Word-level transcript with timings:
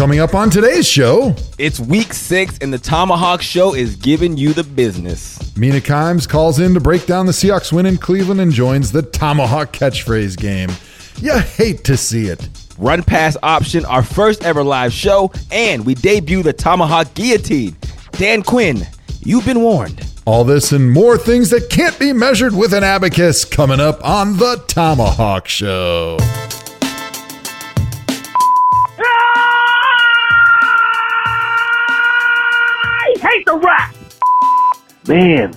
Coming 0.00 0.20
up 0.20 0.34
on 0.34 0.48
today's 0.48 0.88
show, 0.88 1.34
It's 1.58 1.78
week 1.78 2.14
six, 2.14 2.56
and 2.62 2.72
the 2.72 2.78
ThomaHawk 2.78 3.42
Show 3.42 3.74
is 3.74 3.96
giving 3.96 4.38
you 4.38 4.54
the 4.54 4.64
business. 4.64 5.54
Mina 5.58 5.78
Kimes 5.78 6.26
calls 6.26 6.58
in 6.58 6.72
to 6.72 6.80
break 6.80 7.04
down 7.04 7.26
the 7.26 7.32
Seahawks 7.32 7.70
win 7.70 7.84
in 7.84 7.98
Cleveland 7.98 8.40
and 8.40 8.50
joins 8.50 8.92
the 8.92 9.02
ThomaHawk 9.02 9.72
catchphrase 9.72 10.38
game. 10.38 10.70
You 11.16 11.38
hate 11.38 11.84
to 11.84 11.98
see 11.98 12.28
it. 12.28 12.48
Run 12.78 13.02
pass 13.02 13.36
option, 13.42 13.84
our 13.84 14.02
first 14.02 14.42
ever 14.42 14.64
live 14.64 14.94
show, 14.94 15.32
and 15.50 15.84
we 15.84 15.94
debut 15.96 16.42
the 16.42 16.54
ThomaHawk 16.54 17.12
Guillotine. 17.12 17.76
Dan 18.12 18.42
Quinn, 18.42 18.86
you've 19.20 19.44
been 19.44 19.60
warned. 19.60 20.02
All 20.24 20.44
this 20.44 20.72
and 20.72 20.90
more 20.90 21.18
things 21.18 21.50
that 21.50 21.68
can't 21.68 21.98
be 21.98 22.14
measured 22.14 22.56
with 22.56 22.72
an 22.72 22.84
abacus 22.84 23.44
coming 23.44 23.80
up 23.80 24.02
on 24.02 24.38
the 24.38 24.64
ThomaHawk 24.66 25.46
Show. 25.46 26.16
I 33.50 33.54
hate 33.54 33.60
the 33.60 33.66
rap. 33.66 33.94
Man, 35.08 35.54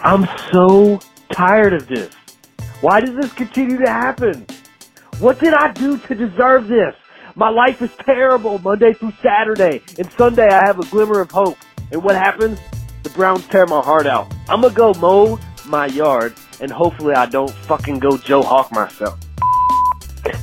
I'm 0.00 0.28
so 0.52 1.00
tired 1.32 1.72
of 1.72 1.86
this. 1.88 2.12
Why 2.80 3.00
does 3.00 3.14
this 3.16 3.32
continue 3.32 3.78
to 3.78 3.90
happen? 3.90 4.46
What 5.20 5.38
did 5.38 5.54
I 5.54 5.72
do 5.72 5.96
to 5.96 6.14
deserve 6.14 6.68
this? 6.68 6.94
My 7.34 7.48
life 7.48 7.80
is 7.82 7.90
terrible 8.04 8.58
Monday 8.58 8.92
through 8.92 9.12
Saturday, 9.22 9.82
and 9.98 10.10
Sunday 10.12 10.48
I 10.48 10.66
have 10.66 10.78
a 10.78 10.86
glimmer 10.86 11.20
of 11.20 11.30
hope. 11.30 11.56
And 11.92 12.02
what 12.02 12.14
happens? 12.14 12.58
The 13.02 13.10
Browns 13.10 13.46
tear 13.48 13.66
my 13.66 13.80
heart 13.80 14.06
out. 14.06 14.32
I'm 14.48 14.60
gonna 14.60 14.74
go 14.74 14.92
mow 14.94 15.38
my 15.66 15.86
yard, 15.86 16.34
and 16.60 16.70
hopefully 16.70 17.14
I 17.14 17.26
don't 17.26 17.50
fucking 17.50 18.00
go 18.00 18.18
Joe 18.18 18.42
Hawk 18.42 18.70
myself. 18.72 19.18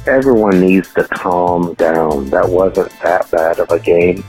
Everyone 0.07 0.59
needs 0.59 0.91
to 0.93 1.03
calm 1.05 1.73
down. 1.75 2.29
That 2.29 2.49
wasn't 2.49 2.91
that 3.03 3.29
bad 3.31 3.59
of 3.59 3.69
a 3.71 3.79
game. 3.79 4.23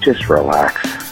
Just 0.00 0.28
relax. 0.28 1.05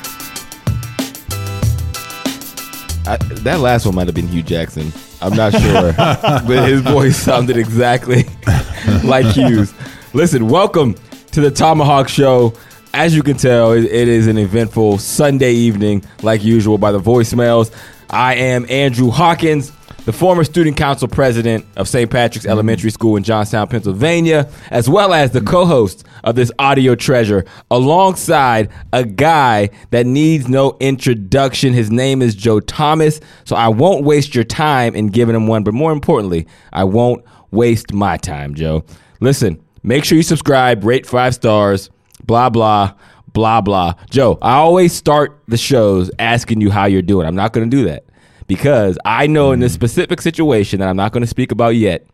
I, 3.07 3.17
that 3.17 3.61
last 3.61 3.85
one 3.85 3.95
might 3.95 4.07
have 4.07 4.15
been 4.15 4.29
Hue 4.29 4.43
Jackson. 4.43 4.91
I'm 5.21 5.37
not 5.37 5.53
sure, 5.53 5.93
but 5.97 6.69
his 6.69 6.81
voice 6.81 7.17
sounded 7.17 7.59
exactly 7.59 8.25
like 9.05 9.27
Hue's. 9.27 9.75
Listen, 10.15 10.49
welcome 10.49 10.95
to 11.33 11.41
the 11.43 11.51
ThomaHawk 11.51 12.09
Show. 12.09 12.55
As 12.95 13.15
you 13.15 13.23
can 13.23 13.37
tell, 13.37 13.73
it, 13.73 13.85
it 13.85 14.09
is 14.09 14.27
an 14.27 14.39
eventful 14.39 14.99
Sunday 14.99 15.53
evening, 15.53 16.03
like 16.23 16.43
usual, 16.43 16.79
by 16.79 16.93
the 16.93 17.01
voicemails. 17.01 17.71
I 18.09 18.37
am 18.37 18.65
Andrew 18.71 19.11
Hawkins, 19.11 19.71
the 20.05 20.13
former 20.13 20.45
student 20.45 20.77
council 20.77 21.09
president 21.09 21.65
of 21.77 21.89
St. 21.89 22.11
Patrick's 22.11 22.45
mm-hmm. 22.45 22.53
Elementary 22.53 22.91
School 22.91 23.17
in 23.17 23.23
Johnstown, 23.23 23.69
Pennsylvania, 23.69 24.49
as 24.71 24.89
well 24.89 25.15
as 25.15 25.31
the 25.31 25.41
co 25.41 25.65
host 25.65 26.05
of 26.25 26.35
this 26.35 26.53
audio 26.59 26.95
treasure, 26.95 27.45
alongside 27.71 28.71
a 28.93 29.05
guy 29.05 29.71
that 29.91 30.07
needs 30.07 30.49
no 30.49 30.77
introduction. 30.81 31.73
His 31.73 31.91
name 31.91 32.21
is 32.21 32.35
Joe 32.35 32.61
Thomas, 32.61 33.21
so 33.45 33.57
I 33.57 33.69
won't 33.69 34.05
waste 34.05 34.35
your 34.35 34.45
time 34.45 34.95
in 34.95 35.09
giving 35.09 35.35
him 35.35 35.47
one, 35.47 35.65
but 35.65 35.75
more 35.75 35.93
importantly, 35.93 36.47
I 36.73 36.85
won't 36.85 37.25
waste 37.51 37.93
my 37.93 38.17
time, 38.17 38.55
Joe. 38.55 38.85
Listen, 39.21 39.63
make 39.83 40.05
sure 40.05 40.17
you 40.17 40.23
subscribe, 40.23 40.85
rate 40.85 41.07
five 41.07 41.35
stars, 41.35 41.89
blah, 42.25 42.51
blah, 42.51 42.93
blah, 43.33 43.63
blah. 43.63 43.95
Joe, 44.11 44.39
I 44.43 44.57
always 44.57 44.93
start 44.93 45.41
the 45.49 45.57
shows 45.57 46.11
asking 46.19 46.61
you 46.61 46.71
how 46.71 46.85
you're 46.85 47.03
doing. 47.03 47.27
I'm 47.27 47.37
not 47.37 47.55
going 47.55 47.71
to 47.71 47.75
do 47.75 47.85
that 47.85 48.05
because 48.47 48.99
I 49.05 49.27
know 49.27 49.53
in 49.53 49.61
this 49.61 49.73
specific 49.73 50.21
situation 50.21 50.81
that 50.81 50.89
I'm 50.89 50.97
not 50.97 51.13
going 51.13 51.23
to 51.23 51.27
speak 51.27 51.53
about 51.53 51.77
yet, 51.77 52.07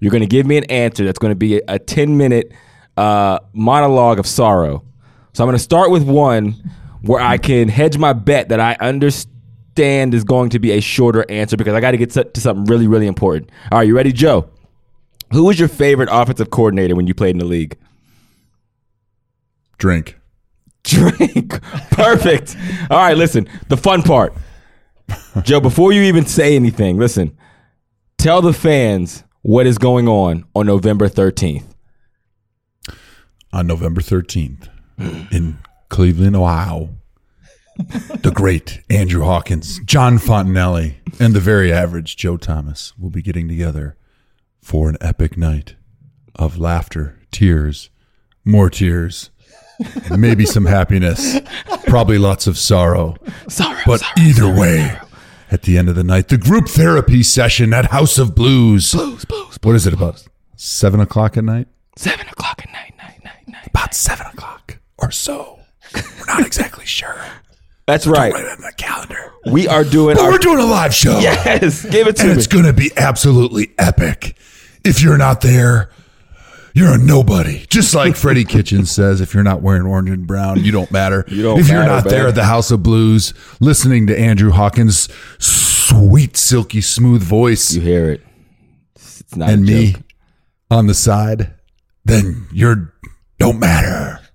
you're 0.00 0.10
going 0.10 0.22
to 0.22 0.26
give 0.26 0.46
me 0.46 0.56
an 0.56 0.64
answer 0.64 1.04
that's 1.04 1.18
going 1.18 1.30
to 1.30 1.36
be 1.36 1.56
a 1.68 1.78
10 1.78 2.16
minute 2.16 2.52
uh, 2.96 3.38
monologue 3.52 4.18
of 4.18 4.26
sorrow. 4.26 4.84
So 5.32 5.42
I'm 5.42 5.48
going 5.48 5.56
to 5.56 5.62
start 5.62 5.90
with 5.90 6.02
one 6.02 6.56
where 7.02 7.20
I 7.20 7.38
can 7.38 7.68
hedge 7.68 7.98
my 7.98 8.12
bet 8.12 8.48
that 8.50 8.60
I 8.60 8.76
understand 8.80 10.14
is 10.14 10.24
going 10.24 10.50
to 10.50 10.58
be 10.58 10.72
a 10.72 10.80
shorter 10.80 11.24
answer 11.30 11.56
because 11.56 11.74
I 11.74 11.80
got 11.80 11.92
to 11.92 11.96
get 11.96 12.10
to 12.10 12.24
to 12.24 12.40
something 12.40 12.64
really, 12.66 12.86
really 12.86 13.06
important. 13.06 13.50
All 13.70 13.78
right, 13.78 13.86
you 13.86 13.96
ready, 13.96 14.12
Joe? 14.12 14.48
Who 15.32 15.44
was 15.44 15.58
your 15.58 15.68
favorite 15.68 16.10
offensive 16.12 16.50
coordinator 16.50 16.94
when 16.94 17.06
you 17.06 17.14
played 17.14 17.30
in 17.30 17.38
the 17.38 17.46
league? 17.46 17.78
Drink. 19.78 20.18
Drink. 20.84 21.60
Perfect. 21.90 22.56
All 22.90 22.98
right, 22.98 23.16
listen. 23.16 23.48
The 23.68 23.76
fun 23.76 24.02
part. 24.02 24.34
Joe, 25.42 25.60
before 25.60 25.92
you 25.92 26.02
even 26.02 26.26
say 26.26 26.56
anything, 26.56 26.98
listen. 26.98 27.36
Tell 28.18 28.42
the 28.42 28.52
fans 28.52 29.24
what 29.42 29.66
is 29.66 29.78
going 29.78 30.08
on 30.08 30.44
on 30.54 30.66
November 30.66 31.08
13th. 31.08 31.64
On 33.52 33.66
November 33.66 34.00
13th 34.00 34.68
in 35.32 35.58
Cleveland, 35.88 36.36
Ohio, 36.36 36.90
the 37.76 38.32
great 38.34 38.80
Andrew 38.88 39.24
Hawkins, 39.24 39.80
John 39.84 40.18
Fontanelli, 40.18 40.94
and 41.18 41.34
the 41.34 41.40
very 41.40 41.72
average 41.72 42.16
Joe 42.16 42.36
Thomas 42.36 42.96
will 42.96 43.10
be 43.10 43.22
getting 43.22 43.48
together 43.48 43.96
for 44.60 44.88
an 44.88 44.96
epic 45.00 45.36
night 45.36 45.74
of 46.36 46.58
laughter, 46.58 47.18
tears, 47.30 47.90
more 48.44 48.70
tears, 48.70 49.30
maybe 50.16 50.46
some 50.46 50.66
happiness, 50.66 51.38
probably 51.86 52.18
lots 52.18 52.46
of 52.46 52.58
sorrow. 52.58 53.16
Sorrow. 53.48 53.78
But 53.86 54.00
sorrow, 54.00 54.12
either 54.18 54.42
sorrow, 54.42 54.60
way, 54.60 54.88
sorrow. 54.88 55.08
at 55.50 55.62
the 55.62 55.78
end 55.78 55.88
of 55.88 55.94
the 55.94 56.04
night, 56.04 56.28
the 56.28 56.38
group 56.38 56.68
therapy 56.68 57.22
session 57.22 57.72
at 57.74 57.86
House 57.86 58.18
of 58.18 58.34
Blues. 58.34 58.92
Blues, 58.92 59.24
blues, 59.24 59.58
What 59.62 59.74
is 59.76 59.86
it 59.86 59.94
about? 59.94 60.24
Seven 60.56 61.00
o'clock 61.00 61.36
at 61.36 61.44
night? 61.44 61.68
Seven 61.96 62.26
o'clock 62.28 62.60
at 62.62 62.72
night, 62.72 62.94
night, 62.98 63.22
night, 63.24 63.48
night. 63.48 63.66
About 63.66 63.94
seven 63.94 64.26
o'clock 64.26 64.78
or 64.98 65.10
so. 65.10 65.58
We're 65.94 66.26
not 66.26 66.46
exactly 66.46 66.86
sure. 66.86 67.20
That's 67.86 68.06
right. 68.06 68.32
Write 68.32 68.44
it 68.44 68.50
on 68.52 68.60
the 68.62 68.72
calendar. 68.76 69.32
We 69.50 69.66
are 69.66 69.82
doing 69.82 70.14
But 70.16 70.24
our 70.24 70.30
we're 70.30 70.38
doing 70.38 70.60
a 70.60 70.64
live 70.64 70.94
show. 70.94 71.18
Yes, 71.18 71.84
give 71.84 72.06
it 72.06 72.16
to 72.16 72.22
And 72.22 72.30
me. 72.32 72.36
it's 72.38 72.46
going 72.46 72.64
to 72.64 72.72
be 72.72 72.92
absolutely 72.96 73.72
epic. 73.76 74.36
If 74.84 75.02
you're 75.02 75.18
not 75.18 75.40
there, 75.40 75.90
you're 76.74 76.94
a 76.94 76.98
nobody. 76.98 77.64
Just 77.68 77.94
like 77.94 78.16
Freddie 78.16 78.44
Kitchen 78.44 78.86
says, 78.86 79.20
if 79.20 79.34
you're 79.34 79.42
not 79.42 79.62
wearing 79.62 79.82
orange 79.82 80.10
and 80.10 80.26
brown, 80.26 80.62
you 80.64 80.72
don't 80.72 80.90
matter. 80.90 81.24
You 81.32 81.42
don't 81.42 81.60
if 81.60 81.68
you're 81.68 81.78
matter, 81.78 81.90
not 81.90 82.04
there 82.04 82.28
at 82.28 82.34
the 82.34 82.44
House 82.44 82.70
of 82.70 82.82
Blues, 82.82 83.32
listening 83.60 84.06
to 84.08 84.18
Andrew 84.18 84.50
Hawkins' 84.50 85.08
sweet, 85.38 86.36
silky, 86.36 86.80
smooth 86.80 87.22
voice 87.22 87.72
You 87.74 87.80
hear 87.80 88.10
it. 88.10 88.22
It's 88.96 89.36
not 89.36 89.50
and 89.50 89.64
me 89.64 89.96
on 90.70 90.86
the 90.86 90.94
side, 90.94 91.54
then 92.04 92.46
you're 92.52 92.92
don't 93.38 93.58
matter. 93.58 94.18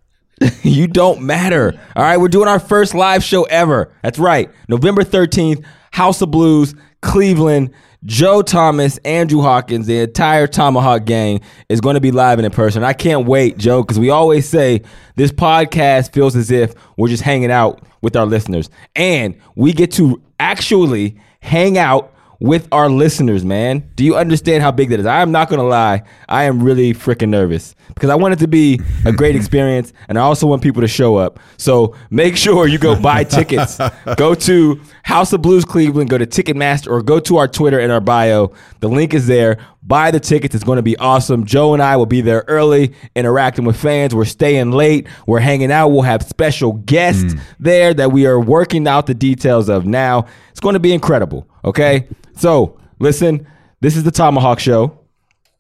You 0.62 0.86
don't 0.86 1.22
matter. 1.24 1.74
All 1.96 2.04
right, 2.04 2.18
we're 2.18 2.28
doing 2.28 2.48
our 2.48 2.59
first 2.59 2.94
live 2.94 3.24
show 3.24 3.44
ever. 3.46 3.92
That's 4.04 4.19
right. 4.19 4.52
November 4.69 5.04
13th, 5.04 5.66
House 5.92 6.22
of 6.22 6.30
Blues, 6.30 6.75
Cleveland. 7.02 7.72
Joe 8.06 8.41
Thomas, 8.41 8.97
Andrew 9.00 9.41
Hawkins, 9.41 9.88
the 9.88 10.00
entire 10.00 10.47
ThomaHawk 10.47 11.06
gang 11.06 11.41
is 11.68 11.81
going 11.81 11.96
to 11.96 12.02
be 12.02 12.12
live 12.12 12.40
and 12.40 12.46
in 12.46 12.52
person. 12.52 12.84
I 12.84 12.94
can't 12.94 13.25
wait, 13.25 13.58
Joe, 13.58 13.81
because 13.81 14.00
we 14.00 14.09
always 14.09 14.47
say 14.47 14.84
this 15.16 15.31
podcast 15.31 16.13
feels 16.13 16.36
as 16.36 16.52
if 16.52 16.74
we're 16.96 17.07
just 17.07 17.24
hanging 17.24 17.52
out 17.52 17.81
with 18.02 18.16
our 18.16 18.25
listeners. 18.25 18.69
And 18.96 19.38
we 19.56 19.74
get 19.74 19.91
to 19.94 20.22
actually 20.40 21.18
hang 21.41 21.78
out 21.78 22.13
with 22.40 22.68
our 22.72 22.90
listeners, 22.90 23.44
man. 23.44 23.90
Do 23.96 24.03
you 24.03 24.16
understand 24.16 24.64
how 24.64 24.72
big 24.72 24.90
that 24.90 25.00
is? 25.00 25.06
I 25.06 25.22
am 25.22 25.31
not 25.31 25.50
going 25.50 25.59
to 25.59 25.66
lie. 25.66 26.03
I 26.30 26.44
am 26.44 26.62
really 26.62 26.94
freaking 26.94 27.30
nervous 27.30 27.75
because 27.90 28.09
I 28.09 28.16
want 28.16 28.34
it 28.34 28.40
to 28.40 28.48
be 28.48 28.80
a 29.06 29.12
great 29.12 29.36
experience 29.42 29.94
and 30.08 30.18
I 30.18 30.22
also 30.22 30.48
want 30.48 30.62
people 30.62 30.81
to 30.81 30.88
show 30.88 31.16
up. 31.16 31.40
So 31.58 31.96
make 32.09 32.38
sure 32.38 32.68
you 32.68 32.78
go 32.78 33.00
buy 33.00 33.24
tickets. 33.25 33.80
go 34.18 34.36
to 34.36 34.81
House 35.03 35.34
of 35.34 35.42
Blues 35.42 35.66
Cleveland, 35.66 36.09
go 36.09 36.18
to 36.18 36.28
Ticketmaster 36.28 36.92
or 36.92 37.02
go 37.02 37.20
to 37.22 37.38
our 37.38 37.48
Twitter 37.48 37.80
and 37.80 37.92
our 37.92 38.02
bio. 38.02 38.52
The 38.80 38.90
link 38.90 39.14
is 39.14 39.28
there. 39.28 39.58
Buy 39.88 40.12
the 40.12 40.20
tickets. 40.20 40.53
It's 40.53 40.66
going 40.66 40.75
to 40.75 40.84
be 40.84 40.98
awesome. 40.98 41.46
Joe 41.46 41.74
and 41.74 41.81
I 41.81 41.96
will 41.96 42.06
be 42.06 42.20
there 42.20 42.44
early, 42.50 42.94
interacting 43.16 43.64
with 43.64 43.80
fans. 43.80 44.14
We're 44.14 44.25
staying 44.25 44.72
late. 44.72 45.07
We're 45.25 45.39
hanging 45.39 45.72
out. 45.72 45.89
We'll 45.89 46.01
have 46.01 46.24
special 46.24 46.74
guests 46.74 47.34
mm. 47.34 47.39
there 47.60 47.94
that 47.94 48.12
we 48.12 48.25
are 48.25 48.39
working 48.39 48.86
out 48.86 49.06
the 49.07 49.13
details 49.13 49.69
of 49.69 49.86
now. 49.86 50.25
It's 50.51 50.60
going 50.60 50.74
to 50.74 50.80
be 50.80 50.94
incredible. 50.94 51.48
Okay. 51.63 52.07
So 52.36 52.78
listen, 53.00 53.48
this 53.80 53.95
is 53.95 54.04
the 54.04 54.12
ThomaHawk 54.12 54.60
Show. 54.60 55.00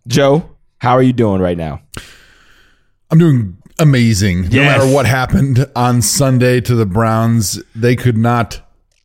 Joe, 0.07 0.49
how 0.79 0.91
are 0.91 1.03
you 1.03 1.13
doing 1.13 1.41
right 1.41 1.57
now? 1.57 1.81
I'm 3.09 3.19
doing 3.19 3.57
amazing. 3.79 4.49
No 4.49 4.63
matter 4.63 4.87
what 4.93 5.05
happened 5.05 5.65
on 5.75 6.01
Sunday 6.01 6.59
to 6.61 6.75
the 6.75 6.85
Browns, 6.85 7.61
they 7.73 7.95
could 7.95 8.17
not 8.17 8.61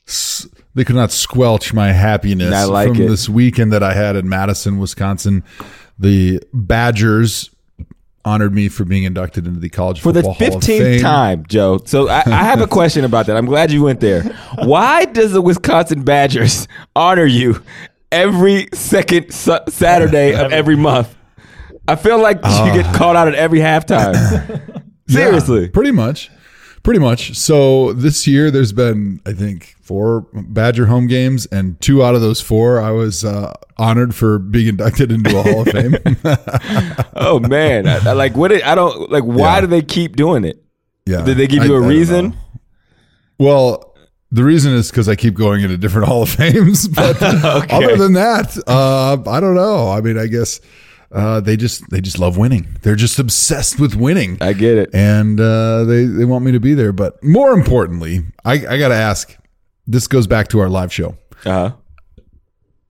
s- 0.09 0.49
they 0.75 0.85
could 0.85 0.97
not 0.97 1.11
squelch 1.13 1.75
my 1.75 1.93
happiness 1.93 2.55
I 2.55 2.65
like 2.65 2.89
from 2.89 3.03
it. 3.03 3.09
this 3.09 3.29
weekend 3.29 3.73
that 3.73 3.83
I 3.83 3.93
had 3.93 4.17
in 4.17 4.29
Madison, 4.29 4.79
Wisconsin. 4.79 5.45
The 5.99 6.41
Badgers 6.53 7.51
honored 8.25 8.55
me 8.55 8.69
for 8.69 8.85
being 8.85 9.05
inducted 9.05 9.47
into 9.47 9.61
the 9.61 9.69
college 9.69 10.01
For 10.01 10.13
the 10.13 10.23
football 10.23 10.51
Hall 10.51 10.57
of 10.59 10.63
15th 10.63 11.01
time, 11.01 11.45
Joe. 11.47 11.81
So 11.85 12.09
I, 12.09 12.23
I 12.27 12.45
have 12.45 12.61
a 12.61 12.67
question 12.67 13.05
about 13.05 13.27
that. 13.27 13.37
I'm 13.37 13.47
glad 13.47 13.71
you 13.71 13.83
went 13.83 14.01
there. 14.01 14.23
Why 14.63 15.05
does 15.05 15.33
the 15.33 15.43
Wisconsin 15.43 16.05
Badgers 16.05 16.69
honor 16.95 17.27
you 17.27 17.63
every 18.11 18.69
second 18.73 19.33
su- 19.33 19.59
Saturday 19.69 20.35
of 20.35 20.53
every 20.53 20.77
month? 20.77 21.15
I 21.89 21.97
feel 21.97 22.21
like 22.21 22.37
you 22.37 22.43
ah. 22.45 22.73
get 22.75 22.95
called 22.95 23.17
out 23.17 23.29
at 23.29 23.35
every 23.35 23.59
halftime. 23.59 24.85
Seriously. 25.09 25.69
pretty 25.69 25.91
much. 25.91 26.31
Pretty 26.83 26.99
much. 26.99 27.37
So 27.37 27.93
this 27.93 28.27
year 28.27 28.51
there's 28.51 28.73
been, 28.73 29.21
I 29.25 29.33
think, 29.33 29.77
four 29.83 30.27
Badger 30.33 30.87
home 30.87 31.07
games, 31.07 31.47
and 31.47 31.81
two 31.81 32.03
out 32.03 32.17
of 32.17 32.21
those 32.23 32.41
four 32.41 32.81
I 32.81 32.91
was 32.91 33.25
uh, 33.25 33.53
honored 33.77 34.15
for 34.17 34.41
being 34.41 34.67
inducted 34.67 35.13
into 35.13 35.39
a 35.39 35.43
Hall 35.45 35.61
of 35.61 35.69
Fame. 35.73 35.97
Oh 37.15 37.39
man, 37.39 37.87
I, 37.87 37.99
I 38.11 38.13
like 38.15 38.37
what? 38.37 38.51
It, 38.51 38.67
I 38.67 38.75
don't 38.75 39.11
like. 39.13 39.23
Why 39.23 39.55
Yeah. 39.57 39.61
do 39.61 39.67
they 39.69 39.83
keep 39.83 40.17
doing 40.17 40.45
it? 40.45 40.61
yeah. 41.07 41.23
Did 41.25 41.37
they 41.37 41.47
give 41.47 41.65
you 41.65 41.75
a 41.77 41.83
a 41.83 41.87
reason? 41.87 42.37
Well, 43.39 43.95
the 44.33 44.43
reason 44.45 44.73
is 44.73 44.91
because 44.91 45.09
I 45.09 45.15
keep 45.15 45.35
going 45.35 45.63
into 45.63 45.77
different 45.77 46.09
Hall 46.09 46.23
of 46.23 46.31
Fames. 46.31 46.89
But 46.89 47.23
Okay. 47.23 47.77
other 47.77 47.97
than 47.97 48.15
that, 48.15 48.57
uh, 48.67 49.19
I 49.31 49.41
don't 49.41 49.55
know. 49.55 49.89
I 49.91 50.01
mean, 50.01 50.19
I 50.19 50.27
guess 50.27 50.61
uh, 51.13 51.41
they 51.41 51.57
just 51.57 51.89
they 51.91 52.01
just 52.01 52.19
love 52.19 52.37
winning. 52.37 52.67
They're 52.83 52.97
just 52.97 53.19
obsessed 53.19 53.79
with 53.79 53.95
winning. 53.95 54.39
I 54.41 54.53
get 54.53 54.79
it. 54.79 54.91
and 54.95 55.39
uh, 55.41 55.85
they 55.85 56.05
they 56.05 56.25
want 56.25 56.45
me 56.45 56.53
to 56.53 56.61
be 56.61 56.75
there. 56.75 56.93
But 56.93 57.23
more 57.23 57.53
importantly, 57.53 58.25
I, 58.45 58.55
I 58.67 58.79
got 58.79 58.89
to 58.89 58.95
ask. 58.95 59.37
This 59.87 60.07
goes 60.07 60.27
back 60.27 60.49
to 60.49 60.61
our 60.61 60.69
live 60.69 60.93
show. 60.93 61.17
Uh 61.45 61.51
huh. 61.51 61.73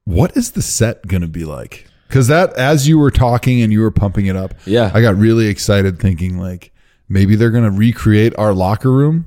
What 0.04 0.36
is 0.36 0.52
the 0.52 0.62
set 0.62 1.06
going 1.06 1.22
to 1.22 1.28
be 1.28 1.44
like? 1.44 1.86
Because 2.08 2.26
that, 2.28 2.52
as 2.54 2.86
you 2.88 2.98
were 2.98 3.10
talking 3.10 3.62
and 3.62 3.72
you 3.72 3.80
were 3.80 3.90
pumping 3.90 4.26
it 4.26 4.36
up, 4.36 4.52
Yeah. 4.66 4.90
I 4.92 5.00
got 5.00 5.16
really 5.16 5.46
excited, 5.46 5.98
thinking 5.98 6.38
like 6.38 6.72
maybe 7.08 7.36
they're 7.36 7.50
going 7.50 7.64
to 7.64 7.70
recreate 7.70 8.34
our 8.36 8.52
locker 8.52 8.90
room, 8.92 9.26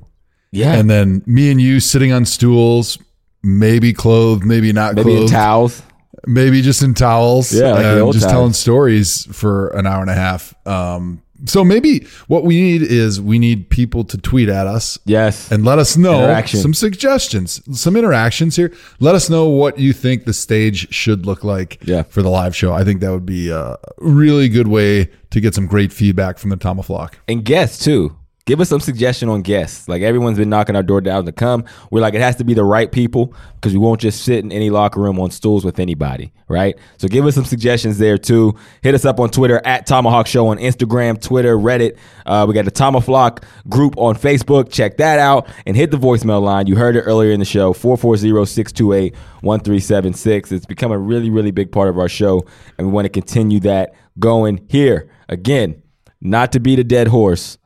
Yeah. 0.52 0.74
and 0.74 0.88
then 0.88 1.22
me 1.26 1.50
and 1.50 1.60
you 1.60 1.80
sitting 1.80 2.12
on 2.12 2.24
stools, 2.24 2.98
maybe 3.42 3.92
clothed, 3.92 4.44
maybe 4.44 4.72
not 4.72 4.94
Maybe 4.94 5.14
clothed, 5.16 5.32
towels. 5.32 5.82
Maybe 6.26 6.62
just 6.62 6.82
in 6.82 6.94
towels, 6.94 7.52
Yeah, 7.52 7.72
like 7.72 7.84
and 7.84 8.12
just 8.12 8.24
times. 8.24 8.32
telling 8.32 8.52
stories 8.52 9.26
for 9.32 9.68
an 9.68 9.86
hour 9.86 10.00
and 10.02 10.10
a 10.10 10.14
half. 10.14 10.54
Um, 10.66 11.22
so 11.44 11.62
maybe 11.62 12.06
what 12.28 12.44
we 12.44 12.58
need 12.60 12.82
is 12.82 13.20
we 13.20 13.38
need 13.38 13.68
people 13.68 14.04
to 14.04 14.16
tweet 14.16 14.48
at 14.48 14.66
us 14.66 14.98
Yes. 15.04 15.52
and 15.52 15.64
let 15.66 15.78
us 15.78 15.96
know 15.96 16.42
some 16.46 16.72
suggestions, 16.72 17.60
some 17.78 17.94
interactions 17.94 18.56
here. 18.56 18.72
Let 19.00 19.14
us 19.14 19.28
know 19.28 19.46
what 19.48 19.78
you 19.78 19.92
think 19.92 20.24
the 20.24 20.32
stage 20.32 20.92
should 20.94 21.26
look 21.26 21.44
like 21.44 21.78
Yeah. 21.84 22.04
for 22.04 22.22
the 22.22 22.30
live 22.30 22.56
show. 22.56 22.72
I 22.72 22.84
think 22.84 23.00
that 23.02 23.12
would 23.12 23.26
be 23.26 23.50
a 23.50 23.76
really 23.98 24.48
good 24.48 24.68
way 24.68 25.10
to 25.30 25.40
get 25.40 25.54
some 25.54 25.66
great 25.66 25.92
feedback 25.92 26.38
from 26.38 26.48
the 26.50 26.56
ThomaFlawk. 26.56 27.12
and 27.28 27.44
guests 27.44 27.84
too. 27.84 28.16
Give 28.46 28.60
us 28.60 28.68
some 28.68 28.78
suggestion 28.78 29.28
on 29.28 29.42
guests. 29.42 29.88
Like 29.88 30.02
everyone's 30.02 30.38
been 30.38 30.48
knocking 30.48 30.76
our 30.76 30.84
door 30.84 31.00
down 31.00 31.24
to 31.24 31.32
come. 31.32 31.64
We're 31.90 32.00
like, 32.00 32.14
it 32.14 32.20
has 32.20 32.36
to 32.36 32.44
be 32.44 32.54
the 32.54 32.62
right 32.62 32.92
people 32.92 33.34
because 33.56 33.72
we 33.72 33.80
won't 33.80 34.00
just 34.00 34.22
sit 34.22 34.44
in 34.44 34.52
any 34.52 34.70
locker 34.70 35.00
room 35.00 35.18
on 35.18 35.32
stools 35.32 35.64
with 35.64 35.80
anybody, 35.80 36.32
right? 36.46 36.78
So 36.96 37.08
give 37.08 37.26
us 37.26 37.34
some 37.34 37.44
suggestions 37.44 37.98
there 37.98 38.16
too. 38.16 38.54
Hit 38.82 38.94
us 38.94 39.04
up 39.04 39.18
on 39.18 39.30
Twitter 39.30 39.60
at 39.64 39.88
ThomaHawk 39.88 40.28
Show 40.28 40.46
on 40.46 40.58
Instagram, 40.58 41.20
Twitter, 41.20 41.56
Reddit. 41.56 41.98
Uh, 42.24 42.44
we 42.46 42.54
got 42.54 42.66
the 42.66 42.70
ThomaHawk 42.70 43.42
group 43.68 43.98
on 43.98 44.14
Facebook. 44.14 44.70
Check 44.70 44.98
that 44.98 45.18
out 45.18 45.48
and 45.66 45.76
hit 45.76 45.90
the 45.90 45.98
voicemail 45.98 46.40
line. 46.40 46.68
You 46.68 46.76
heard 46.76 46.94
it 46.94 47.00
earlier 47.00 47.32
in 47.32 47.40
the 47.40 47.44
show 47.44 47.72
440-628-1376. 47.72 50.52
It's 50.52 50.66
become 50.66 50.92
a 50.92 50.98
really, 50.98 51.30
really 51.30 51.50
big 51.50 51.72
part 51.72 51.88
of 51.88 51.98
our 51.98 52.08
show, 52.08 52.44
and 52.78 52.86
we 52.86 52.92
want 52.92 53.06
to 53.06 53.10
continue 53.10 53.58
that 53.60 53.92
going 54.20 54.64
here. 54.68 55.10
Again, 55.28 55.82
not 56.20 56.52
to 56.52 56.60
beat 56.60 56.78
a 56.78 56.84
dead 56.84 57.08
horse 57.08 57.58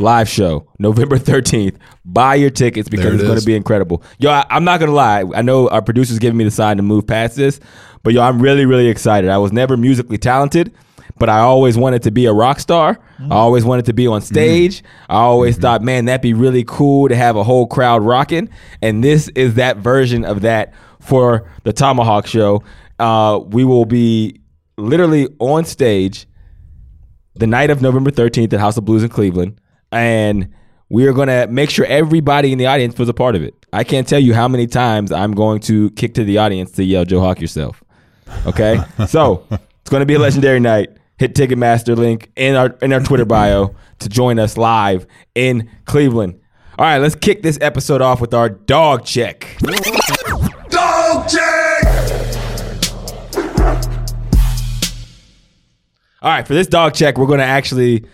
live 0.00 0.28
show 0.28 0.66
November 0.78 1.18
13th. 1.18 1.76
Buy 2.04 2.36
your 2.36 2.50
tickets 2.50 2.88
because 2.88 3.06
it 3.06 3.14
it's 3.14 3.24
going 3.24 3.38
to 3.38 3.46
be 3.46 3.54
incredible. 3.54 4.02
Yo, 4.18 4.30
I, 4.30 4.44
I'm 4.50 4.64
not 4.64 4.80
going 4.80 4.90
to 4.90 4.94
lie. 4.94 5.24
I 5.34 5.42
know 5.42 5.68
our 5.68 5.82
producer's 5.82 6.18
giving 6.18 6.36
me 6.36 6.44
the 6.44 6.50
sign 6.50 6.76
to 6.76 6.82
move 6.82 7.06
past 7.06 7.36
this, 7.36 7.60
but 8.02 8.14
yo, 8.14 8.22
I'm 8.22 8.40
really, 8.40 8.66
really 8.66 8.88
excited. 8.88 9.30
I 9.30 9.38
was 9.38 9.52
never 9.52 9.76
musically 9.76 10.18
talented, 10.18 10.74
but 11.18 11.28
I 11.28 11.40
always 11.40 11.76
wanted 11.76 12.02
to 12.04 12.10
be 12.10 12.26
a 12.26 12.32
rock 12.32 12.60
star. 12.60 12.94
Mm-hmm. 12.94 13.32
I 13.32 13.36
always 13.36 13.64
wanted 13.64 13.86
to 13.86 13.92
be 13.92 14.06
on 14.06 14.20
mm-hmm. 14.20 14.34
stage. 14.34 14.82
I 15.08 15.16
always 15.16 15.54
mm-hmm. 15.54 15.62
thought, 15.62 15.82
man, 15.82 16.04
that'd 16.04 16.20
be 16.22 16.34
really 16.34 16.64
cool 16.64 17.08
to 17.08 17.16
have 17.16 17.36
a 17.36 17.42
whole 17.42 17.66
crowd 17.66 18.02
rocking. 18.02 18.48
And 18.82 19.02
this 19.02 19.28
is 19.30 19.54
that 19.54 19.78
version 19.78 20.24
of 20.24 20.42
that 20.42 20.74
for 21.00 21.50
the 21.64 21.72
ThomaHawk 21.72 22.26
show. 22.26 22.62
Uh, 22.98 23.40
we 23.44 23.64
will 23.64 23.84
be 23.84 24.40
literally 24.76 25.28
on 25.38 25.64
stage 25.64 26.26
the 27.34 27.46
night 27.46 27.70
of 27.70 27.82
November 27.82 28.10
13th 28.10 28.52
at 28.52 28.60
House 28.60 28.76
of 28.76 28.84
Blues 28.84 29.02
in 29.02 29.08
Cleveland. 29.08 29.60
And 29.92 30.52
we 30.88 31.06
are 31.06 31.12
going 31.12 31.28
to 31.28 31.46
make 31.48 31.70
sure 31.70 31.84
everybody 31.86 32.52
in 32.52 32.58
the 32.58 32.66
audience 32.66 32.98
was 32.98 33.08
a 33.08 33.14
part 33.14 33.34
of 33.34 33.42
it. 33.42 33.54
I 33.72 33.84
can't 33.84 34.06
tell 34.06 34.20
you 34.20 34.34
how 34.34 34.48
many 34.48 34.66
times 34.66 35.10
I'm 35.12 35.32
going 35.32 35.60
to 35.60 35.90
kick 35.90 36.14
to 36.14 36.24
the 36.24 36.38
audience 36.38 36.70
to 36.72 36.84
yell, 36.84 37.04
Joe 37.04 37.20
Hawk 37.20 37.40
yourself. 37.40 37.82
Okay? 38.46 38.78
so 39.06 39.46
it's 39.50 39.90
going 39.90 40.00
to 40.00 40.06
be 40.06 40.14
a 40.14 40.18
legendary 40.18 40.60
night. 40.60 40.90
Hit 41.18 41.34
Ticketmaster 41.34 41.96
link 41.96 42.30
in 42.36 42.56
our 42.56 42.76
in 42.82 42.92
our 42.92 43.00
Twitter 43.00 43.24
bio 43.24 43.74
to 44.00 44.08
join 44.10 44.38
us 44.38 44.58
live 44.58 45.06
in 45.34 45.70
Cleveland. 45.86 46.38
All 46.78 46.84
right, 46.84 46.98
let's 46.98 47.14
kick 47.14 47.40
this 47.40 47.58
episode 47.62 48.02
off 48.02 48.20
with 48.20 48.34
our 48.34 48.50
dog 48.50 49.06
check. 49.06 49.56
Dog 50.68 51.26
check! 51.26 52.26
All 56.20 56.32
right, 56.32 56.46
for 56.46 56.52
this 56.52 56.66
dog 56.66 56.92
check, 56.92 57.16
we're 57.16 57.26
going 57.26 57.38
to 57.38 57.44
actually 57.46 58.04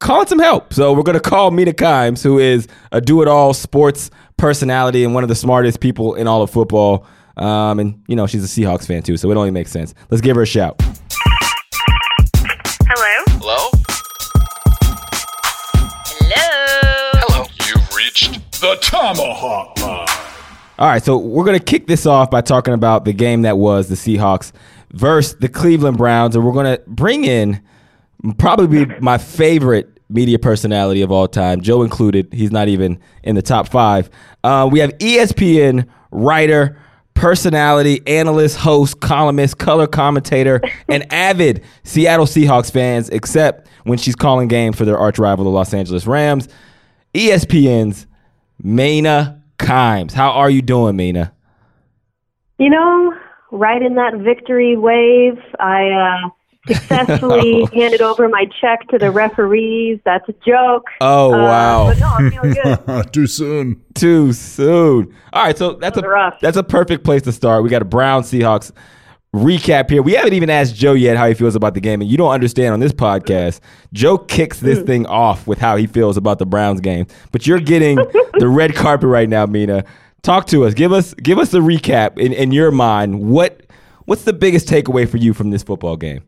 call 0.00 0.20
in 0.20 0.26
some 0.26 0.38
help. 0.38 0.72
So 0.72 0.92
we're 0.92 1.02
going 1.02 1.18
to 1.18 1.28
call 1.28 1.50
Mina 1.50 1.72
Kimes, 1.72 2.22
who 2.22 2.38
is 2.38 2.68
a 2.92 3.00
do-it-all 3.00 3.54
sports 3.54 4.10
personality 4.36 5.04
and 5.04 5.14
one 5.14 5.24
of 5.24 5.28
the 5.28 5.34
smartest 5.34 5.80
people 5.80 6.14
in 6.14 6.26
all 6.26 6.42
of 6.42 6.50
football. 6.50 7.06
Um, 7.36 7.78
and 7.78 8.02
you 8.08 8.16
know 8.16 8.26
she's 8.26 8.44
a 8.44 8.48
Seahawks 8.48 8.86
fan 8.86 9.02
too, 9.02 9.16
so 9.16 9.30
it 9.30 9.36
only 9.36 9.52
makes 9.52 9.70
sense. 9.70 9.94
Let's 10.10 10.20
give 10.20 10.34
her 10.34 10.42
a 10.42 10.46
shout. 10.46 10.80
Hello? 12.90 13.24
Hello? 13.38 13.70
Hello? 16.18 17.12
Hello. 17.14 17.44
You've 17.66 17.94
reached 17.94 18.32
the 18.60 18.76
ThomaHawk 18.80 19.80
line. 19.80 20.08
All 20.80 20.88
right, 20.88 21.02
so 21.02 21.16
we're 21.16 21.44
going 21.44 21.58
to 21.58 21.64
kick 21.64 21.86
this 21.88 22.06
off 22.06 22.30
by 22.30 22.40
talking 22.40 22.74
about 22.74 23.04
the 23.04 23.12
game 23.12 23.42
that 23.42 23.58
was 23.58 23.88
the 23.88 23.96
Seahawks 23.96 24.52
versus 24.92 25.36
the 25.38 25.48
Cleveland 25.48 25.96
Browns, 25.96 26.34
and 26.34 26.44
we're 26.44 26.52
going 26.52 26.76
to 26.76 26.82
bring 26.88 27.24
in 27.24 27.60
probably 28.38 28.84
be 28.84 29.00
my 29.00 29.18
favorite 29.18 29.98
media 30.08 30.38
personality 30.38 31.02
of 31.02 31.12
all 31.12 31.28
time, 31.28 31.60
Joe 31.60 31.82
included. 31.82 32.32
He's 32.32 32.50
not 32.50 32.68
even 32.68 32.98
in 33.22 33.34
the 33.34 33.42
top 33.42 33.68
five. 33.68 34.10
Uh, 34.42 34.68
we 34.70 34.78
have 34.80 34.90
ESPN 34.98 35.86
writer, 36.10 36.78
personality, 37.14 38.00
analyst, 38.06 38.56
host, 38.56 39.00
columnist, 39.00 39.58
color 39.58 39.86
commentator, 39.86 40.60
and 40.88 41.10
avid 41.12 41.62
Seattle 41.84 42.26
Seahawks 42.26 42.70
fans, 42.70 43.08
except 43.10 43.68
when 43.84 43.98
she's 43.98 44.16
calling 44.16 44.48
games 44.48 44.76
for 44.76 44.84
their 44.84 44.98
arch 44.98 45.18
rival, 45.18 45.44
the 45.44 45.50
Los 45.50 45.74
Angeles 45.74 46.06
Rams. 46.06 46.48
ESPN's 47.14 48.06
Mina 48.62 49.42
Kimes. 49.58 50.12
How 50.12 50.30
are 50.30 50.50
you 50.50 50.62
doing, 50.62 50.96
Mina? 50.96 51.32
You 52.58 52.70
know, 52.70 53.14
right 53.50 53.80
in 53.80 53.94
that 53.94 54.14
victory 54.18 54.76
wave, 54.76 55.38
I 55.58 55.88
uh, 55.90 56.30
successfully 56.68 57.66
handed 57.74 58.00
over 58.00 58.28
my 58.28 58.46
check 58.60 58.86
to 58.88 58.98
the 58.98 59.10
referees. 59.10 59.98
That's 60.04 60.28
a 60.28 60.34
joke. 60.46 60.86
Oh, 61.00 61.32
Uh, 61.34 61.38
wow. 61.42 61.86
But 61.88 61.98
no, 61.98 62.06
I'm 62.06 62.30
feeling 62.30 62.52
good. 62.54 63.12
Too 63.12 63.26
soon. 63.26 63.82
Too 63.94 64.32
soon. 64.32 65.14
All 65.32 65.42
right, 65.44 65.58
so 65.58 65.72
that's 65.74 65.98
a 65.98 66.02
rough. 66.02 66.38
that's 66.40 66.56
a 66.56 66.62
perfect 66.62 67.04
place 67.04 67.22
to 67.22 67.32
start. 67.32 67.62
We 67.62 67.68
got 67.68 67.82
a 67.82 67.86
Brown 67.86 68.22
Seahawks 68.22 68.72
recap 69.34 69.90
here. 69.90 70.02
We 70.02 70.12
haven't 70.12 70.32
even 70.34 70.48
asked 70.50 70.74
Joe 70.74 70.94
yet 70.94 71.16
how 71.16 71.26
he 71.28 71.34
feels 71.34 71.54
about 71.54 71.74
the 71.74 71.80
game, 71.80 72.00
and 72.00 72.10
you 72.10 72.16
don't 72.16 72.30
understand 72.32 72.72
on 72.72 72.80
this 72.80 72.92
podcast. 72.92 73.60
Joe 73.92 74.16
kicks 74.18 74.60
this 74.60 74.80
thing 74.82 75.06
off 75.06 75.46
with 75.46 75.58
how 75.58 75.76
he 75.76 75.86
feels 75.86 76.16
about 76.16 76.38
the 76.38 76.46
Browns 76.46 76.80
game, 76.80 77.06
but 77.32 77.46
you're 77.46 77.60
getting 77.60 77.96
the 78.38 78.48
red 78.48 78.74
carpet 78.74 79.08
right 79.08 79.28
now, 79.28 79.44
Mina. 79.46 79.84
Talk 80.22 80.46
to 80.48 80.64
us. 80.64 80.74
Give 80.74 80.92
us 80.92 81.14
give 81.14 81.38
us 81.38 81.54
a 81.54 81.58
recap 81.58 82.18
in, 82.18 82.32
in 82.32 82.50
your 82.52 82.70
mind. 82.70 83.20
What 83.20 83.62
what's 84.06 84.24
the 84.24 84.32
biggest 84.32 84.66
takeaway 84.66 85.08
for 85.08 85.16
you 85.18 85.32
from 85.34 85.50
this 85.50 85.62
football 85.62 85.96
game? 85.96 86.22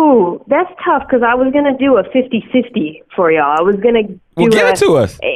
Ooh, 0.00 0.42
that's 0.46 0.70
tough 0.84 1.02
because 1.06 1.22
I 1.22 1.34
was 1.34 1.52
going 1.52 1.64
to 1.64 1.76
do 1.76 1.96
a 1.98 2.04
50-50 2.04 3.02
for 3.14 3.30
y'all. 3.30 3.56
I 3.58 3.62
was 3.62 3.76
going 3.76 3.94
to 3.94 4.02
do 4.04 4.20
Well, 4.36 4.48
give 4.48 4.66
a, 4.66 4.70
it 4.70 4.76
to 4.76 4.96
us. 4.96 5.18
eh, 5.22 5.26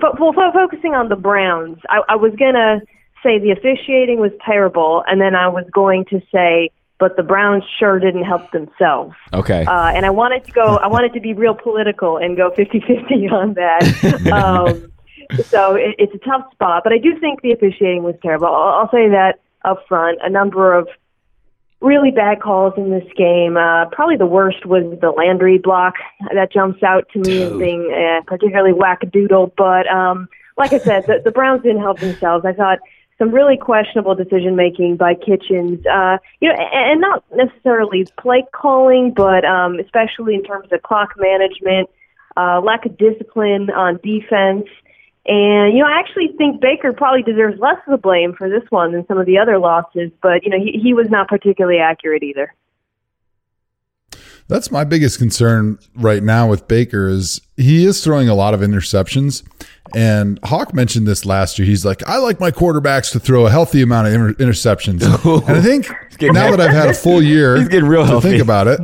fo- 0.00 0.16
well, 0.18 0.32
fo- 0.32 0.52
focusing 0.52 0.94
on 0.94 1.08
the 1.08 1.16
Browns, 1.16 1.78
I, 1.88 2.00
I 2.08 2.16
was 2.16 2.32
going 2.36 2.54
to 2.54 2.80
say 3.22 3.38
the 3.38 3.50
officiating 3.52 4.18
was 4.20 4.32
terrible, 4.44 5.04
and 5.06 5.20
then 5.20 5.34
I 5.34 5.48
was 5.48 5.64
going 5.72 6.06
to 6.06 6.20
say, 6.32 6.70
but 6.98 7.16
the 7.16 7.22
Browns 7.22 7.62
sure 7.78 8.00
didn't 8.00 8.24
help 8.24 8.50
themselves. 8.50 9.14
Okay. 9.32 9.64
Uh, 9.64 9.92
and 9.94 10.04
I 10.04 10.10
wanted 10.10 10.44
to 10.46 10.52
go, 10.52 10.76
I 10.76 10.88
wanted 10.88 11.12
to 11.14 11.20
be 11.20 11.32
real 11.32 11.54
political 11.54 12.16
and 12.16 12.36
go 12.36 12.50
50-50 12.50 13.30
on 13.40 13.54
that. 13.54 14.32
um, 14.32 14.92
so 15.44 15.74
it, 15.76 15.94
it's 15.98 16.14
a 16.14 16.18
tough 16.18 16.50
spot, 16.52 16.82
but 16.82 16.92
I 16.92 16.98
do 16.98 17.16
think 17.20 17.42
the 17.42 17.52
officiating 17.52 18.02
was 18.02 18.16
terrible. 18.22 18.48
I'll, 18.48 18.80
I'll 18.80 18.90
say 18.90 19.08
that 19.10 19.40
up 19.64 19.84
front. 19.88 20.18
A 20.22 20.30
number 20.30 20.72
of 20.74 20.88
really 21.80 22.10
bad 22.10 22.40
calls 22.40 22.74
in 22.76 22.90
this 22.90 23.06
game. 23.16 23.56
Uh, 23.56 23.86
probably 23.90 24.16
the 24.16 24.26
worst 24.26 24.66
was 24.66 24.82
the 25.00 25.10
Landry 25.10 25.58
block. 25.58 25.94
That 26.34 26.52
jumps 26.52 26.82
out 26.82 27.08
to 27.12 27.20
me 27.20 27.42
as 27.42 27.52
being 27.52 27.92
uh, 27.92 28.22
particularly 28.26 28.72
wackadoodle. 28.72 29.52
But 29.56 29.86
um, 29.88 30.28
like 30.56 30.72
I 30.72 30.78
said, 30.78 31.06
the, 31.06 31.20
the 31.24 31.30
Browns 31.30 31.62
didn't 31.62 31.80
help 31.80 32.00
themselves. 32.00 32.44
I 32.44 32.52
thought 32.52 32.78
some 33.18 33.30
really 33.32 33.56
questionable 33.56 34.14
decision 34.14 34.56
making 34.56 34.96
by 34.96 35.14
Kitchens. 35.14 35.84
Uh, 35.86 36.18
you 36.40 36.48
know, 36.48 36.54
and, 36.54 36.92
and 36.92 37.00
not 37.00 37.24
necessarily 37.34 38.06
play 38.18 38.44
calling, 38.52 39.12
but 39.14 39.44
um, 39.44 39.78
especially 39.78 40.34
in 40.34 40.42
terms 40.44 40.68
of 40.72 40.82
clock 40.82 41.14
management, 41.16 41.90
uh, 42.36 42.60
lack 42.60 42.86
of 42.86 42.96
discipline 42.96 43.70
on 43.70 43.98
defense. 44.02 44.66
And 45.28 45.76
you 45.76 45.82
know, 45.82 45.88
I 45.88 45.98
actually 45.98 46.28
think 46.38 46.60
Baker 46.60 46.92
probably 46.94 47.22
deserves 47.22 47.60
less 47.60 47.76
of 47.86 47.90
the 47.90 47.98
blame 47.98 48.32
for 48.32 48.48
this 48.48 48.62
one 48.70 48.92
than 48.92 49.06
some 49.06 49.18
of 49.18 49.26
the 49.26 49.36
other 49.38 49.58
losses. 49.58 50.10
But 50.22 50.42
you 50.42 50.50
know, 50.50 50.58
he, 50.58 50.80
he 50.82 50.94
was 50.94 51.10
not 51.10 51.28
particularly 51.28 51.78
accurate 51.78 52.22
either. 52.22 52.54
That's 54.48 54.70
my 54.70 54.84
biggest 54.84 55.18
concern 55.18 55.78
right 55.94 56.22
now 56.22 56.48
with 56.48 56.66
Baker 56.66 57.06
is 57.06 57.42
he 57.58 57.84
is 57.84 58.02
throwing 58.02 58.30
a 58.30 58.34
lot 58.34 58.54
of 58.54 58.60
interceptions. 58.60 59.46
And 59.94 60.40
Hawk 60.42 60.72
mentioned 60.72 61.06
this 61.06 61.26
last 61.26 61.58
year. 61.58 61.66
He's 61.66 61.84
like, 61.84 62.06
I 62.08 62.16
like 62.16 62.40
my 62.40 62.50
quarterbacks 62.50 63.12
to 63.12 63.20
throw 63.20 63.44
a 63.44 63.50
healthy 63.50 63.82
amount 63.82 64.08
of 64.08 64.14
inter- 64.14 64.32
interceptions. 64.34 65.02
and 65.48 65.56
I 65.56 65.60
think 65.60 65.90
now 66.22 66.50
that 66.50 66.60
I've 66.62 66.70
had 66.74 66.88
a 66.88 66.94
full 66.94 67.22
year 67.22 67.56
He's 67.58 67.68
getting 67.68 67.88
real 67.88 68.02
to 68.02 68.06
healthy. 68.06 68.30
think 68.30 68.42
about 68.42 68.68
it, 68.68 68.80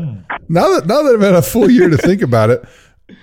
now 0.48 0.68
that 0.74 0.86
now 0.86 1.02
that 1.02 1.14
I've 1.14 1.22
had 1.22 1.34
a 1.34 1.42
full 1.42 1.70
year 1.70 1.88
to 1.88 1.96
think 1.96 2.20
about 2.20 2.50
it, 2.50 2.62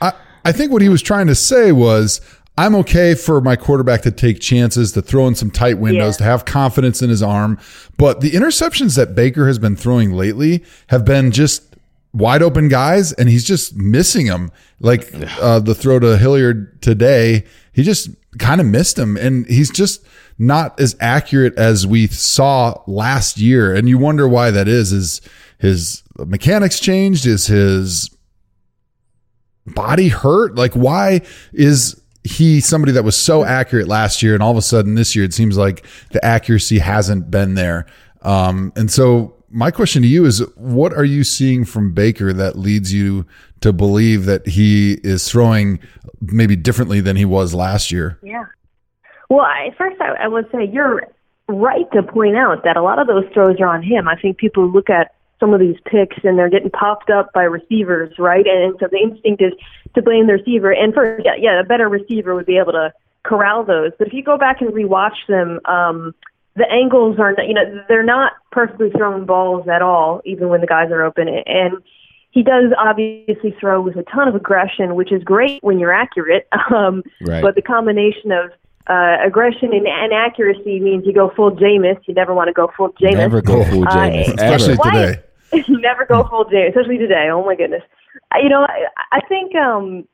I, 0.02 0.14
I 0.44 0.52
think 0.52 0.72
what 0.72 0.82
he 0.82 0.90
was 0.90 1.04
trying 1.04 1.28
to 1.28 1.36
say 1.36 1.72
was 1.72 2.22
I'm 2.62 2.76
okay 2.76 3.16
for 3.16 3.42
my 3.42 3.56
quarterback 3.56 4.02
to 4.04 4.12
take 4.12 4.40
chances, 4.40 4.92
to 4.92 5.02
throw 5.02 5.26
in 5.28 5.34
some 5.36 5.50
tight 5.50 5.80
windows, 5.80 6.16
Yeah. 6.16 6.26
to 6.26 6.32
have 6.32 6.46
confidence 6.46 7.02
in 7.02 7.10
his 7.10 7.24
arm. 7.24 7.58
But 7.98 8.22
the 8.22 8.32
interceptions 8.32 8.96
that 8.98 9.16
Baker 9.16 9.48
has 9.48 9.58
been 9.58 9.76
throwing 9.76 10.12
lately 10.12 10.64
have 10.88 11.04
been 11.04 11.32
just 11.32 11.76
wide 12.14 12.44
open 12.44 12.68
guys, 12.68 13.14
and 13.14 13.30
he's 13.30 13.46
just 13.46 13.76
missing 13.76 14.28
them. 14.28 14.52
Like 14.80 15.12
uh, 15.42 15.60
the 15.60 15.74
throw 15.74 15.98
to 16.00 16.18
Hilliard 16.18 16.82
today, 16.82 17.46
he 17.74 17.82
just 17.84 18.10
kind 18.38 18.62
of 18.62 18.68
missed 18.68 19.00
him, 19.00 19.18
and 19.18 19.48
he's 19.48 19.72
just 19.72 20.06
not 20.38 20.80
as 20.80 20.96
accurate 21.00 21.56
as 21.58 21.88
we 21.88 22.06
saw 22.08 22.76
last 22.86 23.38
year. 23.40 23.74
And 23.74 23.90
you 23.90 23.98
wonder 23.98 24.28
why 24.28 24.52
that 24.52 24.68
is. 24.68 24.92
Is 24.94 25.22
his 25.58 26.04
mechanics 26.18 26.80
changed? 26.80 27.26
Is 27.26 27.48
his 27.48 28.10
body 29.66 30.10
hurt? 30.10 30.56
Like, 30.56 30.74
why 30.74 31.22
is 31.54 32.00
he 32.24 32.60
somebody 32.60 32.92
that 32.94 33.04
was 33.04 33.18
so 33.18 33.44
accurate 33.44 33.88
last 33.88 34.22
year, 34.22 34.34
and 34.34 34.44
all 34.44 34.52
of 34.52 34.58
a 34.58 34.62
sudden 34.62 34.96
this 34.96 35.16
year 35.16 35.26
it 35.26 35.34
seems 35.34 35.58
like 35.58 35.86
the 36.12 36.24
accuracy 36.24 36.80
hasn't 36.80 37.32
been 37.32 37.56
there? 37.56 37.86
Um, 38.22 38.72
and 38.76 38.92
so, 38.92 39.34
my 39.50 39.72
question 39.72 40.02
to 40.04 40.08
you 40.08 40.26
is, 40.26 40.40
what 40.56 40.94
are 40.94 41.04
you 41.04 41.24
seeing 41.24 41.66
from 41.66 41.94
Baker 41.94 42.32
that 42.34 42.58
leads 42.58 42.94
you 42.94 43.26
to 43.62 43.74
believe 43.74 44.26
that 44.26 44.48
he 44.48 44.94
is 45.04 45.30
throwing 45.30 45.80
maybe 46.22 46.56
differently 46.56 47.02
than 47.02 47.16
he 47.16 47.26
was 47.26 47.54
last 47.54 47.92
year? 47.92 48.20
Yeah. 48.24 48.46
Well, 49.30 49.42
I, 49.46 49.74
first 49.78 50.00
I, 50.02 50.26
I 50.26 50.28
would 50.28 50.50
say 50.52 50.66
you're 50.66 51.08
right 51.48 51.90
to 51.94 52.04
point 52.04 52.36
out 52.38 52.64
that 52.64 52.78
a 52.78 52.82
lot 52.82 53.00
of 53.00 53.08
those 53.08 53.26
throws 53.34 53.60
are 53.60 53.68
on 53.68 53.84
him. 53.84 54.08
I 54.08 54.16
think 54.16 54.38
people 54.38 54.68
look 54.68 54.90
at 54.90 55.14
some 55.42 55.54
of 55.54 55.60
these 55.60 55.76
picks 55.86 56.16
and 56.24 56.38
they're 56.38 56.50
getting 56.50 56.70
popped 56.70 57.10
up 57.10 57.34
by 57.34 57.44
receivers, 57.44 58.14
right? 58.18 58.46
And, 58.48 58.64
and 58.64 58.76
so 58.80 58.88
the 58.90 58.98
instinct 59.00 59.42
is 59.42 59.52
to 59.96 60.02
blame 60.02 60.28
the 60.28 60.34
receiver. 60.34 60.72
And 60.72 60.94
first, 60.94 61.26
yeah, 61.26 61.36
yeah, 61.38 61.60
a 61.60 61.64
better 61.64 61.90
receiver 61.90 62.34
would 62.36 62.46
be 62.46 62.58
able 62.58 62.72
to 62.74 62.94
corral 63.24 63.66
those. 63.66 63.92
But 63.98 64.08
if 64.08 64.14
you 64.14 64.24
go 64.24 64.38
back 64.38 64.62
and 64.62 64.72
rewatch 64.72 65.18
them, 65.28 65.60
um, 65.66 66.16
the 66.56 66.70
angles 66.72 67.18
are, 67.20 67.34
not, 67.34 67.48
you 67.48 67.54
know, 67.54 67.84
they're 67.90 68.04
not 68.04 68.34
perfectly 68.52 68.92
thrown 68.92 69.26
balls 69.26 69.68
at 69.68 69.82
all, 69.82 70.22
even 70.26 70.50
when 70.50 70.62
the 70.62 70.68
guys 70.68 70.92
are 70.92 71.02
open. 71.02 71.28
And 71.28 71.82
he 72.32 72.44
does 72.44 72.72
obviously 72.78 73.56
throw 73.60 73.82
with 73.82 73.96
a 73.98 74.04
ton 74.04 74.28
of 74.28 74.36
aggression, 74.36 74.96
which 74.96 75.12
is 75.12 75.24
great 75.24 75.62
when 75.64 75.80
you're 75.80 75.94
accurate. 75.94 76.48
Um, 76.74 77.04
Right. 77.22 77.42
But 77.42 77.56
the 77.56 77.62
combination 77.62 78.32
of 78.32 78.52
uh, 78.88 79.18
aggression 79.26 79.74
and, 79.74 79.88
and 79.88 80.14
accuracy 80.14 80.80
means 80.80 81.06
you 81.06 81.14
go 81.14 81.32
full 81.36 81.52
Jameis. 81.52 82.00
You 82.08 82.14
never 82.14 82.34
want 82.34 82.48
to 82.48 82.54
go 82.54 82.72
full 82.76 82.90
Jameis. 82.94 83.14
Never 83.14 83.42
go 83.42 83.64
full 83.66 83.88
Uh, 83.88 84.10
Especially 84.10 84.74
ever. 84.74 84.82
Why- 84.84 84.92
today. 85.06 85.22
never 85.68 86.06
go 86.06 86.24
full 86.24 86.46
Jameis, 86.46 86.70
especially 86.70 86.98
today. 86.98 87.30
Oh 87.32 87.44
my 87.44 87.56
goodness. 87.56 87.84
You 88.42 88.50
know, 88.50 88.62
I, 88.62 88.86
I 89.12 89.20
think 89.28 89.56
um, 89.56 90.08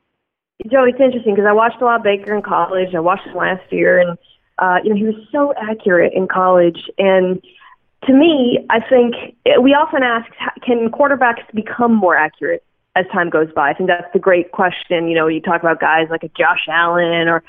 Joe, 0.70 0.84
it's 0.84 1.00
interesting 1.00 1.36
because 1.36 1.48
I 1.48 1.54
watched 1.54 1.82
a 1.82 1.86
lot 1.86 1.98
of 1.98 2.04
Baker 2.04 2.36
in 2.36 2.42
college. 2.42 2.96
I 2.96 3.00
watched 3.00 3.28
him 3.28 3.36
last 3.36 3.72
year, 3.72 4.00
and 4.00 4.18
uh, 4.58 4.78
you 4.84 4.90
know 4.90 4.96
he 4.96 5.04
was 5.04 5.16
so 5.32 5.54
accurate 5.56 6.14
in 6.14 6.28
college. 6.28 6.90
And 6.98 7.42
to 8.06 8.14
me, 8.14 8.66
I 8.70 8.80
think 8.80 9.16
we 9.62 9.72
often 9.74 10.04
ask, 10.04 10.28
can 10.64 10.90
quarterbacks 10.90 11.44
become 11.54 11.94
more 11.94 12.16
accurate 12.16 12.64
as 12.96 13.06
time 13.14 13.30
goes 13.30 13.52
by? 13.56 13.70
I 13.70 13.74
think 13.74 13.90
that's 13.90 14.12
the 14.14 14.20
great 14.20 14.52
question. 14.52 15.08
You 15.08 15.16
know, 15.16 15.28
you 15.28 15.42
talk 15.42 15.62
about 15.62 15.80
guys 15.80 16.08
like 16.10 16.24
a 16.24 16.30
Josh 16.30 16.68
Allen 16.68 17.28
or 17.28 17.44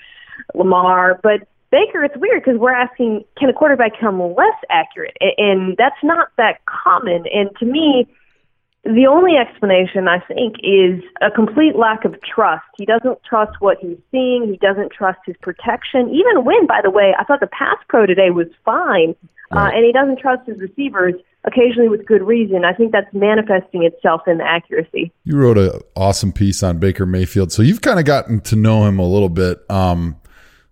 Lamar, 0.54 1.18
but 1.23 1.49
Baker, 1.71 2.03
it's 2.05 2.17
weird 2.17 2.43
because 2.43 2.59
we're 2.59 2.75
asking, 2.75 3.25
can 3.39 3.51
a 3.51 3.53
quarterback 3.53 3.93
become 3.93 4.21
less 4.21 4.59
accurate? 4.71 5.17
And 5.37 5.77
that's 5.77 6.03
not 6.03 6.29
that 6.37 6.61
common. 6.67 7.25
And 7.33 7.51
to 7.59 7.67
me, 7.67 8.09
the 8.85 9.07
only 9.07 9.33
explanation, 9.37 10.09
I 10.09 10.21
think, 10.21 10.57
is 10.63 11.03
a 11.21 11.31
complete 11.31 11.77
lack 11.77 12.07
of 12.07 12.15
trust. 12.23 12.65
He 12.79 12.87
doesn't 12.87 13.19
trust 13.23 13.61
what 13.61 13.77
he's 13.81 13.99
seeing. 14.11 14.49
He 14.49 14.57
doesn't 14.57 14.93
trust 14.93 15.19
his 15.27 15.37
protection. 15.43 16.09
Even 16.09 16.45
when, 16.45 16.67
by 16.67 16.81
the 16.83 16.91
way, 16.91 17.13
I 17.19 17.25
thought 17.25 17.41
the 17.41 17.49
pass 17.49 17.77
pro 17.89 18.07
today 18.07 18.31
was 18.31 18.47
fine, 18.65 19.15
uh, 19.51 19.71
and 19.75 19.85
he 19.85 19.93
doesn't 19.93 20.21
trust 20.21 20.47
his 20.47 20.59
receivers 20.59 21.15
occasionally 21.45 21.89
with 21.89 22.07
good 22.07 22.23
reason. 22.23 22.65
I 22.65 22.73
think 22.73 22.93
that's 22.93 23.13
manifesting 23.13 23.83
itself 23.83 24.23
in 24.27 24.39
the 24.39 24.45
accuracy. 24.45 25.13
You 25.25 25.37
wrote 25.37 25.59
an 25.59 25.81
awesome 25.97 26.33
piece 26.33 26.63
on 26.63 26.79
Baker 26.79 27.05
Mayfield, 27.05 27.53
so 27.53 27.63
you've 27.63 27.83
kind 27.83 27.99
of 27.99 28.07
gotten 28.07 28.41
to 28.43 28.57
know 28.57 28.87
him 28.87 28.99
a 28.99 29.07
little 29.07 29.29
bit. 29.29 29.59
Um, 29.71 30.17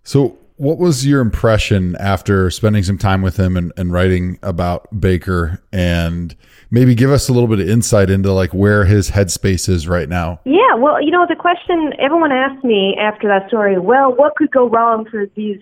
so, 0.03 0.37
what 0.57 0.79
was 0.79 1.05
your 1.05 1.21
impression 1.21 1.95
after 1.97 2.49
spending 2.49 2.83
some 2.83 2.97
time 2.97 3.21
with 3.21 3.37
him 3.37 3.55
and, 3.55 3.71
and 3.77 3.93
writing 3.93 4.39
about 4.41 4.87
Baker, 4.99 5.61
and 5.71 6.35
maybe 6.71 6.95
give 6.95 7.11
us 7.11 7.29
a 7.29 7.33
little 7.33 7.47
bit 7.47 7.59
of 7.59 7.69
insight 7.69 8.09
into 8.09 8.33
like 8.33 8.53
where 8.53 8.83
his 8.85 9.11
headspace 9.11 9.69
is 9.69 9.87
right 9.87 10.09
now? 10.09 10.39
Yeah, 10.45 10.75
well, 10.75 11.01
you 11.01 11.11
know, 11.11 11.25
the 11.27 11.35
question 11.35 11.93
everyone 11.99 12.31
asked 12.31 12.63
me 12.63 12.95
after 12.99 13.27
that 13.27 13.47
story, 13.47 13.77
well, 13.79 14.13
what 14.13 14.35
could 14.35 14.51
go 14.51 14.67
wrong 14.67 15.05
for 15.05 15.27
these 15.35 15.59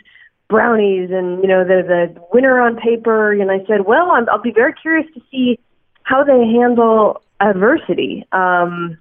brownies? 0.47 1.11
And, 1.11 1.41
you 1.41 1.47
know, 1.47 1.63
the 1.63 1.83
the 1.85 2.21
winner 2.33 2.61
on 2.61 2.77
paper, 2.77 3.33
and 3.33 3.51
I 3.51 3.65
said, 3.67 3.85
well, 3.85 4.11
I'm, 4.11 4.29
I'll 4.29 4.41
be 4.41 4.51
very 4.51 4.73
curious 4.73 5.07
to 5.13 5.21
see 5.29 5.59
how 6.03 6.23
they 6.23 6.47
handle 6.47 7.21
adversity, 7.41 8.25
um, 8.31 8.97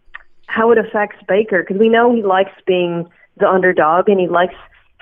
how 0.46 0.72
it 0.72 0.78
affects 0.78 1.22
Baker, 1.28 1.62
because 1.62 1.78
we 1.78 1.88
know 1.88 2.14
he 2.14 2.22
likes 2.22 2.52
being 2.66 3.08
the 3.36 3.48
underdog 3.48 4.08
and 4.08 4.18
he 4.18 4.26
likes 4.26 4.54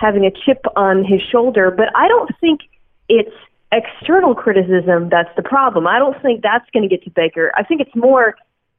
having 0.02 0.26
a 0.26 0.30
chip 0.44 0.64
on 0.76 1.04
his 1.04 1.20
shoulder, 1.30 1.70
but 1.70 1.86
I 1.94 2.08
don't 2.08 2.30
think 2.40 2.60
it's 3.08 3.34
external 3.70 4.34
criticism 4.34 5.08
that's 5.08 5.34
the 5.36 5.42
problem. 5.42 5.86
I 5.86 5.98
don't 5.98 6.20
think 6.20 6.42
that's 6.42 6.68
going 6.72 6.82
to 6.82 6.88
get 6.94 7.04
to 7.04 7.10
Baker. 7.10 7.52
I 7.56 7.62
think 7.62 7.80
it's 7.80 7.94
more 7.96 8.34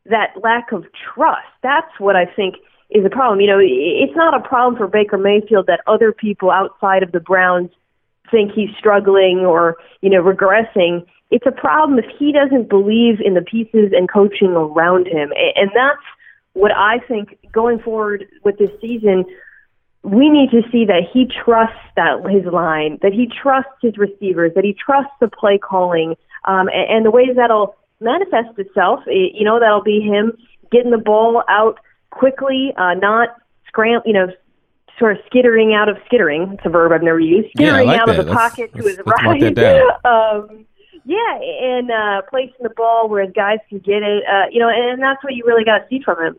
that 0.06 0.34
lack 0.44 0.72
of 0.72 0.86
trust. 1.14 1.48
That's 1.64 1.92
what 1.98 2.16
I 2.16 2.26
think 2.26 2.56
is 2.90 3.06
a 3.06 3.10
problem. 3.10 3.40
You 3.40 3.48
know, 3.48 3.60
it's 3.60 4.16
not 4.16 4.36
a 4.36 4.48
problem 4.48 4.78
for 4.78 4.88
Baker 4.88 5.18
Mayfield 5.18 5.66
that 5.68 5.80
other 5.88 6.12
people 6.12 6.52
outside 6.52 7.02
of 7.02 7.12
the 7.12 7.20
Browns 7.20 7.72
think 8.30 8.52
he's 8.52 8.70
struggling 8.78 9.40
or, 9.40 9.78
you 10.02 10.10
know, 10.10 10.22
regressing. 10.22 11.06
It's 11.32 11.46
a 11.48 11.52
problem 11.52 11.98
if 11.98 12.06
he 12.20 12.32
doesn't 12.32 12.70
believe 12.70 13.20
in 13.24 13.34
the 13.34 13.42
pieces 13.42 13.94
and 13.96 14.12
coaching 14.12 14.52
around 14.52 15.08
him. 15.08 15.32
And 15.56 15.72
that's 15.74 16.04
what 16.54 16.72
I 16.72 17.00
think 17.08 17.40
going 17.52 17.80
forward 17.80 18.26
with 18.44 18.58
this 18.58 18.70
season, 18.80 19.26
we 20.04 20.30
need 20.30 20.52
to 20.52 20.62
see 20.72 20.86
that 20.86 21.04
he 21.12 21.26
trusts 21.26 21.76
that 21.96 22.20
his 22.30 22.46
line, 22.52 23.00
that 23.02 23.14
he 23.14 23.26
trusts 23.28 23.72
his 23.82 23.98
receivers, 23.98 24.52
that 24.56 24.64
he 24.66 24.74
trusts 24.74 25.14
the 25.22 25.28
play 25.30 25.58
calling, 25.58 26.16
um, 26.46 26.68
and, 26.68 26.90
and 26.98 27.06
the 27.06 27.12
ways 27.12 27.30
that'll 27.36 27.76
manifest 28.02 28.58
itself. 28.60 29.00
eh, 29.08 29.32
You 29.34 29.46
know, 29.46 29.60
that'll 29.60 29.84
be 29.84 30.02
him 30.02 30.34
getting 30.72 30.92
the 30.92 30.98
ball 30.98 31.44
out 31.48 31.80
quickly, 32.10 32.74
uh, 32.78 32.96
not 32.96 33.30
scram, 33.68 34.02
you 34.06 34.14
know, 34.14 34.28
sort 35.00 35.14
of 35.14 35.18
skittering 35.26 35.74
out 35.74 35.88
of 35.90 35.98
skittering. 36.06 36.52
It's 36.54 36.66
a 36.66 36.70
verb 36.70 36.92
I've 36.92 37.02
never 37.02 37.20
used. 37.20 37.50
Yeah, 37.58 37.68
Skittering 37.70 37.88
like 37.88 38.00
out 38.02 38.08
that. 38.08 38.20
of 38.20 38.26
the 38.26 38.32
Let's- 38.32 38.42
pocket 38.56 38.72
to 38.74 38.78
let's- 38.84 38.98
his 38.98 38.98
let's 39.06 39.24
mark 39.24 39.42
right. 39.42 40.06
um, 40.06 40.66
yeah, 41.06 41.40
and 41.42 41.92
uh, 41.92 42.22
placing 42.30 42.62
the 42.62 42.70
ball 42.76 43.10
where 43.10 43.26
guys 43.28 43.60
can 43.70 43.80
get 43.80 44.04
it. 44.04 44.24
Uh, 44.28 44.46
you 44.52 44.60
know, 44.60 44.70
and 44.70 45.02
that's 45.02 45.24
what 45.24 45.34
you 45.34 45.44
really 45.46 45.64
got 45.66 45.80
to 45.80 45.86
see 45.90 46.02
from 46.04 46.22
him. 46.24 46.38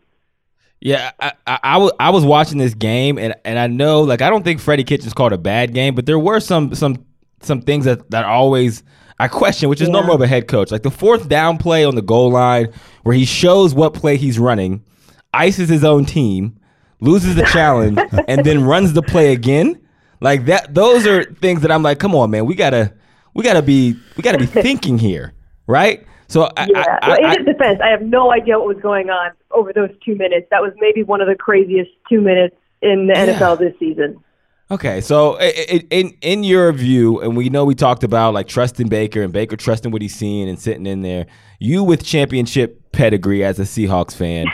Yeah, 0.85 1.13
I, 1.19 1.33
I, 1.47 1.59
I, 1.63 1.79
was, 1.79 1.93
I 1.99 2.11
was 2.11 2.25
watching 2.27 2.59
this 2.59 2.75
game, 2.75 3.17
and, 3.19 3.35
and 3.47 3.59
I 3.59 3.67
know, 3.69 4.03
like, 4.03 4.21
I 4.21 4.29
don't 4.29 4.43
think 4.43 4.61
Freddie 4.61 4.85
Kitchens 4.85 5.15
called 5.15 5.33
a 5.33 5.39
bad 5.39 5.73
game, 5.73 5.95
but 5.95 6.05
there 6.05 6.19
were 6.19 6.41
some 6.41 6.75
some 6.75 7.05
some 7.41 7.63
things 7.63 7.87
that, 7.87 8.11
that 8.11 8.25
always 8.27 8.83
I 9.19 9.29
question, 9.29 9.71
which 9.71 9.81
is 9.81 9.89
Yeah. 9.89 9.93
normal 9.95 10.15
of 10.17 10.21
a 10.21 10.27
head 10.27 10.47
coach. 10.47 10.71
Like 10.71 10.83
the 10.83 10.91
fourth 10.91 11.27
down 11.29 11.57
play 11.57 11.85
on 11.87 11.95
the 11.95 12.03
goal 12.03 12.31
line, 12.31 12.69
where 13.03 13.17
he 13.17 13.25
shows 13.25 13.75
what 13.75 13.95
play 13.95 14.19
he's 14.19 14.39
running, 14.39 14.85
ices 15.33 15.71
his 15.71 15.85
own 15.85 16.05
team, 16.05 16.59
loses 17.01 17.35
the 17.35 17.45
challenge, 17.45 17.99
and 18.29 18.45
then 18.45 18.63
runs 18.65 18.93
the 18.93 19.03
play 19.03 19.33
again. 19.33 19.81
Like 20.21 20.45
that, 20.47 20.75
those 20.75 21.07
are 21.07 21.25
things 21.25 21.63
that 21.63 21.73
I'm 21.73 21.83
like, 21.83 21.99
come 21.99 22.15
on, 22.15 22.31
man, 22.31 22.45
we 22.45 22.55
gotta 22.55 22.93
we 23.35 23.43
gotta 23.43 23.63
be 23.63 23.97
we 24.19 24.23
gotta 24.23 24.39
be 24.39 24.47
thinking 24.47 24.99
here, 24.99 25.33
right? 25.67 26.07
So 26.29 26.51
I, 26.57 26.67
Yeah. 26.73 26.99
I, 27.03 27.09
well, 27.09 27.19
in 27.33 27.39
his 27.39 27.47
defense, 27.47 27.81
I 27.83 27.89
have 27.89 28.03
no 28.03 28.33
idea 28.33 28.59
what 28.59 28.67
was 28.69 28.79
going 28.83 29.11
on 29.11 29.31
over 29.51 29.73
those 29.73 29.91
two 30.05 30.15
minutes. 30.17 30.47
That 30.51 30.63
was 30.63 30.73
maybe 30.79 31.03
one 31.03 31.21
of 31.21 31.29
the 31.29 31.35
craziest 31.37 31.91
two 32.09 32.21
minutes 32.21 32.57
in 32.83 33.07
the 33.07 33.15
Yeah. 33.15 33.27
NFL 33.39 33.59
this 33.59 33.75
season. 33.79 34.19
Okay, 34.71 35.03
so 35.03 35.37
i- 35.39 35.53
i- 35.71 35.85
in 35.91 36.15
in 36.23 36.43
your 36.43 36.73
view, 36.73 37.21
and 37.21 37.37
we 37.37 37.51
know 37.51 37.67
we 37.67 37.75
talked 37.75 38.03
about 38.03 38.33
like 38.33 38.49
trusting 38.49 38.89
Baker 38.89 39.21
and 39.23 39.31
Baker 39.33 39.57
trusting 39.57 39.93
what 39.93 40.01
he's 40.01 40.15
seeing 40.15 40.49
and 40.49 40.59
sitting 40.59 40.87
in 40.87 41.03
there. 41.03 41.27
You 41.61 41.85
with 41.85 42.03
championship 42.03 42.81
pedigree 42.91 43.45
as 43.45 43.59
a 43.59 43.65
Seahawks 43.65 44.17
fan, 44.17 44.47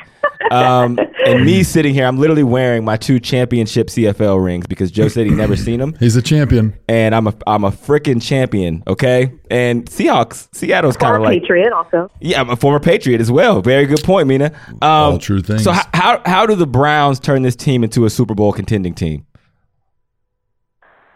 um, 0.50 0.98
and 1.26 1.44
me 1.44 1.62
sitting 1.62 1.94
here, 1.94 2.06
I'm 2.06 2.18
literally 2.18 2.42
wearing 2.42 2.84
my 2.84 2.96
two 2.96 3.20
championship 3.20 3.86
CFL 3.88 4.44
rings 4.44 4.66
because 4.66 4.90
Joe 4.90 5.08
said 5.08 5.26
he 5.26 5.32
never 5.32 5.56
seen 5.56 5.80
them, 5.80 5.94
He's 6.00 6.16
a 6.16 6.22
champion. 6.22 6.74
and 6.88 7.14
I'm 7.14 7.26
a 7.26 7.34
I'm 7.46 7.64
a 7.64 7.70
freaking 7.70 8.20
champion. 8.22 8.82
Okay, 8.86 9.32
and 9.50 9.86
Seahawks, 9.86 10.48
Seattle's 10.54 10.96
kind 10.96 11.14
of 11.14 11.18
Former 11.20 11.32
like 11.32 11.42
Patriot 11.42 11.72
also. 11.72 12.10
yeah, 12.20 12.40
I'm 12.40 12.50
a 12.50 12.56
former 12.56 12.80
Patriot 12.80 13.20
as 13.20 13.30
well. 13.30 13.60
Very 13.62 13.86
good 13.86 14.02
point, 14.02 14.28
Mina. 14.28 14.52
Um, 14.68 14.80
All 14.82 15.18
true 15.18 15.40
things. 15.42 15.62
So 15.64 15.72
how, 15.72 15.84
how 15.94 16.22
how 16.26 16.46
do 16.46 16.54
the 16.54 16.66
Browns 16.66 17.20
turn 17.20 17.42
this 17.42 17.56
team 17.56 17.84
into 17.84 18.04
a 18.04 18.10
Super 18.10 18.34
Bowl 18.34 18.52
contending 18.52 18.94
team? 18.94 19.26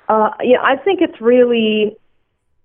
Uh, 0.09 0.31
yeah, 0.43 0.59
I 0.63 0.77
think 0.77 1.01
it's 1.01 1.21
really 1.21 1.97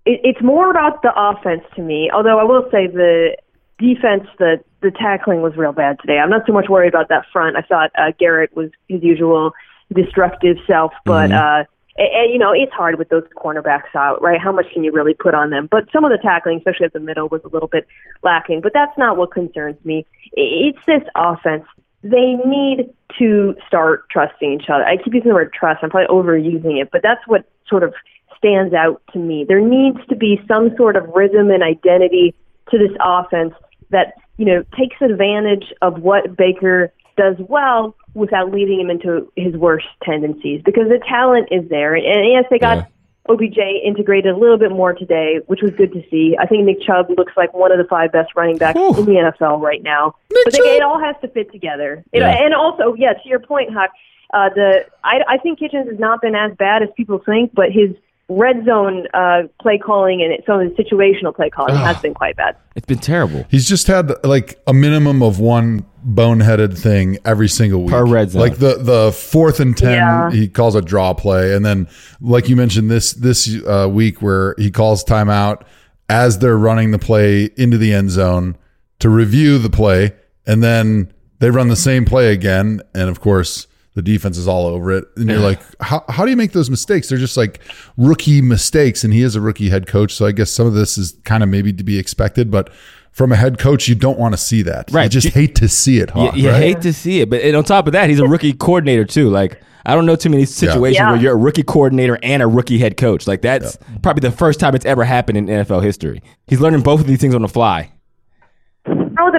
it, 0.04 0.20
it's 0.24 0.42
more 0.42 0.70
about 0.70 1.02
the 1.02 1.12
offense 1.16 1.62
to 1.76 1.82
me. 1.82 2.10
Although 2.12 2.38
I 2.38 2.44
will 2.44 2.68
say 2.70 2.86
the 2.86 3.36
defense, 3.78 4.24
the 4.38 4.58
the 4.82 4.90
tackling 4.90 5.42
was 5.42 5.56
real 5.56 5.72
bad 5.72 5.98
today. 6.00 6.18
I'm 6.18 6.30
not 6.30 6.42
so 6.46 6.52
much 6.52 6.68
worried 6.68 6.88
about 6.88 7.08
that 7.08 7.26
front. 7.32 7.56
I 7.56 7.62
thought 7.62 7.90
uh, 7.96 8.12
Garrett 8.18 8.54
was 8.56 8.70
his 8.88 9.02
usual 9.02 9.52
destructive 9.94 10.56
self, 10.66 10.92
but 11.04 11.32
uh, 11.32 11.64
and, 11.96 12.08
and, 12.08 12.32
you 12.32 12.38
know 12.38 12.52
it's 12.52 12.72
hard 12.72 12.98
with 12.98 13.08
those 13.08 13.24
cornerbacks 13.36 13.94
out, 13.94 14.22
right? 14.22 14.40
How 14.40 14.52
much 14.52 14.66
can 14.72 14.84
you 14.84 14.92
really 14.92 15.14
put 15.14 15.34
on 15.34 15.50
them? 15.50 15.68
But 15.70 15.84
some 15.92 16.04
of 16.04 16.10
the 16.10 16.18
tackling, 16.18 16.58
especially 16.58 16.86
at 16.86 16.92
the 16.92 17.00
middle, 17.00 17.28
was 17.28 17.42
a 17.44 17.48
little 17.48 17.68
bit 17.68 17.86
lacking. 18.22 18.60
But 18.62 18.72
that's 18.72 18.96
not 18.96 19.16
what 19.16 19.32
concerns 19.32 19.76
me. 19.84 20.06
It's 20.32 20.78
this 20.86 21.02
offense. 21.14 21.64
They 22.02 22.36
need 22.46 22.94
to 23.18 23.54
start 23.66 24.08
trusting 24.10 24.60
each 24.60 24.70
other. 24.70 24.84
I 24.84 24.96
keep 24.96 25.12
using 25.12 25.28
the 25.28 25.34
word 25.34 25.52
trust. 25.52 25.80
I'm 25.82 25.90
probably 25.90 26.08
overusing 26.08 26.80
it, 26.80 26.88
but 26.90 27.02
that's 27.02 27.20
what 27.26 27.44
sort 27.68 27.82
of 27.82 27.92
stands 28.38 28.72
out 28.72 29.02
to 29.12 29.18
me. 29.18 29.44
There 29.46 29.60
needs 29.60 29.98
to 30.08 30.16
be 30.16 30.40
some 30.48 30.74
sort 30.78 30.96
of 30.96 31.06
rhythm 31.14 31.50
and 31.50 31.62
identity 31.62 32.34
to 32.70 32.78
this 32.78 32.96
offense 33.04 33.52
that 33.90 34.14
you 34.36 34.44
know 34.46 34.64
takes 34.78 34.96
advantage 35.00 35.72
of 35.82 36.00
what 36.00 36.36
Baker 36.36 36.92
does 37.16 37.36
well 37.48 37.94
without 38.14 38.50
leading 38.50 38.80
him 38.80 38.90
into 38.90 39.30
his 39.36 39.54
worst 39.54 39.86
tendencies 40.02 40.62
because 40.64 40.88
the 40.88 40.98
talent 41.08 41.48
is 41.50 41.68
there. 41.68 41.94
And 41.94 42.04
yes, 42.32 42.44
they 42.50 42.58
got 42.58 42.78
Yeah. 42.78 42.84
OBJ 43.28 43.58
integrated 43.84 44.34
a 44.34 44.36
little 44.36 44.56
bit 44.56 44.70
more 44.72 44.92
today, 44.94 45.40
which 45.46 45.60
was 45.62 45.70
good 45.72 45.92
to 45.92 46.02
see. 46.10 46.36
I 46.40 46.46
think 46.46 46.64
Nick 46.64 46.80
Chubb 46.82 47.10
looks 47.16 47.32
like 47.36 47.52
one 47.54 47.70
of 47.70 47.78
the 47.78 47.84
five 47.84 48.10
best 48.10 48.30
running 48.34 48.56
backs 48.56 48.76
Whew. 48.78 48.96
in 48.98 49.04
the 49.04 49.12
NFL 49.38 49.60
right 49.60 49.82
now. 49.82 50.14
but 50.44 50.52
they, 50.52 50.58
it 50.76 50.82
all 50.82 50.98
has 50.98 51.14
to 51.20 51.28
fit 51.28 51.52
together. 51.52 52.02
It, 52.12 52.20
Yeah. 52.20 52.30
And 52.42 52.54
also, 52.54 52.94
yeah, 52.94 53.12
to 53.12 53.28
your 53.28 53.38
point, 53.38 53.72
Hawk, 53.72 53.90
uh, 54.32 54.48
the 54.54 54.86
I, 55.04 55.20
I 55.28 55.38
think 55.38 55.58
Kitchens 55.58 55.88
has 55.90 55.98
not 55.98 56.22
been 56.22 56.34
as 56.34 56.56
bad 56.56 56.82
as 56.82 56.88
people 56.96 57.18
think, 57.24 57.52
but 57.54 57.66
his 57.70 57.90
red 58.30 58.64
zone 58.64 59.06
uh, 59.12 59.42
play 59.60 59.76
calling 59.76 60.22
and 60.22 60.32
some 60.46 60.60
of 60.60 60.74
the 60.76 60.82
situational 60.82 61.34
play 61.34 61.50
calling 61.50 61.74
has 61.74 62.00
been 62.00 62.14
quite 62.14 62.36
bad. 62.36 62.56
It's 62.76 62.86
been 62.86 62.98
terrible. 63.00 63.44
He's 63.50 63.68
just 63.68 63.88
had 63.88 64.12
like 64.24 64.60
a 64.68 64.72
minimum 64.72 65.22
of 65.22 65.40
one 65.40 65.84
boneheaded 66.06 66.78
thing 66.78 67.18
every 67.24 67.48
single 67.48 67.82
week. 67.82 67.90
Per 67.90 68.06
red 68.06 68.30
zone. 68.30 68.40
Like 68.40 68.58
the 68.58 68.76
the 68.76 69.12
fourth 69.12 69.58
and 69.60 69.76
ten, 69.76 69.92
Yeah. 69.94 70.30
he 70.30 70.48
calls 70.48 70.74
a 70.76 70.80
draw 70.80 71.12
play, 71.12 71.54
and 71.54 71.64
then 71.64 71.88
like 72.20 72.48
you 72.48 72.54
mentioned 72.56 72.90
this 72.90 73.12
this 73.12 73.52
uh, 73.66 73.88
week 73.90 74.22
where 74.22 74.54
he 74.56 74.70
calls 74.70 75.04
timeout 75.04 75.62
as 76.08 76.38
they're 76.38 76.56
running 76.58 76.92
the 76.92 76.98
play 76.98 77.50
into 77.56 77.76
the 77.76 77.92
end 77.92 78.10
zone 78.10 78.56
to 79.00 79.08
review 79.10 79.58
the 79.58 79.70
play, 79.70 80.12
and 80.46 80.62
then 80.62 81.12
they 81.40 81.50
run 81.50 81.68
the 81.68 81.76
same 81.76 82.04
play 82.04 82.32
again, 82.32 82.80
and 82.94 83.08
of 83.10 83.20
course. 83.20 83.66
The 84.00 84.12
defense 84.12 84.38
is 84.38 84.48
all 84.48 84.66
over 84.66 84.92
it. 84.92 85.04
And 85.16 85.28
you're 85.28 85.38
like, 85.38 85.60
how, 85.82 86.02
how 86.08 86.24
do 86.24 86.30
you 86.30 86.36
make 86.36 86.52
those 86.52 86.70
mistakes? 86.70 87.08
They're 87.08 87.18
just 87.18 87.36
like 87.36 87.60
rookie 87.98 88.40
mistakes. 88.40 89.04
And 89.04 89.12
he 89.12 89.20
is 89.22 89.36
a 89.36 89.40
rookie 89.40 89.68
head 89.68 89.86
coach. 89.86 90.14
So 90.14 90.24
I 90.24 90.32
guess 90.32 90.50
some 90.50 90.66
of 90.66 90.72
this 90.74 90.96
is 90.96 91.18
kind 91.24 91.42
of 91.42 91.48
maybe 91.48 91.72
to 91.74 91.84
be 91.84 91.98
expected. 91.98 92.50
But 92.50 92.72
from 93.12 93.32
a 93.32 93.36
head 93.36 93.58
coach, 93.58 93.88
you 93.88 93.94
don't 93.94 94.18
want 94.18 94.32
to 94.32 94.38
see 94.38 94.62
that. 94.62 94.90
Right. 94.90 95.02
You 95.04 95.08
just 95.10 95.26
You- 95.26 95.30
hate 95.32 95.54
to 95.56 95.68
see 95.68 95.98
it, 95.98 96.08
You, 96.08 96.14
Hawk, 96.14 96.36
you 96.36 96.48
right? 96.48 96.56
hate 96.62 96.80
to 96.82 96.92
see 96.92 97.20
it, 97.20 97.28
but 97.28 97.42
and 97.42 97.54
on 97.56 97.64
top 97.64 97.86
of 97.86 97.92
that, 97.92 98.08
he's 98.08 98.20
a 98.20 98.26
rookie 98.26 98.52
coordinator 98.52 99.04
too. 99.04 99.28
Like 99.28 99.60
I 99.84 99.94
don't 99.94 100.06
know 100.06 100.14
too 100.16 100.30
many 100.30 100.44
situations 100.44 100.96
Yeah. 100.98 101.10
where 101.12 101.20
you're 101.20 101.32
a 101.32 101.36
rookie 101.36 101.62
coordinator 101.62 102.18
and 102.22 102.42
a 102.42 102.46
rookie 102.46 102.78
head 102.78 102.96
coach. 102.96 103.26
Like 103.26 103.42
that's 103.42 103.78
probably 104.02 104.20
the 104.28 104.34
first 104.34 104.60
time 104.60 104.74
it's 104.74 104.84
ever 104.86 105.04
happened 105.04 105.38
in 105.38 105.46
NFL 105.46 105.82
history. 105.82 106.22
He's 106.46 106.60
learning 106.60 106.82
both 106.82 107.00
of 107.00 107.06
these 107.06 107.20
things 107.20 107.34
on 107.34 107.42
the 107.42 107.48
fly. 107.48 107.90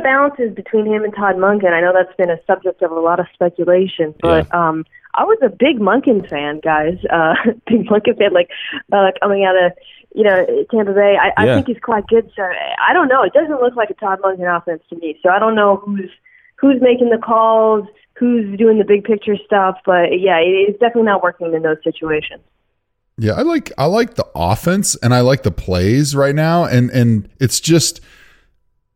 The 0.02 0.10
balance 0.10 0.34
is 0.40 0.56
between 0.56 0.88
him 0.88 1.04
and 1.04 1.14
Todd 1.14 1.36
Monken, 1.36 1.74
I 1.74 1.80
know 1.82 1.94
that's 1.94 2.16
been 2.18 2.32
a 2.32 2.40
subject 2.48 2.82
of 2.82 2.90
a 2.90 3.00
lot 3.00 3.20
of 3.20 3.28
speculation, 3.36 4.16
but 4.20 4.52
um, 4.52 4.84
I 5.14 5.24
was 5.24 5.38
a 5.44 5.50
big 5.50 5.78
Monken 5.78 6.28
fan, 6.28 6.60
guys. 6.64 6.98
Uh, 7.12 7.36
big 7.68 7.86
Monken 7.86 8.18
fan, 8.18 8.34
like 8.34 8.50
uh, 8.92 9.12
coming 9.22 9.46
out 9.46 9.56
of 9.64 9.74
you 10.16 10.24
know 10.24 10.44
Tampa 10.72 10.94
Bay. 10.94 11.18
I, 11.22 11.30
I 11.38 11.46
Yeah. 11.46 11.54
think 11.54 11.68
he's 11.68 11.78
quite 11.84 12.08
good. 12.08 12.32
So 12.36 12.42
I 12.42 12.94
don't 12.94 13.10
know. 13.10 13.22
It 13.22 13.34
doesn't 13.34 13.62
look 13.62 13.76
like 13.76 13.92
a 13.92 13.94
Todd 13.94 14.20
Monken 14.24 14.50
offense 14.58 14.82
to 14.90 14.96
me. 14.96 15.20
So 15.22 15.30
I 15.30 15.38
don't 15.38 15.54
know 15.54 15.76
who's 15.86 16.10
who's 16.56 16.82
making 16.82 17.12
the 17.12 17.20
calls, 17.20 17.86
who's 18.18 18.58
doing 18.58 18.80
the 18.80 18.86
big 18.86 19.04
picture 19.04 19.36
stuff. 19.46 19.78
But 19.86 20.20
yeah, 20.20 20.40
it's 20.42 20.80
definitely 20.80 21.04
not 21.04 21.22
working 21.22 21.54
in 21.54 21.62
those 21.62 21.78
situations. 21.84 22.42
Yeah, 23.20 23.34
I 23.34 23.44
like 23.44 23.72
I 23.78 23.86
like 23.86 24.16
the 24.16 24.26
offense 24.34 24.96
and 24.96 25.14
I 25.14 25.22
like 25.22 25.44
the 25.44 25.52
plays 25.52 26.16
right 26.16 26.34
now, 26.34 26.64
and 26.66 26.90
and 26.90 27.30
it's 27.40 27.60
just 27.60 28.02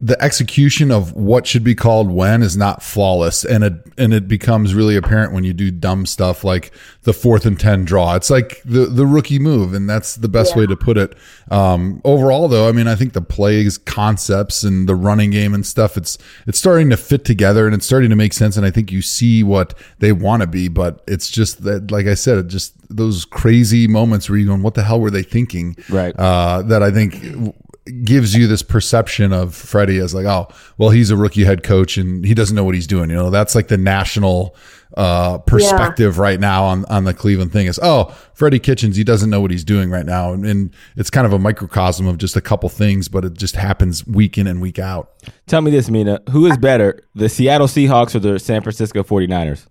the 0.02 0.22
execution 0.22 0.92
of 0.92 1.14
what 1.14 1.48
should 1.48 1.64
be 1.64 1.74
called 1.74 2.12
when 2.12 2.44
is 2.44 2.58
not 2.58 2.84
flawless, 2.84 3.46
and 3.46 3.64
it 3.64 3.74
and 3.98 4.14
it 4.14 4.28
becomes 4.28 4.76
really 4.76 4.98
apparent 4.98 5.32
when 5.32 5.46
you 5.46 5.54
do 5.54 5.72
dumb 5.72 6.06
stuff 6.06 6.44
like 6.44 6.74
the 7.04 7.14
fourth 7.14 7.46
and 7.46 7.58
ten 7.58 7.86
draw. 7.86 8.14
It's 8.16 8.30
like 8.30 8.62
the 8.66 8.88
the 8.88 9.06
rookie 9.06 9.40
move, 9.40 9.74
and 9.74 9.90
that's 9.90 10.16
the 10.16 10.28
best 10.28 10.56
way 10.56 10.68
to 10.68 10.76
put 10.76 10.98
it. 10.98 11.16
Um, 11.50 12.02
overall, 12.04 12.50
though, 12.50 12.68
I 12.68 12.74
mean, 12.74 12.88
I 12.88 12.96
think 12.96 13.14
the 13.14 13.22
plays, 13.22 13.78
concepts, 13.78 14.64
and 14.64 14.88
the 14.90 14.96
running 14.96 15.32
game 15.32 15.54
and 15.54 15.66
stuff, 15.66 15.96
it's 15.96 16.18
it's 16.46 16.60
starting 16.60 16.90
to 16.90 16.98
fit 16.98 17.24
together, 17.24 17.66
and 17.66 17.74
it's 17.74 17.86
starting 17.86 18.10
to 18.10 18.18
make 18.18 18.34
sense. 18.34 18.58
And 18.58 18.66
I 18.66 18.72
think 18.72 18.92
you 18.92 19.02
see 19.02 19.44
what 19.44 19.76
they 20.00 20.12
want 20.12 20.42
to 20.42 20.48
be, 20.48 20.68
but 20.68 21.04
it's 21.08 21.30
just 21.30 21.64
that, 21.64 21.90
like 21.90 22.06
I 22.06 22.16
said, 22.16 22.38
it 22.38 22.48
just 22.48 22.74
those 22.90 23.24
crazy 23.24 23.88
moments 23.88 24.30
where 24.30 24.38
you're 24.38 24.48
going, 24.48 24.62
"What 24.62 24.74
the 24.74 24.84
hell 24.84 25.00
were 25.00 25.10
they 25.12 25.24
thinking?" 25.24 25.78
Right. 25.90 26.14
uh, 26.20 26.64
that 26.64 26.84
I 26.84 26.92
think 26.92 27.56
gives 28.04 28.36
you 28.36 28.48
this 28.48 28.64
perception 28.64 29.32
of 29.32 29.54
Freddie 29.54 30.00
as 30.00 30.14
like, 30.14 30.26
oh, 30.26 30.48
well, 30.78 30.90
he's 30.90 31.12
a 31.12 31.18
rookie 31.18 31.44
head 31.44 31.62
coach 31.62 31.98
and 31.98 32.26
he 32.26 32.34
doesn't 32.34 32.56
know 32.56 32.64
what 32.64 32.74
he's 32.74 32.88
doing. 32.88 33.10
You 33.10 33.16
know, 33.16 33.30
that's 33.30 33.54
like 33.54 33.68
the 33.68 33.78
national 33.78 34.56
uh, 34.98 35.38
perspective 35.40 36.18
right 36.18 36.40
now 36.40 36.64
on, 36.64 36.86
on 36.86 37.04
the 37.04 37.14
Cleveland 37.14 37.52
thing 37.52 37.68
is, 37.68 37.80
oh, 37.84 38.06
Freddie 38.34 38.60
Kitchens, 38.60 38.96
he 38.96 39.04
doesn't 39.04 39.30
know 39.30 39.40
what 39.40 39.52
he's 39.52 39.64
doing 39.64 39.92
right 39.92 40.06
now. 40.06 40.34
And, 40.34 40.46
and 40.46 40.74
it's 40.96 41.12
kind 41.12 41.28
of 41.28 41.34
a 41.34 41.40
microcosm 41.40 42.08
of 42.08 42.18
just 42.18 42.36
a 42.36 42.42
couple 42.42 42.70
things, 42.70 43.08
but 43.08 43.24
it 43.24 43.34
just 43.34 43.56
happens 43.56 44.06
week 44.08 44.38
in 44.38 44.48
and 44.48 44.62
week 44.62 44.80
out. 44.80 45.12
Tell 45.46 45.62
me 45.62 45.70
this, 45.70 45.90
Mina. 45.90 46.22
Who 46.32 46.48
is 46.48 46.58
better, 46.58 47.00
the 47.14 47.30
Seattle 47.30 47.68
Seahawks 47.68 48.16
or 48.16 48.20
the 48.20 48.40
San 48.40 48.62
Francisco 48.62 49.04
49ers? 49.04 49.68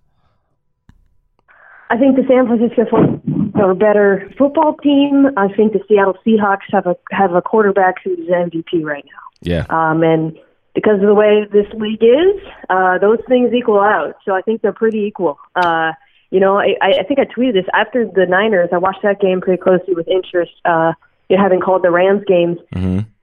I 1.89 1.97
think 1.97 2.15
the 2.15 2.23
San 2.27 2.47
Francisco 2.47 2.83
49ers 2.85 3.55
are 3.55 3.71
a 3.71 3.75
better 3.75 4.31
football 4.37 4.75
team. 4.77 5.27
I 5.37 5.47
think 5.49 5.73
the 5.73 5.81
Seattle 5.87 6.17
Seahawks 6.25 6.65
have 6.71 6.87
a 6.87 6.95
have 7.11 7.33
a 7.33 7.41
quarterback 7.41 7.95
who's 8.03 8.27
MVP 8.27 8.83
right 8.83 9.05
now. 9.05 9.21
Yeah. 9.41 9.65
Um, 9.69 10.01
and 10.03 10.37
because 10.73 10.95
of 10.95 11.07
the 11.07 11.13
way 11.13 11.45
this 11.51 11.67
league 11.73 12.03
is, 12.03 12.41
uh, 12.69 12.97
those 12.97 13.19
things 13.27 13.53
equal 13.53 13.79
out. 13.79 14.15
So 14.25 14.33
I 14.33 14.41
think 14.41 14.61
they're 14.61 14.73
pretty 14.73 14.99
equal. 14.99 15.37
Uh, 15.55 15.91
you 16.31 16.39
know, 16.39 16.57
I, 16.57 16.75
I 16.81 17.03
think 17.03 17.19
I 17.19 17.25
tweeted 17.25 17.53
this 17.53 17.65
after 17.73 18.05
the 18.05 18.25
Niners. 18.25 18.69
I 18.73 18.77
watched 18.77 19.03
that 19.03 19.21
game 19.21 19.39
pretty 19.39 19.61
closely 19.61 19.93
with 19.93 20.07
interest. 20.07 20.51
Uh, 20.65 20.93
you 21.29 21.37
know, 21.37 21.43
having 21.43 21.61
called 21.61 21.83
the 21.83 21.91
Rams 21.91 22.23
games 22.27 22.57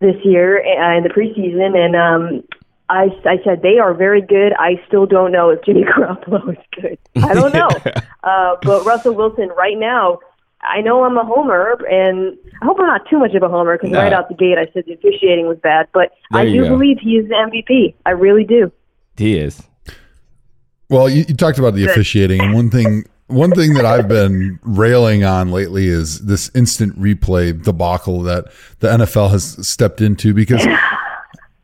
this 0.01 0.16
year 0.25 0.59
uh, 0.59 0.96
in 0.96 1.03
the 1.05 1.11
preseason, 1.11 1.77
and 1.77 1.94
um, 1.94 2.44
I, 2.92 3.05
I 3.24 3.38
said 3.44 3.62
they 3.62 3.78
are 3.78 3.94
very 3.94 4.20
good. 4.20 4.52
I 4.59 4.81
still 4.87 5.07
don't 5.07 5.33
know 5.33 5.48
if 5.50 5.64
Jimmy 5.64 5.83
Garoppolo 5.96 6.52
is 6.52 6.64
good. 6.81 6.98
I 7.24 7.35
don't 7.35 7.55
know. 7.61 7.68
uh, 8.22 8.57
but 8.62 8.85
Russell 8.85 9.14
Wilson 9.14 9.48
right 9.57 9.78
now, 9.78 10.18
I 10.61 10.81
know 10.83 11.02
I'm 11.05 11.16
a 11.16 11.24
homer, 11.24 11.78
and 11.90 12.37
I 12.61 12.64
hope 12.66 12.76
I'm 12.78 12.87
not 12.87 13.00
too 13.11 13.18
much 13.18 13.35
of 13.35 13.42
a 13.42 13.48
homer 13.48 13.76
because 13.76 13.90
No. 13.90 13.98
right 13.98 14.12
out 14.12 14.28
the 14.28 14.35
gate 14.35 14.59
I 14.59 14.66
said 14.72 14.85
the 14.87 14.92
officiating 14.92 15.46
was 15.48 15.59
bad. 15.62 15.88
But 15.92 16.12
I 16.33 16.44
There 16.44 16.55
you 16.55 16.62
do 16.64 16.68
go. 16.68 16.76
believe 16.76 16.98
he 17.00 17.16
is 17.16 17.28
the 17.28 17.35
MVP. 17.35 17.94
I 18.07 18.11
really 18.11 18.44
do. 18.44 18.70
He 19.16 19.38
is. 19.38 19.62
Well, 20.88 21.09
you, 21.09 21.24
you 21.26 21.35
talked 21.35 21.59
about 21.59 21.74
the 21.74 21.87
officiating, 21.87 22.40
and 22.42 22.55
one 22.55 22.70
thing 22.70 23.05
one 23.28 23.50
thing 23.52 23.72
that 23.74 23.87
I've 23.87 24.09
been 24.09 24.59
railing 24.62 25.24
on 25.24 25.50
lately 25.50 25.87
is 25.87 26.20
this 26.26 26.50
instant 26.55 27.00
replay 27.00 27.61
debacle 27.62 28.20
that 28.22 28.44
the 28.81 28.88
NFL 28.88 29.31
has 29.31 29.66
stepped 29.66 30.02
into 30.02 30.35
because 30.35 30.62
yeah, 30.66 30.78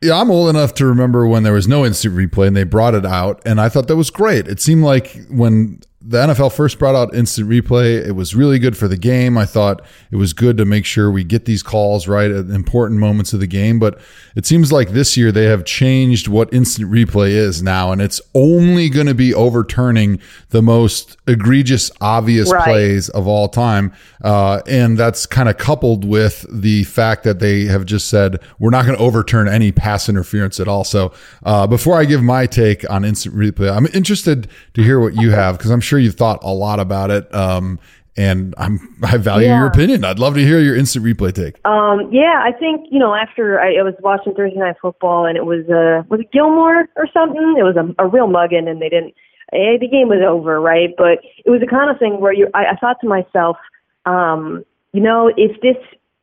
I'm 0.03 0.31
old 0.31 0.49
enough 0.49 0.75
to 0.75 0.87
remember 0.87 1.27
when 1.27 1.43
there 1.43 1.53
was 1.53 1.67
no 1.67 1.85
instant 1.85 2.15
replay 2.15 2.47
and 2.47 2.57
they 2.57 2.65
brought 2.65 2.95
it 2.95 3.05
out, 3.05 3.43
and 3.45 3.61
I 3.61 3.69
thought 3.69 3.89
that 3.89 3.97
was 3.97 4.11
great. 4.11 4.47
It 4.47 4.61
seemed 4.61 4.85
like 4.85 5.27
when 5.29 5.81
the 6.09 6.19
NFL 6.19 6.55
first 6.55 6.79
brought 6.79 6.95
out 6.95 7.15
instant 7.15 7.51
replay, 7.51 8.03
it 8.03 8.13
was 8.13 8.35
really 8.35 8.59
good 8.59 8.79
for 8.79 8.89
the 8.89 8.97
game. 8.97 9.37
I 9.37 9.45
thought 9.45 9.83
it 10.11 10.17
was 10.17 10.33
good 10.33 10.57
to 10.57 10.65
make 10.65 10.87
sure 10.87 11.11
we 11.11 11.23
get 11.23 11.45
these 11.45 11.63
calls 11.63 12.09
right 12.09 12.31
at 12.31 12.47
important 12.47 12.99
moments 12.99 13.35
of 13.35 13.41
the 13.41 13.47
game. 13.47 13.79
But 13.79 14.01
it 14.35 14.47
seems 14.47 14.73
like 14.73 14.91
this 14.93 15.19
year 15.19 15.31
they 15.31 15.45
have 15.45 15.67
changed 15.67 16.27
what 16.27 16.51
instant 16.53 16.91
replay 16.91 17.33
is 17.33 17.63
now, 17.63 17.93
and 17.93 18.01
it's 18.01 18.23
only 18.35 18.89
going 18.89 19.07
to 19.07 19.15
be 19.15 19.35
overturning 19.35 20.19
the 20.49 20.63
most 20.63 21.19
egregious, 21.27 21.91
obvious 22.01 22.51
Right. 22.51 22.65
plays 22.65 23.11
of 23.11 23.27
all 23.27 23.47
time. 23.47 23.93
Uh, 24.25 24.63
and 24.67 24.97
that's 24.97 25.27
kind 25.27 25.51
of 25.51 25.59
coupled 25.59 26.07
with 26.07 26.47
the 26.51 26.85
fact 26.85 27.23
that 27.25 27.39
they 27.39 27.67
have 27.67 27.85
just 27.85 28.09
said 28.09 28.39
we're 28.59 28.71
not 28.71 28.87
going 28.87 28.97
to 28.97 29.03
overturn 29.05 29.47
any 29.47 29.73
pass 29.73 30.09
interference 30.09 30.59
at 30.59 30.69
all. 30.69 30.85
So 30.85 31.13
uh, 31.43 31.67
before 31.67 31.97
I 31.99 32.07
give 32.07 32.23
my 32.23 32.47
take 32.47 32.89
on 32.91 33.05
instant 33.05 33.35
replay, 33.35 33.71
I'm 33.71 33.87
interested 33.93 34.49
to 34.73 34.83
hear 34.83 34.99
what 34.99 35.15
you 35.15 35.33
have 35.33 35.59
because 35.59 35.71
I'm 35.71 35.83
sure 35.83 35.98
you've 35.99 36.15
thought 36.15 36.39
a 36.43 36.53
lot 36.53 36.81
about 36.81 37.11
it. 37.11 37.33
Um, 37.35 37.79
and 38.17 38.55
I'm 38.59 38.81
I 39.05 39.17
value 39.17 39.47
Yeah. 39.49 39.59
your 39.59 39.67
opinion. 39.69 40.05
I'd 40.05 40.19
love 40.19 40.35
to 40.35 40.41
hear 40.41 40.59
your 40.61 40.75
instant 40.77 41.05
replay 41.05 41.33
take. 41.33 41.65
Um, 41.67 42.09
yeah, 42.13 42.43
I 42.45 42.51
think 42.53 42.87
you 42.91 42.99
know 42.99 43.15
after 43.15 43.61
I, 43.61 43.77
I 43.77 43.83
was 43.83 43.95
watching 44.01 44.35
Thursday 44.35 44.59
Night 44.59 44.77
Football 44.83 45.27
and 45.27 45.37
it 45.37 45.45
was 45.47 45.65
uh 45.69 46.03
was 46.09 46.21
it 46.21 46.33
Gilmore 46.33 46.89
or 46.97 47.07
something? 47.13 47.55
It 47.59 47.63
was 47.63 47.77
a, 47.77 47.95
a 48.03 48.07
real 48.09 48.27
mugging 48.27 48.67
and 48.69 48.83
they 48.83 48.89
didn't. 48.89 49.15
Eh, 49.53 49.79
the 49.81 49.89
game 49.89 50.09
was 50.09 50.21
over, 50.27 50.61
right? 50.61 50.91
But 50.99 51.21
it 51.45 51.49
was 51.51 51.61
the 51.61 51.67
kind 51.67 51.91
of 51.91 51.99
thing 51.99 52.21
where 52.21 52.33
you 52.33 52.49
I, 52.55 52.73
I 52.73 52.77
thought 52.77 52.97
to 53.03 53.09
myself, 53.09 53.57
um, 54.05 54.65
you 54.93 55.01
know, 55.01 55.31
if 55.37 55.61
this 55.61 55.77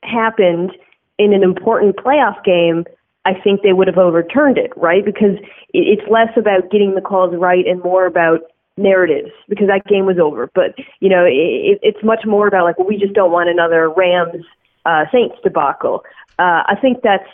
happened 0.04 0.72
in 1.18 1.34
an 1.34 1.44
important 1.44 1.96
playoff 1.96 2.44
game, 2.44 2.84
I 3.24 3.34
think 3.34 3.62
they 3.64 3.74
would 3.74 3.88
have 3.88 3.98
overturned 3.98 4.58
it, 4.58 4.72
right? 4.76 5.04
Because 5.04 5.38
it, 5.74 5.88
it's 5.98 6.12
less 6.12 6.30
about 6.36 6.70
getting 6.72 6.94
the 6.94 7.02
calls 7.02 7.34
right 7.38 7.66
and 7.66 7.82
more 7.82 8.06
about 8.06 8.42
narratives 8.78 9.32
because 9.48 9.68
that 9.68 9.86
game 9.86 10.06
was 10.06 10.18
over. 10.20 10.50
But 10.54 10.76
you 11.00 11.10
know, 11.10 11.26
it, 11.26 11.80
it's 11.82 12.04
much 12.04 12.26
more 12.26 12.48
about 12.48 12.64
like 12.64 12.78
well, 12.78 12.88
we 12.88 12.98
just 12.98 13.14
don't 13.14 13.32
want 13.32 13.50
another 13.50 13.90
Rams 13.90 14.46
uh, 14.86 15.06
Saints 15.12 15.36
debacle. 15.44 16.04
Uh, 16.38 16.64
I 16.68 16.76
think 16.82 17.02
that's 17.04 17.28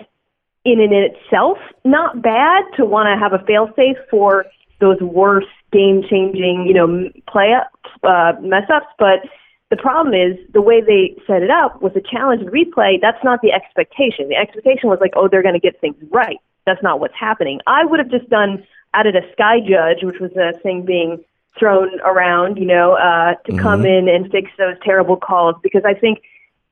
in 0.64 0.80
and 0.80 0.94
in 0.94 1.10
itself 1.12 1.58
not 1.84 2.22
bad 2.22 2.64
to 2.78 2.86
want 2.86 3.08
to 3.08 3.18
have 3.18 3.34
a 3.34 3.44
failsafe 3.46 3.98
for 4.10 4.46
those 4.80 5.00
worst 5.00 5.48
game-changing, 5.72 6.66
you 6.68 6.74
know, 6.74 7.10
play 7.28 7.54
up 7.54 7.72
uh, 8.04 8.34
mess 8.42 8.70
ups. 8.74 8.88
But 8.98 9.22
the 9.70 9.78
problem 9.78 10.14
is 10.14 10.38
the 10.54 10.62
way 10.62 10.82
they 10.82 11.16
set 11.26 11.42
it 11.42 11.50
up 11.50 11.82
with 11.82 11.94
the 11.94 12.02
challenge 12.02 12.42
and 12.42 12.52
replay. 12.52 13.00
That's 13.02 13.24
not 13.24 13.42
the 13.42 13.52
expectation. 13.52 14.30
The 14.30 14.36
expectation 14.36 14.90
was 14.90 15.00
like, 15.00 15.14
oh, 15.16 15.28
they're 15.28 15.44
going 15.44 15.56
to 15.56 15.60
get 15.60 15.80
things 15.80 15.96
right. 16.12 16.38
That's 16.66 16.82
not 16.84 17.00
what's 17.00 17.16
happening. 17.20 17.60
I 17.68 17.86
would 17.86 18.00
have 18.00 18.10
just 18.10 18.30
done 18.30 18.64
added 18.94 19.16
a 19.16 19.32
sky 19.32 19.60
judge, 19.60 20.04
which 20.04 20.20
was 20.20 20.32
a 20.36 20.58
thing 20.60 20.84
being 20.86 21.24
thrown 21.60 22.00
around, 22.02 22.58
you 22.58 22.66
know, 22.66 22.94
uh, 22.94 23.36
to 23.46 23.58
come 23.58 23.86
in 23.86 24.08
and 24.08 24.32
fix 24.32 24.50
those 24.58 24.76
terrible 24.84 25.18
calls 25.18 25.56
because 25.62 25.84
I 25.86 25.94
think 25.94 26.20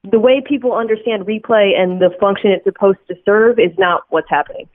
the 0.09 0.19
way 0.19 0.41
people 0.45 0.73
understand 0.73 1.25
replay 1.25 1.77
and 1.77 2.01
the 2.01 2.09
function 2.19 2.51
it's 2.51 2.63
supposed 2.63 2.99
to 3.09 3.15
serve 3.25 3.59
is 3.59 3.71
not 3.77 4.03
what's 4.09 4.29
happening. 4.29 4.67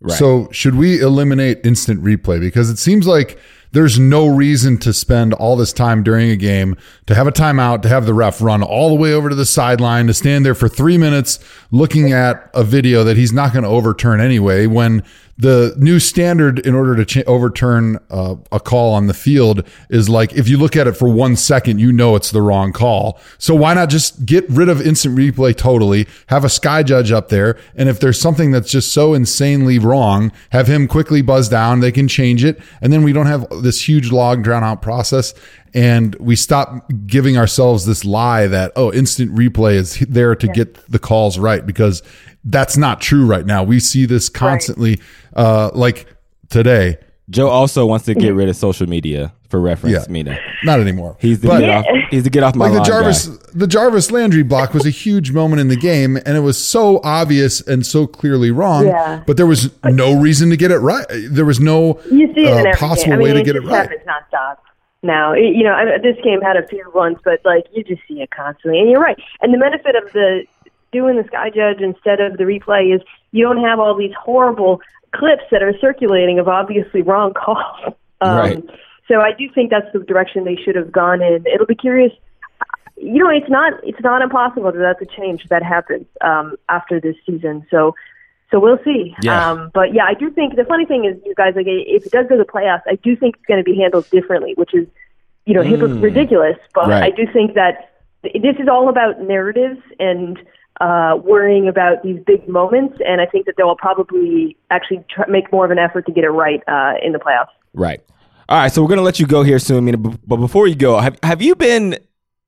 Right. 0.00 0.18
So, 0.18 0.48
should 0.50 0.74
we 0.74 1.00
eliminate 1.00 1.64
instant 1.64 2.02
replay? 2.02 2.38
Because 2.38 2.68
it 2.68 2.78
seems 2.78 3.06
like 3.06 3.38
there's 3.72 3.98
no 3.98 4.26
reason 4.26 4.78
to 4.78 4.92
spend 4.92 5.32
all 5.34 5.56
this 5.56 5.72
time 5.72 6.02
during 6.02 6.30
a 6.30 6.36
game 6.36 6.76
to 7.06 7.14
have 7.14 7.26
a 7.26 7.32
timeout, 7.32 7.82
to 7.82 7.88
have 7.88 8.04
the 8.04 8.14
ref 8.14 8.42
run 8.42 8.62
all 8.62 8.90
the 8.90 8.94
way 8.94 9.14
over 9.14 9.30
to 9.30 9.34
the 9.34 9.46
sideline, 9.46 10.06
to 10.06 10.14
stand 10.14 10.44
there 10.44 10.54
for 10.54 10.68
three 10.68 10.98
minutes 10.98 11.40
looking 11.70 12.12
at 12.12 12.50
a 12.54 12.62
video 12.62 13.02
that 13.02 13.16
he's 13.16 13.32
not 13.32 13.52
going 13.52 13.64
to 13.64 13.68
overturn 13.68 14.20
anyway. 14.20 14.66
When 14.66 15.02
the 15.36 15.74
new 15.76 15.98
standard 15.98 16.60
in 16.60 16.74
order 16.74 17.04
to 17.04 17.24
overturn 17.24 17.98
uh, 18.10 18.36
a 18.52 18.60
call 18.60 18.94
on 18.94 19.08
the 19.08 19.14
field 19.14 19.66
is 19.90 20.08
like 20.08 20.32
if 20.34 20.48
you 20.48 20.56
look 20.56 20.76
at 20.76 20.86
it 20.86 20.96
for 20.96 21.08
one 21.08 21.34
second, 21.34 21.80
you 21.80 21.92
know 21.92 22.14
it's 22.14 22.30
the 22.30 22.40
wrong 22.40 22.72
call. 22.72 23.18
So 23.38 23.54
why 23.54 23.74
not 23.74 23.90
just 23.90 24.24
get 24.24 24.48
rid 24.48 24.68
of 24.68 24.80
instant 24.80 25.16
replay 25.16 25.56
totally? 25.56 26.06
Have 26.28 26.44
a 26.44 26.48
sky 26.48 26.82
judge 26.82 27.10
up 27.10 27.30
there, 27.30 27.58
and 27.74 27.88
if 27.88 27.98
there's 27.98 28.20
something 28.20 28.52
that's 28.52 28.70
just 28.70 28.92
so 28.92 29.14
insanely 29.14 29.78
wrong, 29.78 30.30
have 30.50 30.68
him 30.68 30.86
quickly 30.86 31.20
buzz 31.20 31.48
down. 31.48 31.80
They 31.80 31.92
can 31.92 32.06
change 32.06 32.44
it, 32.44 32.60
and 32.80 32.92
then 32.92 33.02
we 33.02 33.12
don't 33.12 33.26
have 33.26 33.48
this 33.62 33.88
huge 33.88 34.12
log 34.12 34.44
drown 34.44 34.62
out 34.62 34.82
process. 34.82 35.34
And 35.76 36.14
we 36.20 36.36
stop 36.36 36.88
giving 37.04 37.36
ourselves 37.36 37.84
this 37.84 38.04
lie 38.04 38.46
that 38.46 38.70
oh, 38.76 38.92
instant 38.92 39.34
replay 39.34 39.74
is 39.74 39.98
there 40.08 40.36
to 40.36 40.46
get 40.46 40.74
the 40.88 41.00
calls 41.00 41.36
right 41.36 41.66
because 41.66 42.00
that's 42.44 42.76
not 42.76 43.00
true 43.00 43.24
right 43.24 43.46
now. 43.46 43.62
We 43.62 43.80
see 43.80 44.04
this 44.04 44.28
constantly, 44.28 45.00
uh, 45.34 45.70
like 45.74 46.06
today. 46.50 46.98
Joe 47.30 47.48
also 47.48 47.86
wants 47.86 48.04
to 48.04 48.14
get 48.14 48.34
rid 48.34 48.50
of 48.50 48.56
social 48.56 48.86
media 48.86 49.32
for 49.48 49.58
reference. 49.58 49.94
Yeah. 49.94 50.12
Mina, 50.12 50.38
Not 50.62 50.80
anymore. 50.80 51.16
he's 51.20 51.40
the 51.40 51.48
But- 51.48 51.60
get 51.60 51.70
off. 51.70 51.86
He's 52.10 52.22
the 52.24 52.28
get 52.28 52.42
off 52.42 52.54
my 52.54 52.68
like 52.68 52.74
the 52.78 52.84
Jarvis, 52.84 53.28
guy. 53.28 53.46
the 53.54 53.66
Jarvis 53.66 54.10
Landry 54.10 54.42
block 54.42 54.74
was 54.74 54.84
a 54.84 54.90
huge 54.90 55.32
moment 55.32 55.60
in 55.60 55.68
the 55.68 55.76
game, 55.76 56.16
and 56.26 56.36
it 56.36 56.40
was 56.40 56.62
so 56.62 57.00
obvious 57.02 57.62
and 57.66 57.84
so 57.86 58.06
clearly 58.06 58.50
wrong. 58.50 58.84
Yeah. 58.86 59.22
But 59.26 59.38
there 59.38 59.46
was 59.46 59.70
no 59.84 60.20
reason 60.20 60.50
to 60.50 60.56
get 60.58 60.70
it 60.70 60.78
right. 60.80 61.06
There 61.30 61.46
was 61.46 61.60
no 61.60 61.98
You 62.10 62.26
see 62.34 62.42
it 62.44 62.52
uh, 62.52 62.58
in 62.58 62.66
every 62.66 62.72
possible 62.74 63.04
game. 63.04 63.12
I 63.14 63.16
mean, 63.16 63.22
way 63.28 63.32
to 63.32 63.40
it 63.40 63.44
get 63.44 63.56
it 63.56 63.60
just 63.62 63.72
right. 63.72 63.90
happens 63.90 64.02
nonstop. 64.06 64.56
Now, 65.02 65.32
you 65.32 65.64
know, 65.64 65.72
I- 65.72 65.96
this 66.02 66.16
game 66.22 66.42
had 66.42 66.56
a 66.58 66.66
few 66.68 66.84
ones, 66.94 67.16
but 67.24 67.40
like 67.46 67.64
you 67.72 67.82
just 67.84 68.02
see 68.06 68.20
it 68.20 68.30
constantly, 68.32 68.80
and 68.80 68.90
you're 68.90 69.00
right. 69.00 69.16
And 69.40 69.52
the 69.54 69.58
benefit 69.58 69.96
of 69.96 70.12
the 70.12 70.44
doing 70.92 71.16
the 71.16 71.24
sky 71.24 71.48
judge 71.48 71.80
instead 71.80 72.20
of 72.20 72.36
the 72.36 72.44
replay 72.44 72.94
is 72.94 73.00
you 73.32 73.42
don't 73.42 73.64
have 73.64 73.80
all 73.80 73.96
these 73.96 74.12
horrible 74.22 74.80
clips 75.14 75.44
that 75.50 75.62
are 75.62 75.72
circulating 75.80 76.38
of 76.38 76.48
obviously 76.48 77.02
wrong 77.02 77.32
calls. 77.34 77.94
Um, 78.20 78.36
Right. 78.38 78.64
So 79.08 79.20
I 79.20 79.32
do 79.36 79.50
think 79.54 79.70
that's 79.70 79.92
the 79.92 79.98
direction 79.98 80.44
they 80.44 80.56
should 80.56 80.76
have 80.76 80.90
gone 80.90 81.20
in. 81.20 81.44
It'll 81.52 81.66
be 81.66 81.74
curious. 81.74 82.12
You 82.96 83.22
know, 83.24 83.28
it's 83.28 83.50
not 83.50 83.72
it's 83.82 84.00
not 84.00 84.22
impossible 84.22 84.72
that 84.72 84.78
that's 84.78 85.02
a 85.02 85.20
change 85.20 85.44
that 85.50 85.62
happens 85.62 86.06
um, 86.22 86.56
after 86.70 87.00
this 87.00 87.16
season. 87.26 87.66
So 87.70 87.94
so 88.50 88.60
we'll 88.60 88.78
see. 88.84 89.14
Yeah. 89.20 89.50
Um, 89.50 89.70
but 89.74 89.92
yeah, 89.92 90.04
I 90.04 90.14
do 90.14 90.30
think 90.30 90.54
the 90.56 90.64
funny 90.64 90.86
thing 90.86 91.04
is, 91.04 91.20
you 91.26 91.34
guys, 91.34 91.54
like, 91.56 91.66
if 91.68 92.06
it 92.06 92.12
does 92.12 92.26
go 92.28 92.36
to 92.38 92.44
the 92.44 92.50
playoffs, 92.50 92.82
I 92.86 92.94
do 92.94 93.14
think 93.16 93.34
it's 93.36 93.44
going 93.46 93.58
to 93.58 93.64
be 93.64 93.76
handled 93.76 94.08
differently, 94.10 94.54
which 94.56 94.72
is, 94.72 94.86
you 95.44 95.54
know, 95.54 95.62
hypo- 95.64 95.98
ridiculous. 95.98 96.56
But 96.72 96.84
Mm. 96.84 96.88
Right. 96.90 97.02
I 97.02 97.10
do 97.10 97.26
think 97.30 97.54
that 97.54 97.90
this 98.22 98.56
is 98.58 98.68
all 98.68 98.88
about 98.88 99.20
narratives 99.20 99.80
and 99.98 100.38
uh, 100.80 101.16
worrying 101.22 101.68
about 101.68 102.02
these 102.02 102.18
big 102.26 102.48
moments, 102.48 102.98
and 103.06 103.20
I 103.20 103.26
think 103.26 103.46
that 103.46 103.54
they 103.56 103.62
will 103.62 103.76
probably 103.76 104.56
actually 104.70 105.04
try, 105.08 105.24
make 105.28 105.50
more 105.52 105.64
of 105.64 105.70
an 105.70 105.78
effort 105.78 106.06
to 106.06 106.12
get 106.12 106.24
it 106.24 106.30
right 106.30 106.62
uh, 106.68 106.94
in 107.02 107.12
the 107.12 107.18
playoffs. 107.18 107.48
Right. 107.74 108.00
All 108.48 108.58
right. 108.58 108.72
So 108.72 108.82
we're 108.82 108.88
gonna 108.88 109.02
let 109.02 109.18
you 109.20 109.26
go 109.26 109.42
here 109.42 109.58
soon, 109.58 109.84
Mina. 109.84 109.98
But 109.98 110.36
before 110.36 110.66
you 110.66 110.74
go, 110.74 110.98
have 110.98 111.18
have 111.22 111.40
you 111.42 111.54
been 111.54 111.96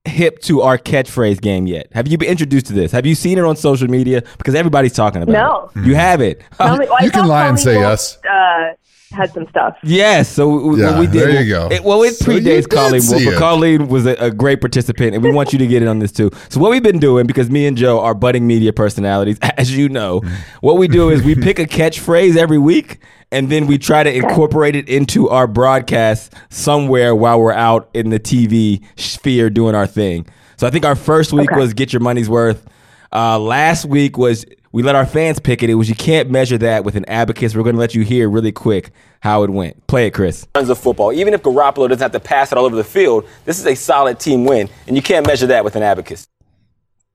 hip 0.05 0.39
to 0.41 0.61
our 0.63 0.79
catchphrase 0.79 1.41
game 1.41 1.67
yet? 1.67 1.89
Have 1.93 2.07
you 2.07 2.17
been 2.19 2.29
introduced 2.29 2.67
to 2.67 2.73
this? 2.73 2.93
Have 2.93 3.07
you 3.07 3.15
seen 3.17 3.39
it 3.39 3.45
on 3.45 3.57
social 3.57 3.89
media? 3.89 4.23
Because 4.39 4.55
everybody's 4.55 4.93
talking 4.93 5.23
about 5.23 5.33
No. 5.33 5.71
it. 5.75 5.77
No, 5.81 5.87
you 5.89 5.95
have 5.97 6.21
it. 6.21 6.43
Tell 6.59 6.77
me- 6.77 6.87
well, 6.91 7.03
You 7.03 7.11
can 7.11 7.27
lie 7.27 7.49
and 7.49 7.59
say 7.59 7.75
yes. 7.75 8.19
Uh, 8.19 8.75
had 9.13 9.33
some 9.33 9.47
stuff. 9.49 9.77
Yes, 9.83 10.29
so 10.29 10.75
Yeah, 10.75 10.91
what 10.93 11.01
we 11.01 11.07
did. 11.07 11.15
there 11.29 11.43
you 11.43 11.49
go. 11.49 11.69
It, 11.71 11.85
well, 11.85 12.03
it 12.03 12.15
So 12.17 12.33
you 12.33 12.41
predates 12.41 12.43
did 12.63 12.71
Colleen 12.71 13.03
Wolfe, 13.09 13.25
but. 13.25 13.39
Colleen 13.39 13.89
was 13.89 14.05
a, 14.07 14.15
a 14.17 14.31
great 14.31 14.61
participant, 14.61 15.15
and 15.15 15.23
we 15.23 15.31
want 15.33 15.53
you 15.53 15.59
to 15.61 15.67
get 15.67 15.83
in 15.83 15.89
on 15.89 15.99
this 16.01 16.13
too. 16.13 16.31
So 16.49 16.61
what 16.61 16.71
we've 16.71 16.83
been 16.83 16.99
doing, 16.99 17.27
because 17.27 17.49
me 17.51 17.67
and 17.67 17.77
Joe 17.77 18.01
are 18.01 18.15
budding 18.15 18.47
media 18.47 18.73
personalities, 18.73 19.39
as 19.57 19.77
you 19.77 19.89
know, 19.89 20.23
what 20.61 20.77
we 20.77 20.89
do 20.89 21.11
is 21.11 21.23
we 21.23 21.35
pick 21.35 21.59
a 21.59 21.67
catchphrase 21.67 22.37
every 22.37 22.59
week, 22.59 22.99
and 23.33 23.51
then 23.51 23.67
we 23.67 23.79
try 23.79 24.03
to 24.03 24.13
incorporate 24.15 24.75
it 24.77 24.89
into 24.89 25.29
our 25.29 25.47
broadcast 25.47 26.33
somewhere 26.49 27.15
while 27.15 27.41
we're 27.41 27.53
out 27.53 27.89
in 27.95 28.11
the 28.11 28.19
TV 28.21 28.85
sphere 28.97 29.51
doing 29.51 29.75
our 29.75 29.87
thing. 29.87 30.27
So 30.57 30.67
I 30.67 30.71
think 30.71 30.85
our 30.85 30.97
first 30.97 31.33
week 31.33 31.51
Okay. 31.51 31.61
was 31.61 31.75
get 31.75 31.93
your 31.93 32.01
money's 32.01 32.29
worth. 32.29 32.67
Uh, 33.13 33.39
last 33.39 33.85
week 33.85 34.17
was 34.19 34.45
we 34.73 34.83
let 34.83 34.95
our 34.95 35.07
fans 35.07 35.39
pick 35.39 35.63
it. 35.63 35.71
It 35.71 35.75
was 35.75 35.89
you 35.89 35.95
can't 35.95 36.31
measure 36.31 36.59
that 36.59 36.85
with 36.85 36.97
an 36.97 37.05
abacus. 37.07 37.55
We're 37.55 37.63
going 37.63 37.77
to 37.77 37.81
let 37.81 37.95
you 37.95 38.03
hear 38.03 38.29
really 38.29 38.53
quick 38.53 38.91
how 39.21 39.43
it 39.43 39.51
went. 39.51 39.87
Play 39.87 40.07
it, 40.07 40.11
Chris. 40.13 40.47
Tons 40.55 40.69
of 40.69 40.79
football. 40.79 41.13
Even 41.13 41.35
if 41.35 41.43
Garoppolo 41.43 41.89
doesn't 41.89 42.01
have 42.01 42.13
to 42.13 42.21
pass 42.21 42.53
it 42.53 42.59
all 42.59 42.65
over 42.65 42.77
the 42.77 42.85
field, 42.85 43.27
this 43.45 43.59
is 43.59 43.67
a 43.67 43.75
solid 43.75 44.19
team 44.21 44.45
win, 44.45 44.69
and 44.87 44.97
you 44.97 45.03
can't 45.03 45.27
measure 45.27 45.47
that 45.47 45.65
with 45.65 45.77
an 45.77 45.83
abacus. 45.83 46.27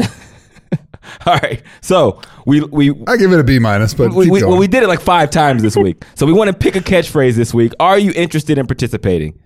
all 1.26 1.36
right, 1.42 1.62
so 1.80 2.20
we 2.46 2.60
we. 2.62 2.90
I 3.06 3.16
give 3.16 3.32
it 3.32 3.40
a 3.40 3.44
B 3.44 3.58
minus, 3.58 3.94
but 3.94 4.12
We, 4.12 4.24
keep 4.24 4.32
we, 4.32 4.40
going. 4.40 4.50
well, 4.52 4.60
we 4.60 4.68
did 4.68 4.82
it 4.82 4.88
like 4.88 5.00
five 5.00 5.30
times 5.30 5.62
this 5.62 5.76
week. 5.76 6.04
So 6.14 6.26
we 6.26 6.32
want 6.32 6.48
to 6.48 6.56
pick 6.56 6.76
a 6.76 6.80
catchphrase 6.80 7.34
this 7.34 7.52
week. 7.52 7.72
Are 7.80 7.98
you 7.98 8.12
interested 8.14 8.58
in 8.58 8.66
participating? 8.66 9.38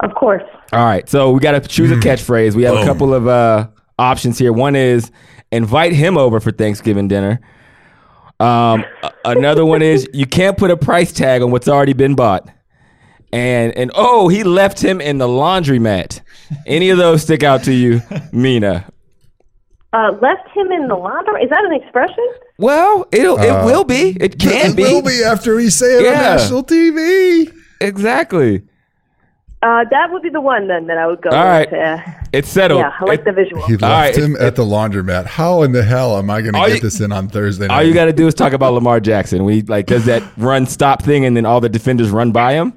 Of 0.00 0.14
course. 0.14 0.42
All 0.72 0.84
right, 0.84 1.08
so 1.08 1.30
we 1.30 1.40
got 1.40 1.52
to 1.52 1.60
choose 1.60 1.90
a 1.92 1.96
catchphrase. 1.96 2.54
We 2.54 2.64
have 2.64 2.76
a 2.76 2.84
couple 2.84 3.14
of 3.14 3.28
uh, 3.28 3.68
options 3.98 4.38
here. 4.38 4.52
One 4.52 4.74
is 4.74 5.10
invite 5.54 5.92
him 5.92 6.18
over 6.18 6.40
for 6.40 6.50
Thanksgiving 6.50 7.08
dinner. 7.08 7.40
Um, 8.40 8.84
another 9.24 9.64
one 9.64 9.82
is 9.82 10.08
you 10.12 10.26
can't 10.26 10.58
put 10.58 10.70
a 10.70 10.76
price 10.76 11.12
tag 11.12 11.42
on 11.42 11.50
what's 11.50 11.68
already 11.68 11.92
been 11.92 12.14
bought. 12.14 12.48
And 13.32 13.76
and 13.76 13.90
oh, 13.94 14.28
he 14.28 14.44
left 14.44 14.80
him 14.82 15.00
in 15.00 15.18
the 15.18 15.26
laundromat. 15.26 16.20
Any 16.66 16.90
of 16.90 16.98
those 16.98 17.22
stick 17.22 17.42
out 17.42 17.64
to 17.64 17.72
you, 17.72 18.00
Mina? 18.32 18.88
Uh, 19.92 20.12
left 20.20 20.48
him 20.54 20.70
in 20.72 20.88
the 20.88 20.94
laundry. 20.94 21.42
Is 21.42 21.50
that 21.50 21.64
an 21.64 21.72
expression? 21.72 22.28
Well, 22.58 23.06
it'll 23.12 23.38
it 23.38 23.64
will 23.64 23.84
be. 23.84 24.16
It 24.20 24.38
can 24.38 24.72
it 24.72 24.76
be. 24.76 24.82
It 24.82 24.92
will 24.92 25.02
be 25.02 25.24
after 25.24 25.56
we 25.56 25.70
say 25.70 25.98
it 25.98 26.06
on 26.06 26.12
national 26.12 26.64
TV. 26.64 27.52
Exactly. 27.80 28.62
Uh, 29.64 29.82
that 29.90 30.12
would 30.12 30.20
be 30.22 30.28
the 30.28 30.42
one 30.42 30.68
then 30.68 30.86
that 30.88 30.98
I 30.98 31.06
would 31.06 31.22
go 31.22 31.30
All 31.30 31.42
right. 31.42 31.70
with. 31.70 31.80
Uh, 31.80 31.96
It's 32.34 32.50
settled. 32.50 32.80
yeah, 32.80 32.90
I 33.00 33.04
like 33.04 33.20
It- 33.20 33.24
the 33.24 33.32
visual. 33.32 33.62
He 33.66 33.76
left 33.78 33.82
right, 33.82 34.14
him 34.16 34.36
it- 34.36 34.42
at 34.42 34.56
the 34.56 34.62
laundromat. 34.64 35.24
How 35.24 35.62
in 35.62 35.72
the 35.72 35.82
hell 35.82 36.18
am 36.18 36.28
I 36.28 36.42
going 36.42 36.52
to 36.52 36.60
get 36.60 36.74
you- 36.74 36.80
this 36.80 37.00
in 37.00 37.12
on 37.12 37.28
Thursday 37.28 37.66
night? 37.68 37.74
All 37.74 37.82
you 37.82 37.94
got 37.94 38.04
to 38.04 38.12
do 38.12 38.26
is 38.26 38.34
talk 38.34 38.52
about 38.52 38.74
Lamar 38.74 39.00
Jackson. 39.00 39.42
We 39.44 39.62
like 39.62 39.86
does 39.86 40.04
that 40.04 40.22
run 40.36 40.66
stop 40.66 41.00
thing, 41.02 41.24
and 41.24 41.34
then 41.34 41.46
all 41.46 41.60
the 41.62 41.70
defenders 41.70 42.10
run 42.10 42.30
by 42.30 42.52
him. 42.52 42.74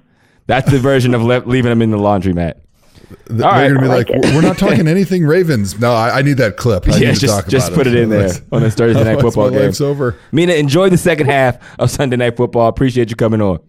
That's 0.48 0.72
the 0.72 0.80
version 0.80 1.14
of 1.14 1.22
le- 1.24 1.44
leaving 1.46 1.74
him 1.74 1.82
in 1.82 1.92
the 1.92 1.98
laundromat. 1.98 2.54
Th- 2.54 3.12
all 3.32 3.36
They're 3.38 3.40
right. 3.52 3.68
going 3.68 3.74
to 3.76 3.82
be 3.82 3.88
I 3.88 3.94
like, 3.96 4.10
like 4.10 4.24
we're 4.34 4.42
not 4.42 4.58
talking 4.66 4.88
anything 4.88 5.26
Ravens. 5.28 5.78
No, 5.80 5.92
I, 5.94 6.20
I 6.20 6.22
need 6.22 6.38
that 6.38 6.56
clip. 6.56 6.88
I 6.88 6.92
yeah, 6.98 7.08
need 7.10 7.16
to 7.16 7.20
just 7.20 7.36
talk 7.36 7.48
just 7.50 7.68
about 7.68 7.78
put 7.80 7.88
it 7.88 7.96
in 7.96 8.08
there 8.10 8.30
on 8.54 8.62
this 8.62 8.76
Thursday 8.76 9.04
night 9.14 9.20
football 9.20 9.50
my 9.50 9.58
game. 9.58 9.66
life's 9.66 9.82
over. 9.82 10.16
Mina, 10.32 10.54
enjoy 10.54 10.90
the 10.90 10.98
second 10.98 11.26
half 11.26 11.58
of 11.80 11.92
Sunday 11.92 12.16
night 12.16 12.38
football. 12.38 12.70
Appreciate 12.70 13.10
you 13.10 13.18
coming 13.18 13.42
on. 13.42 13.60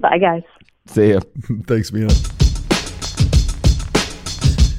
Bye, 0.00 0.18
guys. 0.18 0.42
See 0.88 1.12
ya. 1.12 1.20
Thanks, 1.66 1.92
Mina. 1.92 2.12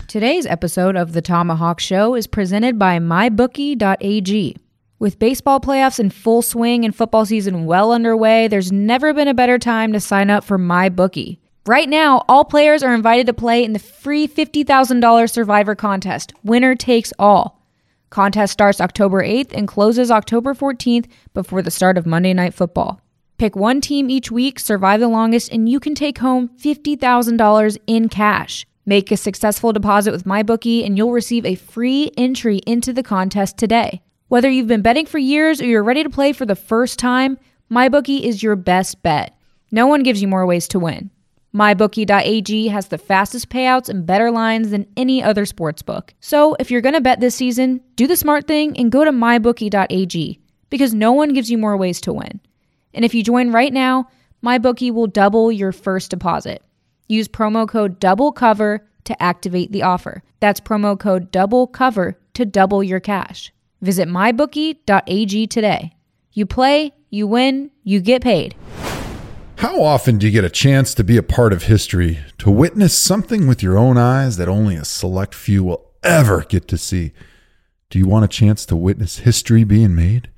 Today's 0.08 0.48
episode 0.48 0.96
of 0.96 1.14
the 1.14 1.22
ThomaHawk 1.22 1.80
Show 1.80 2.16
is 2.16 2.26
presented 2.26 2.80
by 2.80 2.98
MyBookie.ag. 2.98 4.58
With 4.98 5.20
baseball 5.20 5.60
playoffs 5.60 6.00
in 6.00 6.10
full 6.10 6.42
swing 6.42 6.84
and 6.84 6.96
football 6.96 7.26
season 7.26 7.66
well 7.66 7.92
underway, 7.92 8.48
there's 8.48 8.72
never 8.72 9.14
been 9.14 9.28
a 9.28 9.34
better 9.36 9.60
time 9.60 9.94
to 9.94 10.00
sign 10.00 10.30
up 10.30 10.44
for 10.44 10.58
MyBookie. 10.58 11.38
Right 11.68 11.88
now, 11.88 12.26
all 12.28 12.44
players 12.44 12.82
are 12.82 12.96
invited 12.96 13.28
to 13.28 13.34
play 13.34 13.64
in 13.64 13.74
the 13.74 13.80
free 13.80 14.28
$50,000 14.28 15.30
Survivor 15.30 15.76
contest, 15.76 16.34
winner 16.44 16.74
takes 16.74 17.14
all. 17.20 17.62
Contest 18.10 18.52
starts 18.52 18.82
October 18.82 19.24
8th 19.24 19.54
and 19.54 19.68
closes 19.68 20.10
October 20.10 20.56
14th 20.56 21.06
before 21.36 21.62
the 21.62 21.70
start 21.70 21.98
of 21.98 22.08
Monday 22.08 22.34
Night 22.34 22.56
Football. 22.56 23.00
Pick 23.40 23.56
one 23.56 23.80
team 23.80 24.10
each 24.10 24.30
week, 24.30 24.60
survive 24.60 25.00
the 25.00 25.08
longest, 25.08 25.50
and 25.54 25.70
you 25.70 25.80
can 25.80 25.96
take 25.96 26.18
home 26.18 26.50
$50,000 26.60 27.78
in 27.88 28.10
cash. 28.10 28.66
Make 28.86 29.14
a 29.14 29.18
successful 29.18 29.72
deposit 29.72 30.12
with 30.12 30.26
MyBookie 30.26 30.86
and 30.86 30.98
you'll 30.98 31.14
receive 31.14 31.46
a 31.46 31.56
free 31.56 32.12
entry 32.18 32.58
into 32.68 32.92
the 32.92 33.02
contest 33.02 33.58
today. 33.58 34.02
Whether 34.28 34.50
you've 34.50 34.68
been 34.68 34.82
betting 34.82 35.06
for 35.06 35.20
years 35.20 35.62
or 35.62 35.66
you're 35.66 35.86
ready 35.86 36.04
to 36.04 36.10
play 36.10 36.34
for 36.34 36.46
the 36.46 36.56
first 36.56 37.00
time, 37.00 37.38
MyBookie 37.72 38.24
is 38.24 38.44
your 38.44 38.58
best 38.58 39.02
bet. 39.04 39.38
No 39.72 39.88
one 39.88 40.04
gives 40.04 40.22
you 40.22 40.28
more 40.28 40.46
ways 40.46 40.68
to 40.70 40.80
win. 40.80 41.10
MyBookie.ag 41.56 42.68
has 42.68 42.88
the 42.90 42.98
fastest 42.98 43.50
payouts 43.50 43.88
and 43.88 44.06
better 44.06 44.32
lines 44.32 44.72
than 44.72 44.86
any 44.98 45.24
other 45.24 45.46
sportsbook. 45.46 46.10
So 46.20 46.58
if 46.60 46.70
you're 46.70 46.82
going 46.82 46.96
to 46.96 47.00
bet 47.00 47.22
this 47.22 47.36
season, 47.36 47.80
do 47.96 48.06
the 48.06 48.18
smart 48.18 48.48
thing 48.48 48.78
and 48.78 48.92
go 48.92 49.06
to 49.06 49.12
MyBookie.ag 49.12 50.40
because 50.70 50.94
no 50.94 51.14
one 51.14 51.34
gives 51.34 51.50
you 51.50 51.58
more 51.58 51.78
ways 51.78 52.02
to 52.02 52.12
win. 52.12 52.42
And 52.94 53.06
if 53.06 53.14
you 53.14 53.24
join 53.24 53.52
right 53.52 53.74
now, 53.74 54.10
MyBookie 54.44 54.92
will 54.92 55.08
double 55.08 55.52
your 55.52 55.72
first 55.72 56.10
deposit. 56.10 56.64
Use 57.08 57.28
promo 57.28 57.68
code 57.68 58.00
DOUBLECOVER 58.00 58.82
to 59.06 59.24
activate 59.24 59.72
the 59.72 59.84
offer. 59.84 60.24
That's 60.40 60.60
promo 60.60 61.00
code 61.00 61.32
DOUBLECOVER 61.32 62.16
to 62.36 62.46
double 62.46 62.84
your 62.84 63.00
cash. 63.00 63.52
Visit 63.82 64.08
mybookie.ag 64.08 65.48
today. 65.48 65.94
You 66.34 66.46
play, 66.46 66.94
you 67.10 67.28
win, 67.28 67.72
you 67.84 68.02
get 68.02 68.22
paid. 68.22 68.56
How 69.58 69.82
often 69.82 70.18
do 70.18 70.26
you 70.26 70.32
get 70.32 70.46
a 70.46 70.50
chance 70.50 70.94
to 70.94 71.04
be 71.04 71.18
a 71.18 71.24
part 71.24 71.52
of 71.52 71.64
history, 71.64 72.20
to 72.38 72.50
witness 72.50 72.98
something 72.98 73.46
with 73.46 73.62
your 73.62 73.78
own 73.78 73.98
eyes 73.98 74.38
that 74.38 74.48
only 74.48 74.76
a 74.76 74.86
select 74.86 75.36
few 75.36 75.66
will 75.66 75.92
ever 76.02 76.46
get 76.48 76.68
to 76.70 76.78
see? 76.78 77.12
Do 77.90 78.00
you 78.00 78.08
want 78.08 78.24
a 78.24 78.30
chance 78.30 78.66
to 78.68 78.76
witness 78.76 79.18
history 79.20 79.64
being 79.66 79.96
made? 79.96 80.30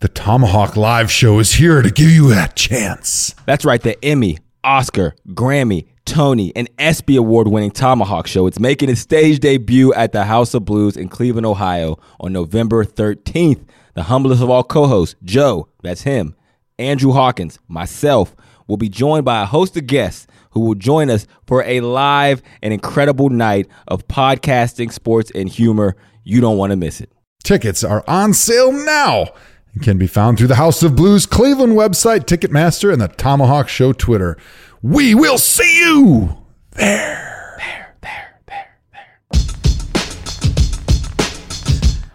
The 0.00 0.08
ThomaHawk 0.08 0.76
Live 0.76 1.10
Show 1.10 1.40
is 1.40 1.54
here 1.54 1.82
to 1.82 1.90
give 1.90 2.08
you 2.08 2.28
that 2.28 2.54
chance. 2.54 3.34
That's 3.46 3.64
right, 3.64 3.82
the 3.82 3.98
Emmy, 4.04 4.38
Oscar, 4.62 5.16
Grammy, 5.30 5.88
Tony, 6.04 6.52
and 6.54 6.70
ESPY 6.78 7.16
award 7.16 7.48
winning 7.48 7.72
ThomaHawk 7.72 8.28
Show. 8.28 8.46
It's 8.46 8.60
making 8.60 8.90
its 8.90 9.00
stage 9.00 9.40
debut 9.40 9.92
at 9.94 10.12
the 10.12 10.26
House 10.26 10.54
of 10.54 10.64
Blues 10.64 10.96
in 10.96 11.08
Cleveland, 11.08 11.46
Ohio 11.46 11.98
on 12.20 12.32
November 12.32 12.84
13th. 12.84 13.66
The 13.94 14.04
humblest 14.04 14.40
of 14.40 14.48
all 14.48 14.62
co 14.62 14.86
hosts, 14.86 15.16
Joe, 15.24 15.66
that's 15.82 16.02
him, 16.02 16.36
Andrew 16.78 17.10
Hawkins, 17.10 17.58
myself, 17.66 18.36
will 18.68 18.76
be 18.76 18.88
joined 18.88 19.24
by 19.24 19.42
a 19.42 19.46
host 19.46 19.76
of 19.76 19.88
guests 19.88 20.28
who 20.52 20.60
will 20.60 20.76
join 20.76 21.10
us 21.10 21.26
for 21.44 21.64
a 21.64 21.80
live 21.80 22.40
and 22.62 22.72
incredible 22.72 23.30
night 23.30 23.66
of 23.88 24.06
podcasting, 24.06 24.92
sports, 24.92 25.32
and 25.34 25.48
humor. 25.48 25.96
You 26.22 26.40
don't 26.40 26.56
want 26.56 26.70
to 26.70 26.76
miss 26.76 27.00
it. 27.00 27.10
Tickets 27.42 27.82
are 27.82 28.04
on 28.06 28.32
sale 28.32 28.70
now 28.70 29.32
can 29.78 29.98
be 29.98 30.06
found 30.06 30.38
through 30.38 30.48
the 30.48 30.54
House 30.56 30.82
of 30.82 30.94
Blues 30.96 31.26
Cleveland 31.26 31.74
website, 31.74 32.20
Ticketmaster, 32.24 32.92
and 32.92 33.00
the 33.00 33.08
ThomaHawk 33.08 33.68
Show 33.68 33.92
Twitter. 33.92 34.36
We 34.82 35.14
will 35.14 35.38
see 35.38 35.78
you 35.80 36.36
there. 36.72 37.56
There, 37.58 37.94
there, 38.02 38.40
there, 38.46 38.68
there. 38.92 39.40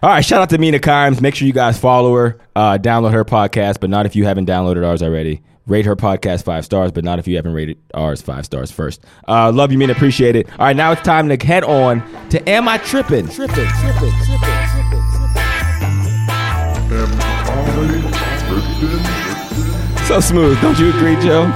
All 0.02 0.10
right, 0.10 0.24
shout 0.24 0.42
out 0.42 0.50
to 0.50 0.58
Mina 0.58 0.78
Kimes. 0.78 1.20
Make 1.20 1.34
sure 1.34 1.46
you 1.46 1.52
guys 1.52 1.78
follow 1.78 2.14
her, 2.14 2.38
uh, 2.56 2.78
download 2.78 3.12
her 3.12 3.24
podcast, 3.24 3.80
but 3.80 3.90
not 3.90 4.06
if 4.06 4.14
you 4.16 4.24
haven't 4.24 4.46
downloaded 4.46 4.86
ours 4.86 5.02
already. 5.02 5.42
Rate 5.66 5.86
her 5.86 5.96
podcast 5.96 6.44
five 6.44 6.64
stars, 6.66 6.92
but 6.92 7.04
not 7.04 7.18
if 7.18 7.26
you 7.26 7.36
haven't 7.36 7.54
rated 7.54 7.78
ours 7.94 8.20
five 8.20 8.44
stars 8.44 8.70
first. 8.70 9.02
Uh, 9.26 9.50
love 9.50 9.72
you, 9.72 9.78
Mina. 9.78 9.94
Appreciate 9.94 10.36
it. 10.36 10.46
All 10.58 10.66
right, 10.66 10.76
now 10.76 10.92
it's 10.92 11.00
time 11.00 11.26
to 11.30 11.46
head 11.46 11.64
on 11.64 12.02
to 12.28 12.48
Am 12.48 12.68
I 12.68 12.76
Tripping? 12.78 13.26
Tripping, 13.28 13.66
tripping, 13.66 14.12
tripping, 14.12 14.12
tripping, 14.26 15.02
tripping. 16.90 17.23
So 20.06 20.20
smooth. 20.20 20.60
Don't 20.60 20.78
you 20.78 20.90
agree, 20.90 21.16
Joe? 21.16 21.50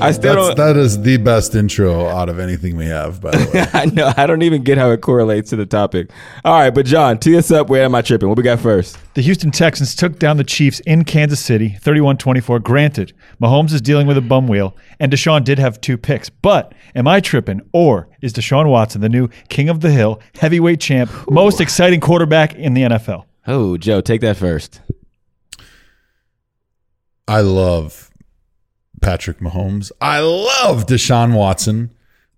I 0.00 0.10
still 0.10 0.34
That's, 0.34 0.46
don't. 0.48 0.56
that 0.56 0.76
is 0.76 1.00
the 1.00 1.16
best 1.18 1.54
intro 1.54 2.08
out 2.08 2.28
of 2.28 2.38
anything 2.38 2.76
we 2.76 2.86
have, 2.86 3.20
by 3.20 3.30
the 3.30 3.50
way. 3.54 3.66
I 3.80 3.86
know. 3.86 4.12
I 4.16 4.26
don't 4.26 4.42
even 4.42 4.62
get 4.62 4.76
how 4.76 4.90
it 4.90 5.00
correlates 5.00 5.50
to 5.50 5.56
the 5.56 5.64
topic. 5.64 6.10
All 6.44 6.52
right, 6.54 6.70
but 6.70 6.84
John, 6.84 7.18
tee 7.18 7.36
us 7.36 7.50
up. 7.50 7.68
Where 7.70 7.84
am 7.84 7.94
I 7.94 8.02
tripping? 8.02 8.28
What 8.28 8.36
we 8.36 8.42
got 8.44 8.60
first? 8.60 8.98
The 9.14 9.22
Houston 9.22 9.50
Texans 9.50 9.94
took 9.94 10.18
down 10.18 10.36
the 10.36 10.44
Chiefs 10.44 10.80
in 10.80 11.04
Kansas 11.04 11.40
City, 11.40 11.76
31-24. 11.80 12.62
Granted, 12.62 13.12
Mahomes 13.40 13.72
is 13.72 13.80
dealing 13.80 14.06
with 14.06 14.18
a 14.18 14.22
bum 14.22 14.46
wheel, 14.48 14.76
and 15.00 15.12
Deshaun 15.12 15.44
did 15.44 15.58
have 15.58 15.80
two 15.80 15.96
picks. 15.96 16.28
But 16.28 16.74
am 16.94 17.06
I 17.08 17.20
tripping, 17.20 17.62
or 17.72 18.08
is 18.20 18.32
Deshaun 18.32 18.68
Watson 18.68 19.00
the 19.00 19.08
new 19.08 19.28
king 19.48 19.68
of 19.68 19.80
the 19.80 19.90
hill, 19.90 20.20
heavyweight 20.34 20.80
champ, 20.80 21.10
most 21.30 21.60
exciting 21.60 22.00
quarterback 22.00 22.54
in 22.54 22.74
the 22.74 22.82
NFL? 22.82 23.24
Oh, 23.46 23.76
Joe, 23.78 24.00
take 24.00 24.20
that 24.22 24.36
first. 24.36 24.80
I 27.26 27.40
love 27.40 28.10
Patrick 29.00 29.38
Mahomes. 29.38 29.92
I 30.00 30.20
love 30.20 30.86
Deshaun 30.86 31.34
Watson, 31.34 31.90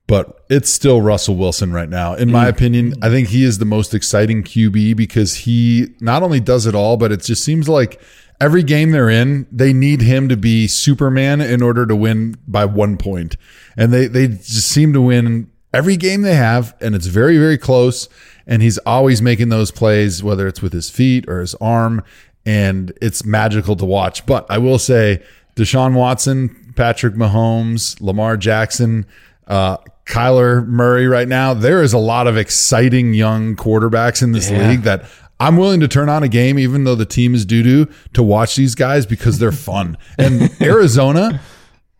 but 0.07 0.45
it's 0.49 0.73
still 0.73 1.01
Russell 1.01 1.37
Wilson 1.37 1.73
right 1.73 1.89
now. 1.89 2.15
In 2.15 2.31
my 2.31 2.47
mm. 2.47 2.51
opinion, 2.51 2.95
I 3.03 3.09
think 3.09 3.29
he 3.29 3.45
is 3.45 3.59
the 3.59 3.65
most 3.65 3.95
exciting 3.95 4.43
QB 4.43 4.97
because 4.97 5.35
he 5.35 5.95
not 6.01 6.23
only 6.23 6.41
does 6.41 6.67
it 6.67 6.75
all, 6.75 6.97
but 6.97 7.13
it 7.13 7.23
just 7.23 7.45
seems 7.45 7.69
like 7.69 8.01
every 8.41 8.63
game 8.63 8.91
they're 8.91 9.11
in, 9.11 9.47
they 9.51 9.73
need 9.73 10.03
him 10.03 10.29
to 10.29 10.37
be 10.37 10.69
Superman 10.69 11.41
in 11.41 11.63
order 11.63 11.87
to 11.87 11.97
win 11.97 12.37
by 12.47 12.65
one 12.65 12.97
point. 12.97 13.37
And 13.77 13.93
they, 13.93 14.07
they 14.07 14.29
just 14.29 14.69
seem 14.69 14.93
to 14.93 15.01
win 15.01 15.51
every 15.73 15.97
game 15.97 16.23
they 16.23 16.35
have, 16.35 16.75
and 16.81 16.95
it's 16.95 17.07
very, 17.07 17.39
very 17.39 17.59
close. 17.59 18.09
And 18.47 18.63
he's 18.63 18.79
always 18.79 19.21
making 19.21 19.49
those 19.49 19.71
plays, 19.73 20.23
whether 20.23 20.47
it's 20.47 20.63
with 20.63 20.73
his 20.73 20.89
feet 20.89 21.29
or 21.29 21.41
his 21.41 21.55
arm 21.57 22.05
and 22.47 22.93
it's 23.03 23.25
magical 23.27 23.77
to 23.77 23.85
watch. 23.85 24.25
But 24.25 24.47
I 24.49 24.57
will 24.59 24.79
say, 24.79 25.23
Deshaun 25.57 25.95
Watson, 25.95 26.73
Patrick 26.77 27.15
Mahomes, 27.15 28.01
Lamar 28.01 28.37
Jackson, 28.37 29.05
uh, 29.49 29.77
Kyler 30.07 30.67
Murray 30.67 31.07
right 31.09 31.27
now, 31.29 31.53
there 31.53 31.83
is 31.83 31.93
a 31.93 31.99
lot 31.99 32.27
of 32.29 32.37
exciting 32.37 33.13
young 33.15 33.57
quarterbacks 33.57 34.23
in 34.23 34.33
this 34.33 34.51
league 34.51 34.83
that 34.83 35.05
I'm 35.41 35.57
willing 35.57 35.81
to 35.81 35.89
turn 35.89 36.09
on 36.09 36.23
a 36.23 36.29
game, 36.29 36.59
even 36.59 36.85
though 36.85 36.95
the 36.95 37.05
team 37.05 37.35
is 37.35 37.45
doo 37.45 37.63
doo, 37.63 37.89
to 38.15 38.23
watch 38.23 38.55
these 38.57 38.75
guys 38.75 39.05
because 39.05 39.39
they're 39.39 39.53
fun. 39.53 39.99
And 40.19 40.51
Arizona, 40.63 41.41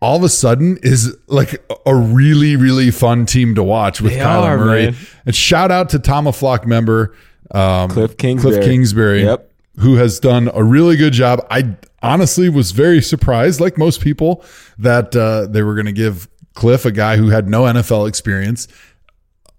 all 0.01 0.15
of 0.17 0.23
a 0.23 0.29
sudden, 0.29 0.77
is 0.81 1.15
like 1.27 1.61
a 1.85 1.93
really, 1.95 2.55
really 2.55 2.89
fun 2.91 3.25
team 3.25 3.55
to 3.55 3.63
watch 3.63 3.99
with 4.01 4.13
They 4.13 4.19
Kyler 4.19 4.43
are, 4.43 4.57
Murray. 4.57 4.85
man. 4.85 4.95
And 5.25 5.35
shout 5.35 5.69
out 5.71 5.89
to 5.89 5.99
ThomaFlawk 5.99 6.65
member 6.65 7.13
um, 7.51 7.89
Cliff 7.89 8.15
Kingsbury. 8.17 8.53
Cliff 8.55 8.65
Kingsbury, 8.65 9.23
Yep. 9.23 9.51
Who 9.79 9.95
has 9.95 10.19
done 10.19 10.49
a 10.53 10.63
really 10.63 10.95
good 10.95 11.13
job. 11.13 11.45
I 11.49 11.75
honestly 12.01 12.49
was 12.49 12.71
very 12.71 13.01
surprised, 13.01 13.59
like 13.59 13.77
most 13.77 14.01
people, 14.01 14.43
that 14.77 15.15
uh, 15.15 15.47
they 15.47 15.63
were 15.63 15.75
going 15.75 15.85
to 15.85 15.91
give 15.91 16.27
Cliff, 16.55 16.85
a 16.85 16.91
guy 16.91 17.17
who 17.17 17.29
had 17.29 17.47
no 17.47 17.63
NFL 17.63 18.09
experience, 18.09 18.67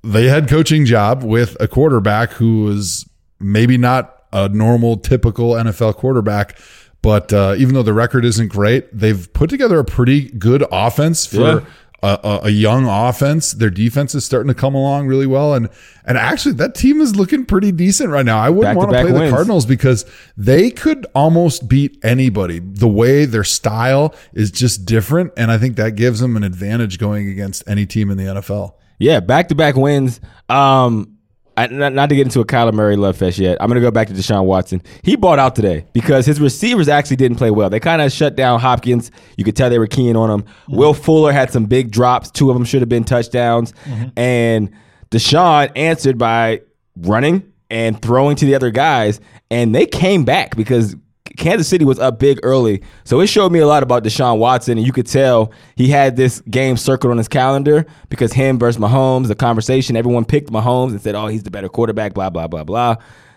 the 0.02 0.28
head 0.28 0.48
coaching 0.48 0.84
job 0.84 1.22
with 1.22 1.56
a 1.60 1.68
quarterback 1.68 2.32
who 2.32 2.64
was 2.64 3.08
maybe 3.38 3.78
not 3.78 4.24
a 4.32 4.48
normal, 4.48 4.96
typical 4.96 5.52
NFL 5.52 5.94
quarterback. 5.94 6.58
But 7.00 7.32
uh, 7.32 7.54
even 7.56 7.74
though 7.74 7.84
the 7.84 7.92
record 7.92 8.24
isn't 8.24 8.48
great, 8.48 8.88
they've 8.92 9.32
put 9.32 9.48
together 9.48 9.78
a 9.78 9.84
pretty 9.84 10.28
good 10.30 10.64
offense 10.72 11.24
for 11.24 11.60
Yeah. 11.60 11.66
A, 12.02 12.18
a, 12.22 12.40
a 12.44 12.50
young 12.50 12.86
offense. 12.86 13.52
Their 13.52 13.70
defense 13.70 14.14
is 14.14 14.24
starting 14.24 14.48
to 14.48 14.54
come 14.54 14.74
along 14.74 15.06
really 15.06 15.26
well, 15.26 15.54
and 15.54 15.68
and 16.04 16.16
actually 16.16 16.54
that 16.54 16.74
team 16.74 17.00
is 17.00 17.16
looking 17.16 17.44
pretty 17.44 17.72
decent 17.72 18.10
right 18.10 18.24
now. 18.24 18.38
I 18.38 18.50
wouldn't 18.50 18.76
want 18.76 18.90
to 18.90 19.02
play 19.02 19.12
wins. 19.12 19.30
the 19.30 19.36
Cardinals 19.36 19.66
because 19.66 20.04
they 20.36 20.70
could 20.70 21.06
almost 21.14 21.68
beat 21.68 21.98
anybody. 22.04 22.60
The 22.60 22.88
way 22.88 23.24
their 23.24 23.44
style 23.44 24.14
is 24.32 24.50
just 24.50 24.84
different, 24.84 25.32
and 25.36 25.50
I 25.50 25.58
think 25.58 25.76
that 25.76 25.96
gives 25.96 26.20
them 26.20 26.36
an 26.36 26.44
advantage 26.44 26.98
going 26.98 27.28
against 27.28 27.68
any 27.68 27.86
team 27.86 28.10
in 28.10 28.16
the 28.16 28.24
NFL. 28.24 28.74
Yeah, 28.98 29.20
back 29.20 29.48
to 29.48 29.54
back 29.54 29.76
wins. 29.76 30.20
Um, 30.48 31.17
I, 31.58 31.66
not, 31.66 31.92
not 31.92 32.08
to 32.08 32.14
get 32.14 32.24
into 32.24 32.38
a 32.38 32.44
Kyler 32.44 32.72
Murray 32.72 32.94
love 32.94 33.16
fest 33.16 33.36
yet. 33.36 33.58
I'm 33.60 33.66
going 33.66 33.80
to 33.80 33.80
go 33.80 33.90
back 33.90 34.06
to 34.06 34.14
Deshaun 34.14 34.44
Watson. 34.44 34.80
He 35.02 35.16
bought 35.16 35.40
out 35.40 35.56
today 35.56 35.86
because 35.92 36.24
his 36.24 36.40
receivers 36.40 36.88
actually 36.88 37.16
didn't 37.16 37.36
play 37.36 37.50
well. 37.50 37.68
They 37.68 37.80
kind 37.80 38.00
of 38.00 38.12
shut 38.12 38.36
down 38.36 38.60
Hopkins. 38.60 39.10
You 39.36 39.44
could 39.44 39.56
tell 39.56 39.68
they 39.68 39.80
were 39.80 39.88
keying 39.88 40.14
on 40.14 40.30
him. 40.30 40.42
Mm-hmm. 40.42 40.76
Will 40.76 40.94
Fuller 40.94 41.32
had 41.32 41.50
some 41.50 41.66
big 41.66 41.90
drops. 41.90 42.30
Two 42.30 42.48
of 42.48 42.54
them 42.54 42.64
should 42.64 42.80
have 42.80 42.88
been 42.88 43.02
touchdowns. 43.02 43.72
Mm-hmm. 43.72 44.08
And 44.16 44.70
Deshaun 45.10 45.72
answered 45.74 46.16
by 46.16 46.60
running 46.96 47.52
and 47.70 48.00
throwing 48.00 48.36
to 48.36 48.44
the 48.44 48.54
other 48.54 48.70
guys. 48.70 49.20
And 49.50 49.74
they 49.74 49.86
came 49.86 50.24
back 50.24 50.54
because 50.54 50.94
Kansas 51.38 51.68
City 51.68 51.84
was 51.84 51.98
up 51.98 52.18
big 52.18 52.40
early. 52.42 52.82
So 53.04 53.20
it 53.20 53.28
showed 53.28 53.52
me 53.52 53.60
a 53.60 53.66
lot 53.66 53.82
about 53.82 54.04
Deshaun 54.04 54.38
Watson. 54.38 54.76
And 54.76 54.86
you 54.86 54.92
could 54.92 55.06
tell 55.06 55.52
he 55.76 55.88
had 55.88 56.16
this 56.16 56.40
game 56.42 56.76
circled 56.76 57.10
on 57.10 57.16
his 57.16 57.28
calendar 57.28 57.86
because 58.08 58.32
him 58.32 58.58
versus 58.58 58.80
Mahomes, 58.80 59.28
the 59.28 59.34
conversation, 59.34 59.96
everyone 59.96 60.24
picked 60.24 60.50
Mahomes 60.50 60.90
and 60.90 61.00
said, 61.00 61.14
oh, 61.14 61.28
he's 61.28 61.44
the 61.44 61.50
better 61.50 61.68
quarterback, 61.68 62.14
blah, 62.14 62.28
blah, 62.28 62.46
blah, 62.46 62.64
blah. 62.64 62.96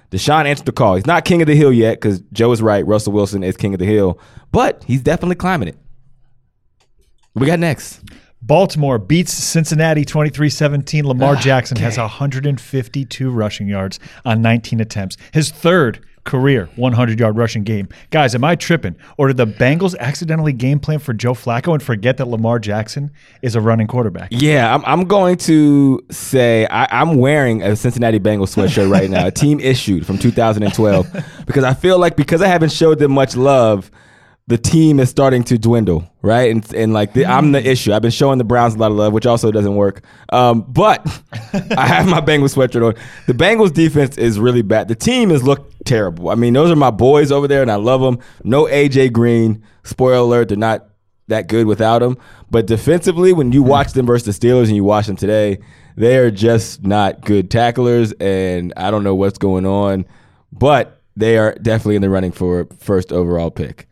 Deshaun 0.10 0.46
answered 0.46 0.66
the 0.66 0.74
call. 0.74 0.96
He's 0.96 1.08
not 1.08 1.24
king 1.24 1.42
of 1.42 1.48
the 1.48 1.56
hill 1.56 1.72
yet 1.72 1.94
because 1.94 2.20
Joe 2.34 2.52
is 2.52 2.62
right. 2.62 2.86
Russell 2.86 3.14
Wilson 3.14 3.44
is 3.44 3.56
king 3.56 3.74
of 3.74 3.80
the 3.80 3.86
hill, 3.86 4.20
but 4.52 4.84
he's 4.84 5.02
definitely 5.02 5.36
climbing 5.36 5.70
it. 5.70 5.78
What 7.34 7.42
we 7.42 7.48
got 7.48 7.60
next? 7.60 8.02
Baltimore 8.42 8.98
beats 8.98 9.32
Cincinnati 9.32 10.04
23-17. 10.04 11.04
Lamar 11.04 11.36
ah, 11.36 11.40
Jackson 11.40 11.78
has 11.78 11.98
152 11.98 13.30
rushing 13.30 13.68
yards 13.68 14.00
on 14.26 14.42
19 14.42 14.82
attempts. 14.82 15.16
His 15.32 15.52
third 15.52 16.04
career 16.24 16.70
100-yard 16.78 17.38
rushing 17.38 17.64
game. 17.64 17.90
Guys, 18.10 18.36
am 18.36 18.44
I 18.44 18.56
tripping? 18.56 18.96
Or 19.18 19.28
did 19.28 19.38
the 19.38 19.48
Bengals 19.48 19.98
accidentally 19.98 20.54
game 20.54 20.80
plan 20.80 21.00
for 21.00 21.14
Joe 21.14 21.34
Flacco 21.34 21.74
and 21.74 21.82
forget 21.82 22.18
that 22.18 22.28
Lamar 22.28 22.60
Jackson 22.60 23.12
is 23.42 23.56
a 23.56 23.62
running 23.62 23.88
quarterback? 23.88 24.30
Yeah, 24.32 24.74
I'm, 24.74 24.84
I'm 24.86 25.06
going 25.06 25.38
to 25.38 26.04
say 26.10 26.68
I, 26.68 27.02
I'm 27.02 27.18
wearing 27.18 27.64
a 27.64 27.76
Cincinnati 27.76 28.20
Bengals 28.20 28.56
sweatshirt 28.56 28.92
right 28.92 29.10
now, 29.10 29.28
a 29.28 29.32
team 29.32 29.60
issued 29.60 30.06
from 30.06 30.18
2012, 30.18 31.26
because 31.46 31.64
I 31.64 31.74
feel 31.74 31.98
like 31.98 32.16
because 32.16 32.42
I 32.42 32.48
haven't 32.48 32.72
showed 32.72 33.00
them 33.00 33.12
much 33.12 33.36
love, 33.36 33.90
the 34.52 34.58
team 34.58 35.00
is 35.00 35.10
starting 35.10 35.46
to 35.46 35.58
dwindle, 35.58 36.12
right? 36.22 36.52
And 36.52 36.74
and 36.74 36.92
like 36.92 37.14
the, 37.14 37.26
I'm 37.26 37.54
the 37.54 37.66
issue. 37.66 37.94
I've 37.94 38.02
been 38.02 38.12
showing 38.12 38.38
the 38.38 38.44
Browns 38.44 38.76
a 38.76 38.78
lot 38.78 38.92
of 38.92 38.98
love, 38.98 39.14
which 39.14 39.26
also 39.26 39.50
doesn't 39.50 39.78
work. 39.78 40.04
Um, 40.28 40.66
but 40.68 41.08
I 41.78 41.88
have 41.88 42.06
my 42.06 42.20
Bengals 42.20 42.54
sweatshirt 42.56 42.86
on. 42.86 43.02
The 43.28 43.34
Bengals 43.34 43.74
defense 43.74 44.18
is 44.18 44.42
really 44.42 44.62
bad. 44.62 44.90
The 44.90 44.96
team 44.96 45.30
has 45.30 45.42
looked 45.42 45.86
terrible. 45.86 46.28
I 46.28 46.36
mean, 46.36 46.52
those 46.52 46.70
are 46.70 46.76
my 46.76 46.92
boys 46.92 47.32
over 47.32 47.48
there, 47.48 47.62
and 47.62 47.72
I 47.72 47.76
love 47.76 48.02
them. 48.02 48.20
No 48.44 48.66
AJ 48.66 49.14
Green. 49.14 49.64
Spoiler 49.84 50.18
alert: 50.18 50.50
they're 50.50 50.58
not 50.58 50.86
that 51.30 51.48
good 51.48 51.66
without 51.66 52.04
him. 52.04 52.18
But 52.50 52.68
defensively, 52.68 53.32
when 53.32 53.54
you 53.54 53.64
watch 53.64 53.94
them 53.94 54.06
versus 54.06 54.38
the 54.38 54.48
Steelers 54.48 54.66
and 54.68 54.76
you 54.76 54.84
watch 54.84 55.08
them 55.08 55.16
today, 55.16 55.60
they 55.96 56.18
are 56.18 56.30
just 56.30 56.84
not 56.84 57.22
good 57.22 57.50
tacklers, 57.50 58.12
and 58.20 58.74
I 58.76 58.92
don't 58.92 59.06
know 59.06 59.16
what's 59.16 59.38
going 59.38 59.66
on. 59.66 60.06
But 60.52 61.02
they 61.16 61.38
are 61.38 61.56
definitely 61.56 61.96
in 61.96 62.02
the 62.02 62.10
running 62.10 62.34
for 62.34 62.68
first 62.80 63.14
overall 63.14 63.50
pick. 63.50 63.88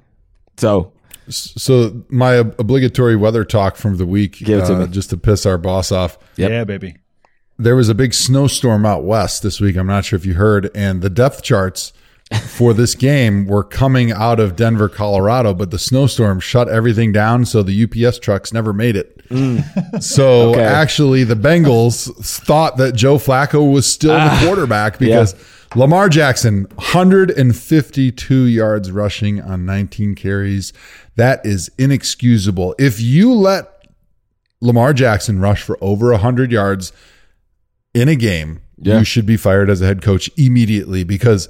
So 0.60 0.92
So 1.30 2.04
my 2.10 2.34
obligatory 2.36 3.16
weather 3.16 3.44
talk 3.46 3.76
from 3.76 3.98
the 3.98 4.06
week, 4.06 4.38
Give 4.40 4.60
it 4.60 4.66
to 4.68 4.76
uh, 4.76 4.80
me. 4.80 4.88
just 4.88 5.10
to 5.12 5.18
piss 5.18 5.46
our 5.46 5.58
boss 5.58 5.92
off. 5.92 6.18
Yep. 6.38 6.50
Yeah, 6.52 6.64
baby. 6.64 6.96
There 7.58 7.76
was 7.76 7.90
a 7.90 7.94
big 7.96 8.14
snowstorm 8.14 8.86
out 8.86 9.04
west 9.04 9.44
this 9.44 9.60
week. 9.60 9.76
I'm 9.76 9.88
not 9.88 10.06
sure 10.06 10.18
if 10.18 10.26
you 10.26 10.36
heard, 10.36 10.72
and 10.74 11.02
the 11.02 11.10
depth 11.10 11.44
charts 11.44 11.92
for 12.48 12.74
this 12.74 12.96
game 12.96 13.46
were 13.48 13.64
coming 13.64 14.12
out 14.12 14.40
of 14.40 14.56
Denver, 14.56 14.88
Colorado, 14.88 15.54
but 15.54 15.70
the 15.72 15.80
snowstorm 15.80 16.40
shut 16.40 16.70
everything 16.70 17.12
down, 17.12 17.44
so 17.46 17.62
the 17.64 17.84
UPS 17.84 18.20
trucks 18.20 18.54
never 18.54 18.72
made 18.72 18.96
it. 18.96 19.16
So 20.02 20.52
Okay. 20.52 20.64
actually, 20.64 21.24
the 21.26 21.36
Bengals 21.36 22.14
thought 22.24 22.78
that 22.78 22.94
Joe 22.96 23.18
Flacco 23.18 23.72
was 23.72 23.86
still 23.86 24.14
the 24.14 24.38
quarterback 24.46 24.98
because 25.00 25.36
Lamar 25.76 26.10
Jackson, 26.10 26.64
152 26.76 28.44
yards 28.46 28.92
rushing 28.92 29.42
on 29.42 29.66
19 29.66 30.16
carries. 30.16 30.74
That 31.16 31.46
is 31.46 31.70
inexcusable. 31.78 32.76
If 32.80 33.00
you 33.00 33.34
let 33.34 33.86
Lamar 34.62 34.94
Jackson 34.94 35.40
rush 35.40 35.62
for 35.62 35.78
over 35.80 36.12
100 36.12 36.52
yards 36.52 36.92
in 37.94 38.08
a 38.08 38.16
game, 38.16 38.62
Yeah. 38.82 39.00
you 39.00 39.06
should 39.06 39.26
be 39.26 39.38
fired 39.38 39.70
as 39.70 39.82
a 39.82 39.86
head 39.86 40.02
coach 40.02 40.30
immediately 40.38 41.04
because 41.04 41.50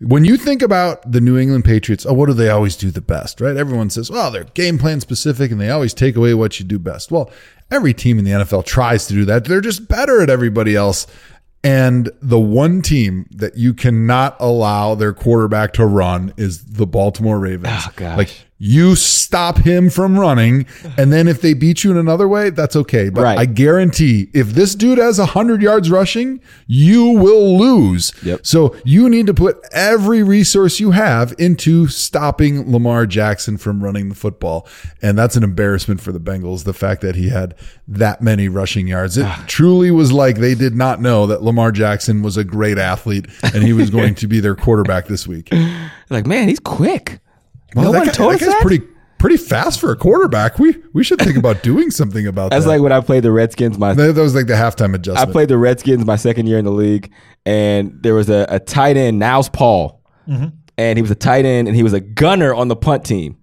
when 0.00 0.24
you 0.24 0.36
think 0.36 0.62
about 0.62 1.10
the 1.10 1.20
New 1.20 1.38
England 1.38 1.64
Patriots, 1.64 2.04
oh, 2.04 2.12
what 2.12 2.26
do 2.26 2.32
they 2.32 2.48
always 2.48 2.76
do 2.76 2.90
the 2.90 3.00
best, 3.00 3.40
right? 3.40 3.56
Everyone 3.56 3.88
says, 3.88 4.10
well, 4.10 4.30
they're 4.30 4.44
game 4.44 4.76
plan 4.78 5.00
specific 5.00 5.50
and 5.52 5.60
they 5.60 5.70
always 5.70 5.94
take 5.94 6.16
away 6.16 6.34
what 6.34 6.58
you 6.58 6.66
do 6.66 6.78
best. 6.78 7.10
Well, 7.12 7.30
every 7.70 7.94
team 7.94 8.18
in 8.18 8.24
the 8.24 8.32
NFL 8.32 8.64
tries 8.66 9.06
to 9.06 9.14
do 9.14 9.24
that. 9.26 9.44
They're 9.44 9.60
just 9.60 9.88
better 9.88 10.20
at 10.20 10.28
everybody 10.28 10.74
else. 10.74 11.06
And 11.64 12.10
the 12.20 12.40
one 12.40 12.82
team 12.82 13.26
that 13.30 13.56
you 13.56 13.72
cannot 13.72 14.36
allow 14.40 14.96
their 14.96 15.12
quarterback 15.12 15.72
to 15.74 15.86
run 15.86 16.34
is 16.36 16.64
the 16.64 16.86
Baltimore 16.86 17.38
Ravens. 17.38 17.84
Oh, 17.86 17.92
gosh. 17.94 18.18
Like 18.18 18.46
you 18.64 18.94
stop 18.94 19.58
him 19.58 19.90
from 19.90 20.16
running, 20.16 20.66
and 20.96 21.12
then 21.12 21.26
if 21.26 21.40
they 21.40 21.52
beat 21.52 21.82
you 21.82 21.90
in 21.90 21.96
another 21.96 22.28
way, 22.28 22.48
that's 22.50 22.76
okay. 22.76 23.08
But 23.08 23.22
Right. 23.22 23.36
I 23.38 23.44
guarantee 23.44 24.28
if 24.32 24.50
this 24.50 24.76
dude 24.76 24.98
has 24.98 25.18
100 25.18 25.60
yards 25.60 25.90
rushing, 25.90 26.38
you 26.68 27.06
will 27.06 27.58
lose. 27.58 28.12
Yep. 28.22 28.46
So 28.46 28.76
you 28.84 29.08
need 29.08 29.26
to 29.26 29.34
put 29.34 29.58
every 29.72 30.22
resource 30.22 30.78
you 30.78 30.92
have 30.92 31.34
into 31.38 31.88
stopping 31.88 32.70
Lamar 32.70 33.04
Jackson 33.06 33.56
from 33.58 33.82
running 33.82 34.08
the 34.10 34.14
football. 34.14 34.68
And 35.02 35.18
that's 35.18 35.34
an 35.34 35.42
embarrassment 35.42 36.00
for 36.00 36.12
the 36.12 36.20
Bengals, 36.20 36.62
the 36.62 36.72
fact 36.72 37.00
that 37.00 37.16
he 37.16 37.30
had 37.30 37.56
that 37.88 38.22
many 38.22 38.48
rushing 38.48 38.86
yards. 38.86 39.18
It 39.18 39.24
Ah. 39.26 39.44
truly 39.48 39.90
was 39.90 40.12
like 40.12 40.36
they 40.36 40.54
did 40.54 40.76
not 40.76 41.00
know 41.00 41.26
that 41.26 41.42
Lamar 41.42 41.72
Jackson 41.72 42.22
was 42.22 42.36
a 42.36 42.44
great 42.44 42.78
athlete 42.78 43.26
and 43.42 43.64
he 43.64 43.72
was 43.72 43.90
going 43.98 44.14
to 44.14 44.28
be 44.28 44.38
their 44.38 44.54
quarterback 44.54 45.08
this 45.08 45.26
week. 45.26 45.50
like, 46.10 46.28
man, 46.28 46.46
he's 46.48 46.60
quick. 46.60 47.18
Well, 47.74 47.86
no 47.86 47.92
that 47.92 47.98
one 47.98 48.06
guy- 48.06 48.12
told 48.12 48.32
that 48.32 48.34
us 48.36 48.40
guy's 48.40 48.54
that. 48.54 48.62
pretty 48.62 48.86
pretty 49.22 49.36
fast 49.36 49.80
for 49.80 49.92
a 49.92 49.96
quarterback. 49.96 50.58
We 50.58 50.76
we 50.92 51.04
should 51.04 51.20
think 51.20 51.36
about 51.36 51.62
doing 51.62 51.90
something 51.90 52.26
about 52.26 52.50
That's 52.50 52.64
that. 52.64 52.70
That's 52.70 52.78
like 52.78 52.82
when 52.82 52.92
I 52.92 53.00
played 53.00 53.22
the 53.22 53.32
Redskins. 53.32 53.78
My 53.78 53.94
that 53.94 54.16
was 54.16 54.34
like 54.34 54.48
the 54.48 54.54
halftime 54.54 54.94
adjustment. 54.94 55.28
I 55.28 55.32
played 55.32 55.48
the 55.48 55.56
Redskins 55.56 56.04
my 56.04 56.16
second 56.16 56.48
year 56.48 56.58
in 56.58 56.64
the 56.64 56.72
league, 56.72 57.10
and 57.46 58.02
there 58.02 58.14
was 58.14 58.28
a, 58.28 58.44
a 58.48 58.58
tight 58.58 58.96
end, 58.96 59.18
Niles 59.18 59.48
Paul, 59.48 60.02
mm-hmm. 60.28 60.48
and 60.76 60.98
he 60.98 61.02
was 61.02 61.10
a 61.10 61.16
tight 61.16 61.44
end, 61.44 61.68
and 61.68 61.76
he 61.76 61.82
was 61.82 61.92
a 61.92 62.00
gunner 62.00 62.52
on 62.52 62.68
the 62.68 62.76
punt 62.76 63.04
team. 63.04 63.38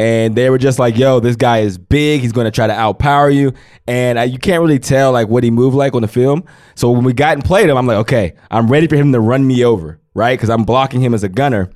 And 0.00 0.36
they 0.36 0.48
were 0.48 0.58
just 0.58 0.78
like, 0.78 0.96
"Yo, 0.96 1.18
this 1.18 1.34
guy 1.34 1.58
is 1.58 1.76
big. 1.76 2.20
He's 2.20 2.30
going 2.30 2.44
to 2.44 2.52
try 2.52 2.68
to 2.68 2.72
outpower 2.72 3.34
you." 3.34 3.52
And 3.88 4.20
I, 4.20 4.24
you 4.24 4.38
can't 4.38 4.62
really 4.62 4.78
tell 4.78 5.10
like 5.10 5.26
what 5.26 5.42
he 5.42 5.50
moved 5.50 5.74
like 5.74 5.94
on 5.94 6.02
the 6.02 6.08
film. 6.08 6.44
So 6.76 6.92
when 6.92 7.02
we 7.02 7.12
got 7.12 7.34
and 7.34 7.44
played 7.44 7.68
him, 7.68 7.76
I'm 7.76 7.88
like, 7.88 7.96
"Okay, 7.96 8.34
I'm 8.52 8.68
ready 8.68 8.86
for 8.86 8.94
him 8.94 9.10
to 9.12 9.18
run 9.18 9.44
me 9.44 9.64
over, 9.64 10.00
right? 10.14 10.38
Because 10.38 10.50
I'm 10.50 10.62
blocking 10.62 11.00
him 11.00 11.14
as 11.14 11.24
a 11.24 11.28
gunner." 11.28 11.72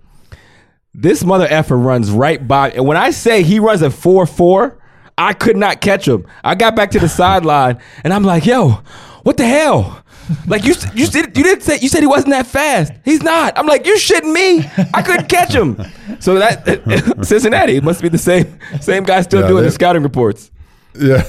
This 0.94 1.24
mother 1.24 1.46
effer 1.48 1.76
runs 1.76 2.10
right 2.10 2.46
by, 2.46 2.70
and 2.70 2.86
when 2.86 2.96
I 2.98 3.10
say 3.12 3.42
he 3.42 3.58
runs 3.58 3.80
a 3.82 3.90
four 3.90 4.26
four, 4.26 4.78
I 5.16 5.32
could 5.32 5.56
not 5.56 5.80
catch 5.80 6.06
him. 6.06 6.26
I 6.44 6.54
got 6.54 6.76
back 6.76 6.90
to 6.90 6.98
the 7.00 7.08
sideline, 7.08 7.78
and 8.04 8.12
I'm 8.12 8.24
like, 8.24 8.44
"Yo, 8.44 8.80
what 9.22 9.36
the 9.38 9.46
hell?" 9.46 9.98
Like 10.46 10.64
you, 10.64 10.74
you 10.94 11.06
did, 11.08 11.36
you 11.36 11.42
didn't 11.42 11.62
say 11.62 11.78
you 11.80 11.88
said 11.88 12.00
he 12.00 12.06
wasn't 12.06 12.30
that 12.30 12.46
fast. 12.46 12.92
He's 13.04 13.22
not. 13.22 13.58
I'm 13.58 13.66
like, 13.66 13.86
you 13.86 13.96
shitting 13.96 14.32
me? 14.32 14.64
I 14.94 15.02
couldn't 15.02 15.28
catch 15.28 15.52
him. 15.52 15.76
So 16.20 16.36
that 16.38 17.18
Cincinnati 17.26 17.80
must 17.80 18.00
be 18.02 18.08
the 18.08 18.18
same 18.18 18.58
same 18.80 19.04
guy 19.04 19.22
still 19.22 19.40
Yeah, 19.40 19.48
doing 19.48 19.64
the 19.64 19.70
scouting 19.70 20.02
reports. 20.02 20.50
yeah, 20.94 21.22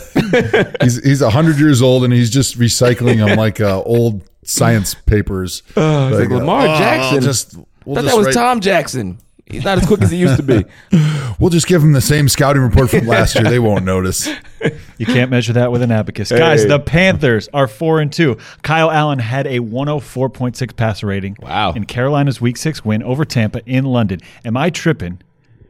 he's 0.81 1.01
he's 1.03 1.21
hundred 1.21 1.57
years 1.57 1.81
old 1.81 2.03
and 2.03 2.11
he's 2.13 2.29
just 2.29 2.59
recycling 2.59 3.17
them 3.25 3.37
like 3.37 3.61
uh, 3.61 3.81
old 3.83 4.29
science 4.43 4.93
papers. 4.93 5.63
Uh, 5.75 6.09
it's 6.11 6.19
like 6.19 6.29
Lamar 6.29 6.67
"Oh, 6.67 6.77
Jackson. 6.77 7.21
Just 7.21 7.55
we'll 7.85 7.95
thought 7.95 8.05
that 8.05 8.15
was 8.17 8.25
write- 8.27 8.35
Tom 8.35 8.59
Jackson. 8.59 9.17
He's 9.45 9.63
not 9.65 9.77
as 9.77 9.85
quick 9.85 10.01
as 10.01 10.09
he 10.11 10.17
used 10.17 10.37
to 10.37 10.43
be. 10.43 10.65
We'll 11.39 11.49
just 11.49 11.67
give 11.67 11.81
him 11.83 11.91
the 11.93 11.99
same 11.99 12.29
scouting 12.29 12.61
report 12.61 12.91
from 12.91 13.07
last 13.07 13.35
year. 13.35 13.43
They 13.43 13.59
won't 13.59 13.83
notice. 13.85 14.29
You 14.97 15.05
can't 15.07 15.29
measure 15.29 15.51
that 15.53 15.71
with 15.71 15.81
an 15.81 15.91
abacus. 15.91 16.31
Guys, 16.31 16.65
the 16.65 16.79
Panthers 16.79 17.49
are 17.53 17.67
4 17.67 17.99
and 17.99 18.13
2. 18.13 18.37
Kyle 18.61 18.89
Allen 18.89 19.19
had 19.19 19.45
a 19.47 19.59
104.6 19.59 20.75
passer 20.77 21.07
rating. 21.07 21.35
Wow. 21.41 21.73
In 21.73 21.85
Carolina's 21.85 22.39
week 22.39 22.55
6 22.55 22.85
win 22.85 23.03
over 23.03 23.25
Tampa 23.25 23.61
in 23.65 23.83
London. 23.83 24.19
Am 24.45 24.55
I 24.55 24.69
tripping? 24.69 25.19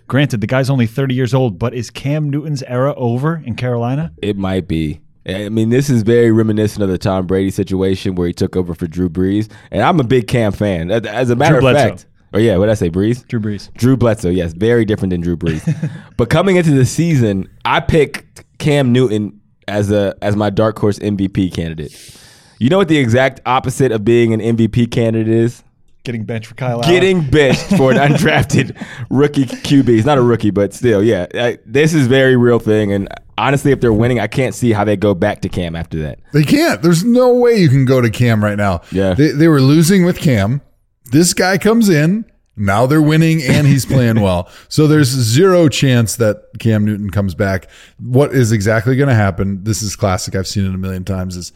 Granted, 0.07 0.41
the 0.41 0.47
guy's 0.47 0.69
only 0.69 0.85
30 0.85 1.15
years 1.15 1.33
old, 1.33 1.57
but 1.57 1.73
is 1.73 1.89
Cam 1.89 2.29
Newton's 2.29 2.61
era 2.63 2.93
over 2.95 3.41
in 3.43 3.55
Carolina? 3.55 4.11
It 4.21 4.37
might 4.37 4.67
be. 4.67 5.01
I 5.25 5.49
mean, 5.49 5.69
this 5.69 5.89
is 5.89 6.03
very 6.03 6.31
reminiscent 6.31 6.83
of 6.83 6.89
the 6.89 6.97
Tom 6.99 7.25
Brady 7.25 7.49
situation 7.49 8.13
where 8.13 8.27
he 8.27 8.33
took 8.33 8.55
over 8.55 8.75
for 8.75 8.85
Drew 8.87 9.09
Brees, 9.09 9.49
and 9.71 9.81
I'm 9.81 9.99
a 9.99 10.03
big 10.03 10.27
Cam 10.27 10.51
fan. 10.51 10.91
As- 10.91 11.05
As 11.05 11.29
a 11.31 11.35
matter 11.35 11.59
Drew 11.59 11.69
of 11.69 11.73
Bledsoe. 11.73 11.89
fact, 11.89 12.05
or 12.33 12.39
yeah, 12.39 12.57
what 12.57 12.65
did 12.65 12.71
I 12.71 12.75
say, 12.75 12.89
Brees? 12.89 13.25
Drew 13.27 13.39
Brees. 13.39 13.71
Drew 13.75 13.95
Bledsoe, 13.95 14.29
yes, 14.29 14.53
very 14.53 14.85
different 14.85 15.11
than 15.11 15.21
Drew 15.21 15.37
Brees. 15.37 15.63
but 16.17 16.29
coming 16.29 16.55
into 16.55 16.71
the 16.71 16.85
season, 16.85 17.49
I 17.63 17.79
picked 17.79 18.43
Cam 18.57 18.91
Newton 18.91 19.39
as 19.67 19.91
a 19.91 20.15
as 20.21 20.35
my 20.35 20.49
dark 20.49 20.77
horse 20.77 20.99
MVP 20.99 21.53
candidate. 21.53 22.19
You 22.59 22.69
know 22.69 22.77
what 22.77 22.87
the 22.87 22.97
exact 22.97 23.41
opposite 23.45 23.91
of 23.91 24.03
being 24.03 24.33
an 24.33 24.39
MVP 24.39 24.91
candidate 24.91 25.33
is? 25.33 25.63
Getting 26.03 26.25
benched 26.25 26.47
for 26.47 26.55
Kyle 26.55 26.83
Allen. 26.83 26.89
Getting 26.89 27.29
benched 27.29 27.77
for 27.77 27.91
an 27.91 27.97
undrafted 28.11 28.75
rookie 29.09 29.45
QB. 29.45 29.87
He's 29.87 30.05
not 30.05 30.17
a 30.17 30.21
rookie, 30.21 30.49
but 30.49 30.73
still, 30.73 31.01
yeah. 31.01 31.27
I, 31.33 31.59
this 31.65 31.93
is 31.93 32.07
very 32.07 32.35
real 32.35 32.59
thing. 32.59 32.91
And 32.91 33.07
honestly, 33.37 33.71
if 33.71 33.79
they're 33.79 33.93
winning, 33.93 34.19
I 34.19 34.27
can't 34.27 34.53
see 34.53 34.73
how 34.73 34.83
they 34.83 34.97
go 34.97 35.13
back 35.13 35.41
to 35.41 35.49
Cam 35.49 35.75
after 35.75 36.01
that. 36.01 36.19
They 36.33 36.43
can't. 36.43 36.81
There's 36.81 37.05
no 37.05 37.33
way 37.33 37.55
you 37.55 37.69
can 37.69 37.85
go 37.85 38.01
to 38.01 38.09
Cam 38.09 38.43
right 38.43 38.57
now. 38.57 38.81
Yeah. 38.91 39.13
They, 39.13 39.29
they 39.29 39.47
were 39.47 39.61
losing 39.61 40.03
with 40.03 40.19
Cam. 40.19 40.61
This 41.13 41.33
guy 41.33 41.57
comes 41.57 41.87
in. 41.89 42.25
Now 42.55 42.85
they're 42.85 43.01
winning 43.01 43.41
and 43.41 43.65
he's 43.65 43.85
playing 43.85 44.19
well. 44.21 44.47
So 44.67 44.85
there's 44.85 45.07
zero 45.07 45.69
chance 45.69 46.17
that 46.17 46.43
Cam 46.59 46.85
Newton 46.85 47.09
comes 47.09 47.33
back. 47.33 47.67
What 47.99 48.33
is 48.33 48.51
exactly 48.51 48.95
going 48.95 49.09
to 49.09 49.15
happen? 49.15 49.63
This 49.63 49.81
is 49.81 49.95
classic. 49.95 50.35
I've 50.35 50.47
seen 50.47 50.65
it 50.65 50.73
a 50.75 50.77
million 50.77 51.03
times 51.03 51.35
is 51.35 51.51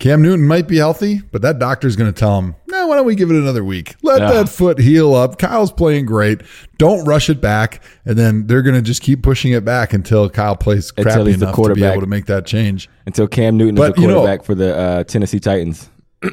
Cam 0.00 0.22
Newton 0.22 0.48
might 0.48 0.66
be 0.66 0.78
healthy, 0.78 1.20
but 1.30 1.42
that 1.42 1.58
doctor's 1.58 1.94
going 1.94 2.12
to 2.12 2.18
tell 2.18 2.38
him, 2.40 2.56
no, 2.68 2.86
why 2.88 2.96
don't 2.96 3.04
we 3.04 3.14
give 3.14 3.30
it 3.30 3.36
another 3.36 3.62
week? 3.62 3.94
Let 4.02 4.22
Yeah. 4.22 4.32
that 4.32 4.48
foot 4.48 4.78
heal 4.80 5.14
up. 5.14 5.38
Kyle's 5.38 5.70
playing 5.70 6.06
great. 6.06 6.40
Don't 6.78 7.04
rush 7.04 7.28
it 7.30 7.40
back. 7.40 7.82
And 8.04 8.18
then 8.18 8.46
they're 8.46 8.62
going 8.62 8.76
to 8.76 8.82
just 8.82 9.02
keep 9.02 9.22
pushing 9.22 9.52
it 9.52 9.64
back 9.64 9.92
until 9.92 10.28
Kyle 10.30 10.56
plays 10.56 10.90
crappy 10.90 11.32
enough 11.34 11.54
to 11.54 11.74
be 11.74 11.84
able 11.84 12.00
to 12.00 12.06
make 12.08 12.26
that 12.26 12.46
change. 12.46 12.88
Until 13.06 13.28
Cam 13.28 13.56
Newton 13.56 13.74
But, 13.74 13.90
is 13.90 13.96
the 13.96 14.00
you 14.02 14.08
know- 14.08 14.14
quarterback 14.20 14.44
for 14.44 14.54
the 14.54 14.74
uh, 14.76 15.04
Tennessee 15.04 15.38
Titans. 15.40 15.88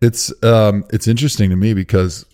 It's 0.00 0.32
um 0.42 0.84
it's 0.90 1.08
interesting 1.08 1.50
to 1.50 1.56
me 1.56 1.74
because 1.74 2.26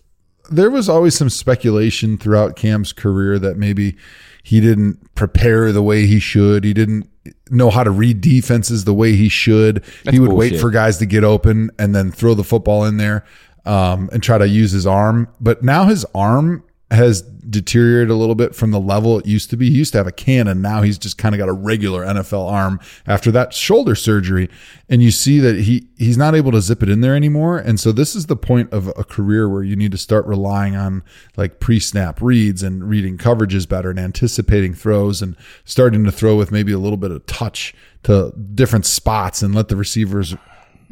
there 0.50 0.70
was 0.70 0.88
always 0.88 1.16
some 1.16 1.30
speculation 1.30 2.18
throughout 2.18 2.56
Cam's 2.56 2.92
career 2.92 3.38
that 3.38 3.56
maybe 3.56 3.96
he 4.42 4.60
didn't 4.60 5.14
prepare 5.14 5.70
the 5.70 5.82
way 5.82 6.06
he 6.06 6.18
should. 6.18 6.64
He 6.64 6.72
didn't 6.72 7.08
know 7.50 7.70
how 7.70 7.84
to 7.84 7.90
read 7.90 8.20
defenses 8.20 8.84
the 8.84 8.94
way 8.94 9.14
he 9.14 9.28
should. 9.28 9.84
That's 10.04 10.10
he 10.10 10.18
would 10.18 10.30
bullshit. 10.30 10.52
wait 10.52 10.60
for 10.60 10.70
guys 10.70 10.98
to 10.98 11.06
get 11.06 11.22
open 11.22 11.70
and 11.78 11.94
then 11.94 12.10
throw 12.10 12.34
the 12.34 12.44
football 12.44 12.84
in 12.84 12.96
there 12.96 13.24
um, 13.64 14.08
and 14.12 14.22
try 14.22 14.38
to 14.38 14.48
use 14.48 14.72
his 14.72 14.86
arm. 14.86 15.28
But 15.40 15.62
now 15.62 15.84
his 15.84 16.04
arm 16.14 16.64
has 16.90 17.22
deteriorated 17.22 18.10
a 18.10 18.14
little 18.14 18.34
bit 18.34 18.54
from 18.54 18.72
the 18.72 18.80
level 18.80 19.18
it 19.18 19.26
used 19.26 19.48
to 19.50 19.56
be. 19.56 19.70
He 19.70 19.78
used 19.78 19.92
to 19.92 19.98
have 19.98 20.06
a 20.08 20.12
cannon. 20.12 20.60
Now 20.60 20.82
he's 20.82 20.98
just 20.98 21.18
kind 21.18 21.34
of 21.34 21.38
got 21.38 21.48
a 21.48 21.52
regular 21.52 22.04
NFL 22.04 22.50
arm 22.50 22.80
after 23.06 23.30
that 23.30 23.54
shoulder 23.54 23.94
surgery. 23.94 24.48
And 24.88 25.02
you 25.02 25.12
see 25.12 25.38
that 25.38 25.60
he 25.60 25.88
he's 25.96 26.18
not 26.18 26.34
able 26.34 26.50
to 26.52 26.60
zip 26.60 26.82
it 26.82 26.88
in 26.88 27.00
there 27.00 27.14
anymore. 27.14 27.58
And 27.58 27.78
so 27.78 27.92
this 27.92 28.16
is 28.16 28.26
the 28.26 28.36
point 28.36 28.72
of 28.72 28.88
a 28.88 29.04
career 29.04 29.48
where 29.48 29.62
you 29.62 29.76
need 29.76 29.92
to 29.92 29.98
start 29.98 30.26
relying 30.26 30.74
on 30.74 31.04
like 31.36 31.60
pre-snap 31.60 32.20
reads 32.20 32.62
and 32.62 32.88
reading 32.88 33.16
coverages 33.16 33.68
better 33.68 33.90
and 33.90 33.98
anticipating 33.98 34.74
throws 34.74 35.22
and 35.22 35.36
starting 35.64 36.04
to 36.04 36.12
throw 36.12 36.36
with 36.36 36.50
maybe 36.50 36.72
a 36.72 36.78
little 36.78 36.96
bit 36.96 37.12
of 37.12 37.24
touch 37.26 37.72
to 38.02 38.32
different 38.54 38.86
spots 38.86 39.42
and 39.42 39.54
let 39.54 39.68
the 39.68 39.76
receivers 39.76 40.34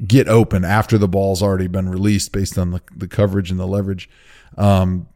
get 0.06 0.28
open 0.28 0.64
after 0.64 0.96
the 0.96 1.08
ball's 1.08 1.42
already 1.42 1.66
been 1.66 1.88
released 1.88 2.30
based 2.30 2.56
on 2.56 2.70
the, 2.70 2.80
the 2.94 3.08
coverage 3.08 3.50
and 3.50 3.58
the 3.58 3.66
leverage. 3.66 4.08
Um, 4.56 5.08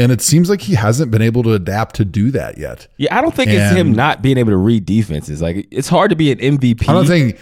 and 0.00 0.10
it 0.10 0.22
seems 0.22 0.48
like 0.48 0.62
he 0.62 0.74
hasn't 0.74 1.10
been 1.10 1.22
able 1.22 1.42
to 1.42 1.52
adapt 1.52 1.96
to 1.96 2.04
do 2.04 2.30
that 2.30 2.56
yet. 2.56 2.88
Yeah, 2.96 3.16
I 3.16 3.20
don't 3.20 3.34
think 3.34 3.50
it's 3.50 3.74
him 3.76 3.92
not 3.92 4.22
being 4.22 4.38
able 4.38 4.50
to 4.50 4.56
read 4.56 4.86
defenses. 4.86 5.42
Like 5.42 5.68
it's 5.70 5.88
hard 5.88 6.10
to 6.10 6.16
be 6.16 6.32
an 6.32 6.38
MVP. 6.38 6.88
I'm 6.88 6.94
not 6.94 7.06
saying, 7.06 7.36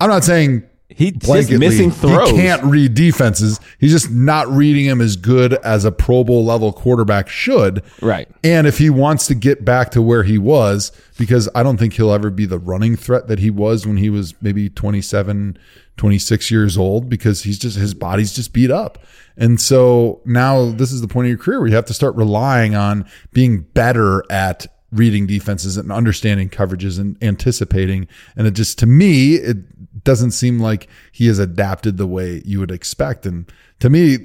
I'm 0.00 0.10
not 0.10 0.22
saying 0.22 0.64
just 0.90 1.50
missing 1.50 1.90
throws. 1.90 2.30
He 2.30 2.36
can't 2.36 2.62
read 2.64 2.94
defenses. 2.94 3.58
He's 3.78 3.90
just 3.90 4.10
not 4.10 4.48
reading 4.48 4.86
them 4.86 5.00
as 5.00 5.16
good 5.16 5.54
as 5.54 5.84
a 5.84 5.92
Pro 5.92 6.24
Bowl 6.24 6.44
level 6.44 6.72
quarterback 6.72 7.28
should. 7.28 7.82
Right. 8.00 8.28
And 8.44 8.66
if 8.66 8.78
he 8.78 8.90
wants 8.90 9.26
to 9.28 9.34
get 9.34 9.64
back 9.64 9.90
to 9.92 10.02
where 10.02 10.22
he 10.22 10.38
was, 10.38 10.92
because 11.18 11.48
I 11.54 11.62
don't 11.62 11.78
think 11.78 11.94
he'll 11.94 12.12
ever 12.12 12.30
be 12.30 12.44
the 12.44 12.58
running 12.58 12.96
threat 12.96 13.28
that 13.28 13.38
he 13.38 13.50
was 13.50 13.86
when 13.86 13.96
he 13.96 14.10
was 14.10 14.34
maybe 14.42 14.68
27, 14.68 15.58
26 15.96 16.50
years 16.50 16.76
old, 16.76 17.08
because 17.08 17.42
he's 17.42 17.58
just, 17.58 17.76
his 17.76 17.94
body's 17.94 18.32
just 18.32 18.52
beat 18.52 18.70
up. 18.70 18.98
And 19.36 19.60
so 19.60 20.20
now 20.24 20.70
this 20.70 20.92
is 20.92 21.00
the 21.00 21.08
point 21.08 21.26
of 21.26 21.30
your 21.30 21.38
career 21.38 21.60
where 21.60 21.68
you 21.68 21.74
have 21.74 21.84
to 21.86 21.94
start 21.94 22.14
relying 22.16 22.74
on 22.74 23.04
being 23.32 23.62
better 23.62 24.24
at 24.30 24.66
reading 24.92 25.26
defenses 25.26 25.76
and 25.76 25.90
understanding 25.90 26.48
coverages 26.48 26.98
and 26.98 27.16
anticipating. 27.22 28.06
And 28.36 28.46
it 28.46 28.52
just, 28.52 28.78
to 28.78 28.86
me, 28.86 29.34
it 29.34 30.04
doesn't 30.04 30.30
seem 30.32 30.60
like 30.60 30.88
he 31.12 31.26
has 31.26 31.38
adapted 31.38 31.96
the 31.96 32.06
way 32.06 32.42
you 32.44 32.60
would 32.60 32.70
expect. 32.70 33.26
And 33.26 33.50
to 33.80 33.90
me, 33.90 34.18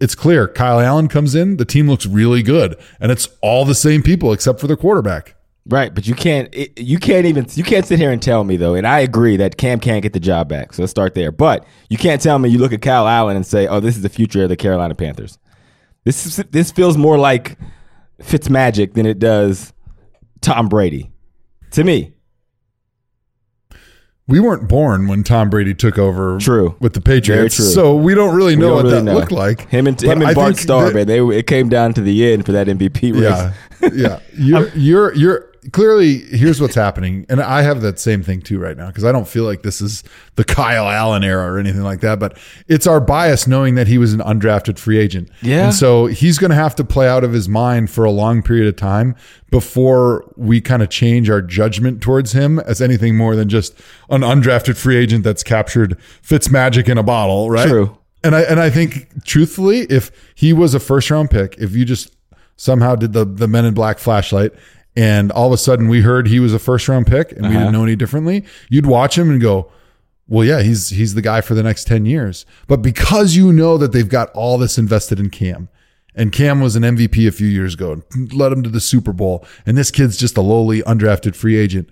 it's 0.00 0.14
clear 0.14 0.48
Kyle 0.48 0.80
Allen 0.80 1.08
comes 1.08 1.34
in, 1.34 1.56
the 1.56 1.64
team 1.64 1.88
looks 1.88 2.06
really 2.06 2.42
good, 2.42 2.76
and 3.00 3.12
it's 3.12 3.28
all 3.40 3.64
the 3.64 3.74
same 3.74 4.02
people 4.02 4.32
except 4.32 4.60
for 4.60 4.66
the 4.66 4.76
quarterback. 4.76 5.36
Right, 5.64 5.94
but 5.94 6.08
you 6.08 6.14
can't. 6.16 6.52
It, 6.52 6.78
you 6.80 6.98
can't 6.98 7.24
even. 7.24 7.46
You 7.52 7.62
can't 7.62 7.86
sit 7.86 7.98
here 8.00 8.10
and 8.10 8.20
tell 8.20 8.42
me 8.42 8.56
though. 8.56 8.74
And 8.74 8.84
I 8.84 8.98
agree 8.98 9.36
that 9.36 9.56
Cam 9.58 9.78
can't 9.78 10.02
get 10.02 10.12
the 10.12 10.18
job 10.20 10.48
back. 10.48 10.72
So 10.72 10.82
let's 10.82 10.90
start 10.90 11.14
there. 11.14 11.30
But 11.30 11.64
you 11.88 11.96
can't 11.96 12.20
tell 12.20 12.38
me 12.40 12.48
you 12.48 12.58
look 12.58 12.72
at 12.72 12.82
Kyle 12.82 13.06
Allen 13.06 13.36
and 13.36 13.46
say, 13.46 13.68
"Oh, 13.68 13.78
this 13.78 13.94
is 13.94 14.02
the 14.02 14.08
future 14.08 14.42
of 14.42 14.48
the 14.48 14.56
Carolina 14.56 14.96
Panthers." 14.96 15.38
This 16.04 16.26
is, 16.26 16.36
this 16.50 16.72
feels 16.72 16.96
more 16.98 17.16
like 17.16 17.56
Fitzmagic 18.20 18.94
than 18.94 19.06
it 19.06 19.20
does 19.20 19.72
Tom 20.40 20.68
Brady, 20.68 21.12
to 21.70 21.84
me. 21.84 22.12
We 24.28 24.40
weren't 24.40 24.68
born 24.68 25.08
when 25.08 25.24
Tom 25.24 25.50
Brady 25.50 25.74
took 25.74 25.98
over 25.98 26.38
True. 26.38 26.76
with 26.80 26.94
the 26.94 27.00
Patriots, 27.00 27.56
true. 27.56 27.64
so 27.66 27.94
we 27.96 28.14
don't 28.14 28.34
really 28.34 28.54
know 28.56 28.68
don't 28.68 28.74
what 28.76 28.84
really 28.84 28.96
that 28.96 29.02
know. 29.04 29.14
looked 29.14 29.32
like. 29.32 29.68
Him 29.68 29.86
and 29.86 29.96
But 29.96 30.06
him 30.06 30.22
I 30.22 30.26
and 30.28 30.34
Bart 30.34 30.56
Starr, 30.56 30.86
that- 30.86 30.94
man. 30.94 31.06
They 31.06 31.20
it 31.38 31.46
came 31.46 31.68
down 31.68 31.92
to 31.94 32.00
the 32.00 32.32
end 32.32 32.46
for 32.46 32.52
that 32.52 32.68
MVP 32.68 33.12
race. 33.12 33.22
Yeah, 33.22 33.52
yeah. 33.92 34.18
You're 34.38 34.68
you're 34.74 35.14
you're 35.14 35.51
clearly 35.70 36.18
here's 36.18 36.60
what's 36.60 36.74
happening, 36.74 37.24
and 37.28 37.40
I 37.40 37.62
have 37.62 37.82
that 37.82 37.98
same 38.00 38.22
thing 38.22 38.40
too 38.42 38.58
right 38.58 38.76
now 38.76 38.88
because 38.88 39.04
I 39.04 39.12
don't 39.12 39.28
feel 39.28 39.44
like 39.44 39.62
this 39.62 39.80
is 39.80 40.02
the 40.34 40.44
Kyle 40.44 40.88
Allen 40.88 41.22
era 41.22 41.52
or 41.52 41.58
anything 41.58 41.82
like 41.82 42.00
that, 42.00 42.18
but 42.18 42.36
it's 42.66 42.86
our 42.86 43.00
bias 43.00 43.46
knowing 43.46 43.76
that 43.76 43.86
he 43.86 43.98
was 43.98 44.12
an 44.12 44.20
undrafted 44.20 44.78
free 44.78 44.98
agent. 44.98 45.30
Yeah. 45.40 45.66
and 45.66 45.74
so 45.74 46.06
he's 46.06 46.38
going 46.38 46.50
to 46.50 46.56
have 46.56 46.74
to 46.76 46.84
play 46.84 47.08
out 47.08 47.22
of 47.22 47.32
his 47.32 47.48
mind 47.48 47.90
for 47.90 48.04
a 48.04 48.10
long 48.10 48.42
period 48.42 48.66
of 48.66 48.76
time 48.76 49.14
before 49.50 50.24
we 50.36 50.60
kind 50.60 50.82
of 50.82 50.90
change 50.90 51.30
our 51.30 51.42
judgment 51.42 52.02
towards 52.02 52.32
him 52.32 52.58
as 52.60 52.80
anything 52.82 53.16
more 53.16 53.36
than 53.36 53.48
just 53.48 53.78
an 54.10 54.22
undrafted 54.22 54.76
free 54.76 54.96
agent 54.96 55.22
that's 55.22 55.42
captured 55.44 55.96
Fitzmagic 56.22 56.88
in 56.88 56.98
a 56.98 57.02
bottle, 57.02 57.50
right? 57.50 57.68
True. 57.68 57.96
And 58.24 58.34
I 58.34 58.42
and 58.42 58.60
I 58.60 58.70
think 58.70 59.24
truthfully, 59.24 59.80
if 59.90 60.10
he 60.34 60.52
was 60.52 60.74
a 60.74 60.80
first 60.80 61.10
round 61.10 61.30
pick, 61.30 61.56
if 61.58 61.72
you 61.74 61.84
just 61.84 62.14
somehow 62.56 62.94
did 62.94 63.12
the 63.12 63.24
the 63.24 63.48
Men 63.48 63.64
in 63.64 63.74
Black 63.74 63.98
flashlight, 63.98 64.52
and 64.96 65.32
all 65.32 65.46
of 65.46 65.52
a 65.52 65.58
sudden 65.58 65.88
we 65.88 66.02
heard 66.02 66.28
he 66.28 66.40
was 66.40 66.52
a 66.52 66.58
first 66.58 66.88
round 66.88 67.06
pick, 67.06 67.32
and 67.32 67.42
we 67.42 67.48
didn't 67.48 67.62
uh-huh. 67.62 67.70
know 67.70 67.84
any 67.84 67.96
differently, 67.96 68.44
you'd 68.68 68.86
watch 68.86 69.16
him 69.16 69.30
and 69.30 69.40
go, 69.40 69.70
"Well, 70.28 70.44
yeah, 70.44 70.62
he's 70.62 70.90
he's 70.90 71.14
the 71.14 71.22
guy 71.22 71.40
for 71.40 71.54
the 71.54 71.62
next 71.62 71.86
ten 71.86 72.06
years." 72.06 72.44
But 72.66 72.82
because 72.82 73.36
you 73.36 73.52
know 73.52 73.78
that 73.78 73.92
they've 73.92 74.08
got 74.08 74.30
all 74.30 74.58
this 74.58 74.78
invested 74.78 75.18
in 75.18 75.30
Cam, 75.30 75.68
and 76.14 76.32
Cam 76.32 76.60
was 76.60 76.76
an 76.76 76.82
MVP 76.82 77.26
a 77.26 77.32
few 77.32 77.48
years 77.48 77.74
ago 77.74 78.02
and 78.12 78.32
led 78.32 78.52
him 78.52 78.62
to 78.62 78.70
the 78.70 78.80
Super 78.80 79.12
Bowl, 79.12 79.46
and 79.64 79.76
this 79.76 79.90
kid's 79.90 80.16
just 80.16 80.36
a 80.36 80.42
lowly 80.42 80.82
undrafted 80.82 81.34
free 81.34 81.56
agent. 81.56 81.88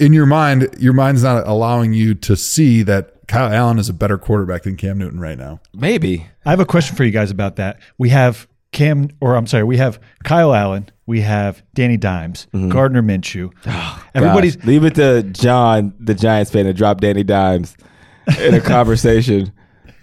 In 0.00 0.12
your 0.12 0.26
mind, 0.26 0.74
your 0.78 0.92
mind's 0.92 1.22
not 1.22 1.46
allowing 1.46 1.92
you 1.92 2.14
to 2.14 2.36
see 2.36 2.82
that 2.82 3.14
Kyle 3.28 3.52
Allen 3.52 3.78
is 3.78 3.88
a 3.88 3.92
better 3.94 4.18
quarterback 4.18 4.62
than 4.62 4.76
Cam 4.76 4.98
Newton 4.98 5.20
right 5.20 5.38
now. 5.38 5.60
Maybe. 5.72 6.26
I 6.44 6.50
have 6.50 6.60
a 6.60 6.66
question 6.66 6.96
for 6.96 7.04
you 7.04 7.10
guys 7.12 7.30
about 7.30 7.56
that. 7.56 7.78
We 7.98 8.08
have 8.08 8.48
Cam, 8.72 9.08
or 9.20 9.34
I'm 9.34 9.46
sorry, 9.46 9.64
we 9.64 9.78
have 9.78 9.98
Kyle 10.24 10.54
Allen, 10.54 10.88
we 11.06 11.22
have 11.22 11.62
Danny 11.74 11.96
Dimes, 11.96 12.46
Gardner 12.68 13.02
Minshew. 13.02 13.50
Everybody's 14.14 14.56
Gosh, 14.56 14.66
leave 14.66 14.84
it 14.84 14.94
to 14.96 15.22
John, 15.22 15.94
the 15.98 16.14
Giants 16.14 16.50
fan, 16.50 16.66
to 16.66 16.74
drop 16.74 17.00
Danny 17.00 17.24
Dimes 17.24 17.76
in 18.40 18.54
a 18.54 18.60
conversation. 18.74 19.52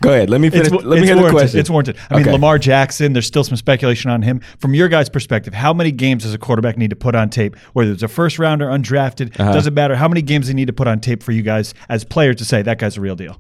Go 0.02 0.12
ahead. 0.12 0.30
Let 0.30 0.42
me 0.42 0.50
finish. 0.50 0.68
It's, 0.72 0.84
let 0.84 1.00
me 1.00 1.06
hear 1.08 1.16
the 1.16 1.22
warranted. 1.22 1.40
question. 1.40 1.60
It's 1.60 1.70
warranted. 1.70 1.98
I 2.10 2.18
mean, 2.18 2.32
Lamar 2.32 2.60
Jackson. 2.60 3.14
There's 3.14 3.26
still 3.26 3.44
some 3.46 3.56
speculation 3.56 4.12
on 4.12 4.22
him. 4.22 4.42
From 4.60 4.74
your 4.76 4.88
guys' 4.88 5.10
perspective, 5.10 5.54
how 5.54 5.74
many 5.74 5.92
games 5.92 6.24
does 6.24 6.34
a 6.34 6.38
quarterback 6.38 6.78
need 6.78 6.90
to 6.90 6.96
put 6.96 7.16
on 7.16 7.30
tape? 7.30 7.56
Whether 7.74 7.92
it's 7.92 8.04
a 8.04 8.08
first 8.08 8.38
rounder, 8.38 8.68
undrafted, 8.68 9.40
Uh-huh. 9.40 9.54
doesn't 9.54 9.74
matter. 9.74 9.96
How 9.96 10.08
many 10.08 10.22
games 10.22 10.48
they 10.48 10.54
need 10.54 10.68
to 10.68 10.74
put 10.74 10.88
on 10.88 11.00
tape 11.00 11.24
for 11.24 11.32
you 11.32 11.42
guys 11.44 11.74
as 11.88 12.04
players 12.04 12.36
to 12.38 12.46
say 12.46 12.62
that 12.62 12.78
guy's 12.78 12.98
a 12.98 13.02
real 13.02 13.16
deal? 13.16 13.40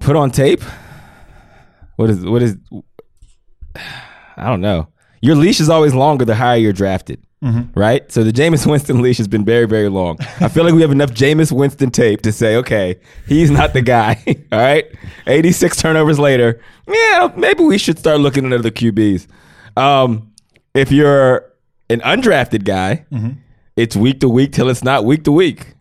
Put 0.00 0.16
on 0.16 0.30
tape. 0.32 0.62
What 1.96 2.10
is 2.10 2.24
what 2.24 2.42
is? 2.42 2.56
I 4.38 4.46
don't 4.48 4.60
know. 4.60 4.88
Your 5.20 5.34
leash 5.34 5.60
is 5.60 5.68
always 5.68 5.94
longer 5.94 6.24
the 6.24 6.34
higher 6.36 6.56
you're 6.56 6.72
drafted, 6.72 7.20
right? 7.74 8.10
So 8.12 8.22
the 8.22 8.30
Jameis 8.32 8.66
Winston 8.70 9.02
leash 9.02 9.18
has 9.18 9.26
been 9.28 9.44
very, 9.44 9.66
very 9.66 9.88
long. 9.88 10.16
I 10.40 10.48
feel 10.48 10.64
like 10.64 10.74
we 10.74 10.80
have 10.82 10.92
enough 10.92 11.10
Jameis 11.10 11.50
Winston 11.50 11.90
tape 11.90 12.22
to 12.22 12.30
say, 12.32 12.54
okay, 12.56 13.00
he's 13.26 13.50
not 13.50 13.72
the 13.72 13.82
guy. 13.82 14.22
All 14.52 14.58
right, 14.60 14.84
86 15.26 15.76
turnovers 15.76 16.18
later, 16.20 16.60
yeah, 16.86 17.32
maybe 17.36 17.64
we 17.64 17.78
should 17.78 17.98
start 17.98 18.20
looking 18.20 18.46
at 18.46 18.52
other 18.52 18.70
QBs. 18.70 19.26
Um, 19.76 20.32
if 20.74 20.92
you're 20.92 21.52
an 21.90 22.00
undrafted 22.00 22.64
guy, 22.64 23.04
it's 23.76 23.96
week 23.96 24.20
to 24.20 24.28
week 24.28 24.52
till 24.52 24.68
it's 24.68 24.84
not 24.84 25.04
week 25.04 25.24
to 25.24 25.32
week. 25.32 25.74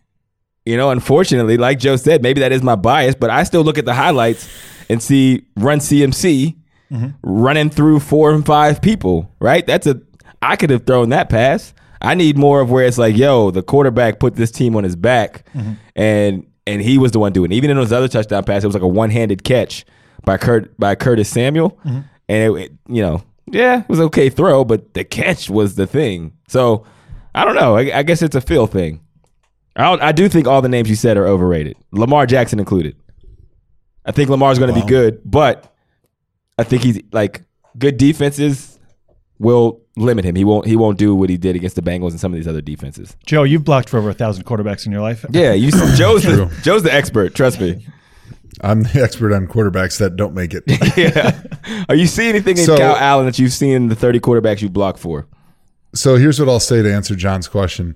You 0.66 0.78
know, 0.78 0.90
unfortunately, 0.90 1.58
like 1.58 1.80
Joe 1.80 1.96
said, 1.96 2.22
maybe 2.22 2.42
that 2.42 2.52
is 2.52 2.62
my 2.64 2.76
bias, 2.76 3.16
but 3.16 3.30
I 3.30 3.44
still 3.44 3.62
look 3.64 3.78
at 3.78 3.86
the 3.86 3.94
highlights 3.94 4.50
and 4.90 5.02
see 5.02 5.46
run 5.56 5.80
CMC 5.80 6.56
running 7.22 7.70
through 7.70 8.00
four 8.00 8.32
and 8.32 8.46
five 8.46 8.82
people, 8.82 9.32
right? 9.40 9.66
That's 9.66 9.88
a 9.88 10.02
I 10.42 10.56
could 10.56 10.70
have 10.70 10.86
thrown 10.86 11.10
that 11.10 11.30
pass. 11.30 11.74
I 12.02 12.14
need 12.14 12.38
more 12.38 12.62
of 12.62 12.70
where 12.70 12.86
it's 12.86 12.98
like, 13.00 13.18
yo, 13.18 13.50
the 13.52 13.64
quarterback 13.64 14.20
put 14.20 14.36
this 14.36 14.52
team 14.52 14.76
on 14.76 14.84
his 14.84 14.96
back, 14.96 15.46
and 15.96 16.46
and 16.66 16.82
he 16.82 16.98
was 16.98 17.12
the 17.12 17.20
one 17.20 17.32
doing. 17.34 17.52
it. 17.52 17.56
Even 17.56 17.70
in 17.72 17.78
those 17.78 17.92
other 17.92 18.08
touchdown 18.08 18.44
passes, 18.44 18.66
it 18.66 18.68
was 18.68 18.76
like 18.76 18.84
a 18.84 18.88
one 18.88 19.10
handed 19.10 19.44
catch 19.44 19.86
by 20.24 20.38
Kurt 20.38 20.78
by 20.80 20.96
Curtis 20.96 21.30
Samuel, 21.30 21.80
and 21.84 22.06
it, 22.30 22.52
it- 22.52 22.72
you 22.88 23.02
know, 23.02 23.24
yeah, 23.52 23.80
it 23.82 23.90
was 23.90 24.00
okay 24.02 24.30
throw, 24.30 24.64
but 24.66 24.94
the 24.94 25.04
catch 25.04 25.50
was 25.50 25.76
the 25.76 25.88
thing. 25.88 26.34
So 26.48 26.86
I 27.34 27.46
don't 27.46 27.56
know. 27.56 27.76
I, 27.78 28.00
I 28.00 28.04
guess 28.04 28.22
it's 28.22 28.36
a 28.36 28.42
feel 28.42 28.68
thing. 28.68 29.02
I, 29.76 29.84
don't, 29.84 30.02
I 30.02 30.12
do 30.12 30.28
think 30.28 30.48
all 30.48 30.62
the 30.62 30.70
names 30.70 30.90
you 30.90 30.96
said 30.96 31.18
are 31.18 31.28
overrated, 31.28 31.78
Lamar 31.92 32.26
Jackson 32.26 32.60
included. 32.60 32.96
I 34.06 34.12
think 34.12 34.30
Lamar's 34.30 34.58
going 34.60 34.74
to 34.74 34.80
be 34.80 34.86
good, 34.88 35.22
but 35.26 35.74
I 36.58 36.64
think 36.64 36.84
he's 36.84 37.00
like 37.12 37.44
good 37.78 37.98
defenses 37.98 38.80
will 39.40 39.82
limit 39.96 40.26
him. 40.26 40.36
He 40.36 40.44
won't. 40.44 40.66
He 40.66 40.76
won't 40.76 40.98
do 40.98 41.14
what 41.16 41.30
he 41.30 41.38
did 41.38 41.56
against 41.56 41.76
the 41.76 41.82
Bengals 41.82 42.12
and 42.12 42.20
some 42.20 42.34
of 42.34 42.38
these 42.38 42.48
other 42.48 42.62
defenses. 42.62 43.16
Joe, 43.26 43.44
you've 43.44 43.64
blocked 43.64 43.90
for 43.90 43.98
over 44.00 44.10
a 44.10 44.14
thousand 44.14 44.46
quarterbacks 44.46 44.86
in 44.86 44.92
your 44.92 45.02
life. 45.02 45.26
Yeah, 45.30 45.54
you. 45.54 45.72
Joe's 45.96 46.24
the, 46.24 46.52
Joe's 46.64 46.84
the 46.84 46.94
expert. 46.94 47.36
Trust 47.36 47.60
me. 47.62 47.86
I'm 48.62 48.82
the 48.84 49.02
expert 49.04 49.34
on 49.34 49.46
quarterbacks 49.48 50.00
that 50.00 50.16
don't 50.16 50.34
make 50.34 50.54
it. 50.56 50.64
Yeah. 50.98 51.40
Are 51.90 51.96
you 51.96 52.08
seeing 52.08 52.30
anything 52.30 52.58
in 52.58 52.66
So- 52.66 52.78
Cal 52.78 52.96
Allen 52.96 53.28
that 53.28 53.38
you've 53.38 53.54
seen 53.54 53.74
in 53.74 53.88
the 53.90 53.96
thirty 53.96 54.20
quarterbacks 54.20 54.62
you 54.62 54.70
blocked 54.70 55.00
for? 55.00 55.28
so 55.94 56.16
here's 56.16 56.40
what 56.40 56.50
I'll 56.50 56.60
say 56.60 56.82
to 56.82 56.92
answer 56.94 57.16
John's 57.16 57.48
question. 57.48 57.96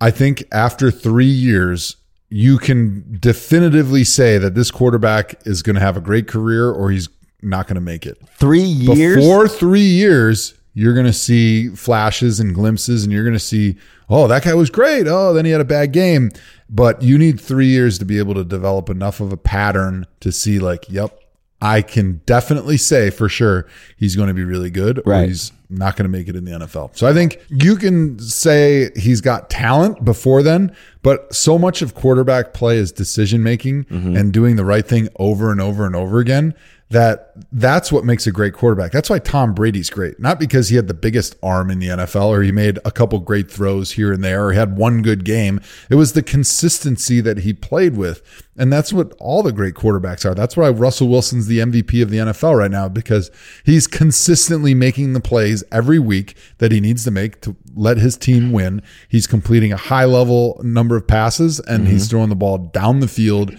I 0.00 0.10
think 0.10 0.44
after 0.52 0.90
three 0.90 1.24
years, 1.26 1.96
you 2.30 2.58
can 2.58 3.16
definitively 3.20 4.04
say 4.04 4.38
that 4.38 4.54
this 4.54 4.70
quarterback 4.70 5.34
is 5.46 5.62
going 5.62 5.74
to 5.74 5.80
have 5.80 5.96
a 5.96 6.00
great 6.00 6.28
career 6.28 6.70
or 6.70 6.90
he's 6.90 7.08
not 7.42 7.66
going 7.66 7.76
to 7.76 7.80
make 7.80 8.06
it. 8.06 8.18
Three 8.36 8.60
years. 8.60 9.16
Before 9.16 9.48
three 9.48 9.80
years, 9.80 10.54
you're 10.74 10.94
going 10.94 11.06
to 11.06 11.12
see 11.12 11.68
flashes 11.70 12.40
and 12.40 12.54
glimpses, 12.54 13.04
and 13.04 13.12
you're 13.12 13.24
going 13.24 13.34
to 13.34 13.38
see, 13.38 13.76
oh, 14.08 14.28
that 14.28 14.44
guy 14.44 14.54
was 14.54 14.70
great. 14.70 15.06
Oh, 15.06 15.32
then 15.32 15.44
he 15.44 15.50
had 15.50 15.60
a 15.60 15.64
bad 15.64 15.92
game. 15.92 16.30
But 16.70 17.02
you 17.02 17.18
need 17.18 17.40
three 17.40 17.66
years 17.66 17.98
to 17.98 18.04
be 18.04 18.18
able 18.18 18.34
to 18.34 18.44
develop 18.44 18.90
enough 18.90 19.20
of 19.20 19.32
a 19.32 19.36
pattern 19.36 20.06
to 20.20 20.30
see, 20.30 20.58
like, 20.58 20.86
yep, 20.88 21.18
I 21.60 21.82
can 21.82 22.20
definitely 22.24 22.76
say 22.76 23.10
for 23.10 23.28
sure 23.28 23.66
he's 23.96 24.14
going 24.14 24.28
to 24.28 24.34
be 24.34 24.44
really 24.44 24.70
good, 24.70 24.98
or 24.98 25.02
Right. 25.12 25.28
he's 25.28 25.50
not 25.68 25.96
going 25.96 26.04
to 26.04 26.16
make 26.16 26.28
it 26.28 26.36
in 26.36 26.44
the 26.44 26.52
NFL. 26.52 26.96
So 26.96 27.06
I 27.06 27.12
think 27.12 27.40
you 27.48 27.76
can 27.76 28.18
say 28.18 28.90
he's 28.96 29.20
got 29.20 29.50
talent 29.50 30.04
before 30.04 30.42
then, 30.42 30.74
but 31.02 31.34
so 31.34 31.58
much 31.58 31.82
of 31.82 31.94
quarterback 31.94 32.54
play 32.54 32.76
is 32.76 32.92
decision 32.92 33.42
making 33.42 33.84
mm-hmm. 33.84 34.16
and 34.16 34.32
doing 34.32 34.56
the 34.56 34.64
right 34.64 34.86
thing 34.86 35.08
over 35.16 35.50
and 35.50 35.60
over 35.60 35.84
and 35.84 35.96
over 35.96 36.20
again 36.20 36.54
that 36.90 37.32
that's 37.52 37.92
what 37.92 38.04
makes 38.04 38.26
a 38.26 38.32
great 38.32 38.54
quarterback. 38.54 38.92
That's 38.92 39.10
why 39.10 39.18
Tom 39.18 39.52
Brady's 39.52 39.90
great. 39.90 40.18
Not 40.18 40.40
because 40.40 40.70
he 40.70 40.76
had 40.76 40.88
the 40.88 40.94
biggest 40.94 41.36
arm 41.42 41.70
in 41.70 41.80
the 41.80 41.88
NFL 41.88 42.28
or 42.28 42.42
he 42.42 42.50
made 42.50 42.78
a 42.84 42.90
couple 42.90 43.18
great 43.18 43.50
throws 43.50 43.92
here 43.92 44.10
and 44.10 44.24
there 44.24 44.46
or 44.46 44.52
had 44.54 44.78
one 44.78 45.02
good 45.02 45.24
game. 45.24 45.60
It 45.90 45.96
was 45.96 46.14
the 46.14 46.22
consistency 46.22 47.20
that 47.20 47.38
he 47.38 47.52
played 47.52 47.96
with. 47.96 48.22
And 48.56 48.72
that's 48.72 48.92
what 48.92 49.12
all 49.20 49.42
the 49.42 49.52
great 49.52 49.74
quarterbacks 49.74 50.24
are. 50.24 50.34
That's 50.34 50.56
why 50.56 50.70
Russell 50.70 51.08
Wilson's 51.08 51.46
the 51.46 51.58
MVP 51.58 52.02
of 52.02 52.10
the 52.10 52.18
NFL 52.18 52.56
right 52.56 52.70
now 52.70 52.88
because 52.88 53.30
he's 53.64 53.86
consistently 53.86 54.74
making 54.74 55.12
the 55.12 55.20
plays 55.20 55.62
every 55.70 55.98
week 55.98 56.36
that 56.56 56.72
he 56.72 56.80
needs 56.80 57.04
to 57.04 57.10
make 57.10 57.42
to 57.42 57.54
let 57.74 57.98
his 57.98 58.16
team 58.16 58.50
win. 58.50 58.80
He's 59.08 59.26
completing 59.26 59.72
a 59.72 59.76
high 59.76 60.06
level 60.06 60.58
number 60.64 60.96
of 60.96 61.06
passes 61.06 61.60
and 61.60 61.86
he's 61.86 62.04
mm-hmm. 62.04 62.10
throwing 62.10 62.28
the 62.30 62.36
ball 62.36 62.58
down 62.58 63.00
the 63.00 63.08
field 63.08 63.54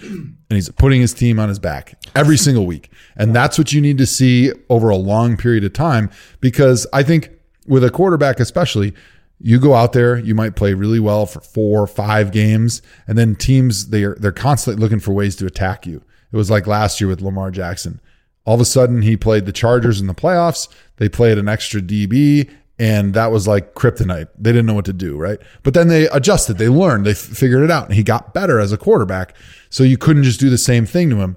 and 0.49 0.57
he's 0.57 0.69
putting 0.69 1.01
his 1.01 1.13
team 1.13 1.39
on 1.39 1.49
his 1.49 1.59
back 1.59 1.95
every 2.15 2.37
single 2.37 2.65
week. 2.65 2.91
And 3.15 3.35
that's 3.35 3.57
what 3.57 3.71
you 3.71 3.81
need 3.81 3.97
to 3.99 4.05
see 4.05 4.51
over 4.69 4.89
a 4.89 4.95
long 4.95 5.37
period 5.37 5.63
of 5.63 5.73
time 5.73 6.09
because 6.41 6.87
I 6.91 7.03
think 7.03 7.29
with 7.67 7.83
a 7.83 7.91
quarterback 7.91 8.39
especially, 8.39 8.93
you 9.39 9.59
go 9.59 9.73
out 9.73 9.93
there, 9.93 10.17
you 10.17 10.35
might 10.35 10.55
play 10.55 10.73
really 10.73 10.99
well 10.99 11.25
for 11.25 11.39
four 11.39 11.87
five 11.87 12.31
games, 12.31 12.81
and 13.07 13.17
then 13.17 13.35
teams 13.35 13.89
they're 13.89 14.15
they're 14.15 14.31
constantly 14.31 14.81
looking 14.81 14.99
for 14.99 15.13
ways 15.13 15.35
to 15.37 15.45
attack 15.45 15.85
you. 15.85 16.03
It 16.31 16.35
was 16.35 16.51
like 16.51 16.67
last 16.67 16.99
year 16.99 17.07
with 17.07 17.21
Lamar 17.21 17.51
Jackson. 17.51 18.01
All 18.45 18.55
of 18.55 18.61
a 18.61 18.65
sudden, 18.65 19.01
he 19.01 19.15
played 19.15 19.45
the 19.45 19.53
Chargers 19.53 20.01
in 20.01 20.07
the 20.07 20.13
playoffs. 20.13 20.67
They 20.97 21.07
played 21.07 21.37
an 21.37 21.47
extra 21.47 21.81
DB, 21.81 22.49
and 22.79 23.13
that 23.13 23.31
was 23.31 23.45
like 23.45 23.75
kryptonite. 23.75 24.29
They 24.37 24.51
didn't 24.51 24.65
know 24.65 24.73
what 24.73 24.85
to 24.85 24.93
do, 24.93 25.17
right? 25.17 25.37
But 25.63 25.73
then 25.73 25.89
they 25.89 26.07
adjusted, 26.07 26.57
they 26.57 26.69
learned, 26.69 27.05
they 27.05 27.11
f- 27.11 27.17
figured 27.17 27.63
it 27.63 27.69
out, 27.69 27.85
and 27.85 27.93
he 27.93 28.03
got 28.03 28.33
better 28.33 28.59
as 28.59 28.71
a 28.71 28.77
quarterback. 28.77 29.35
So 29.69 29.83
you 29.83 29.97
couldn't 29.97 30.23
just 30.23 30.39
do 30.39 30.49
the 30.49 30.57
same 30.57 30.85
thing 30.85 31.09
to 31.09 31.17
him. 31.17 31.35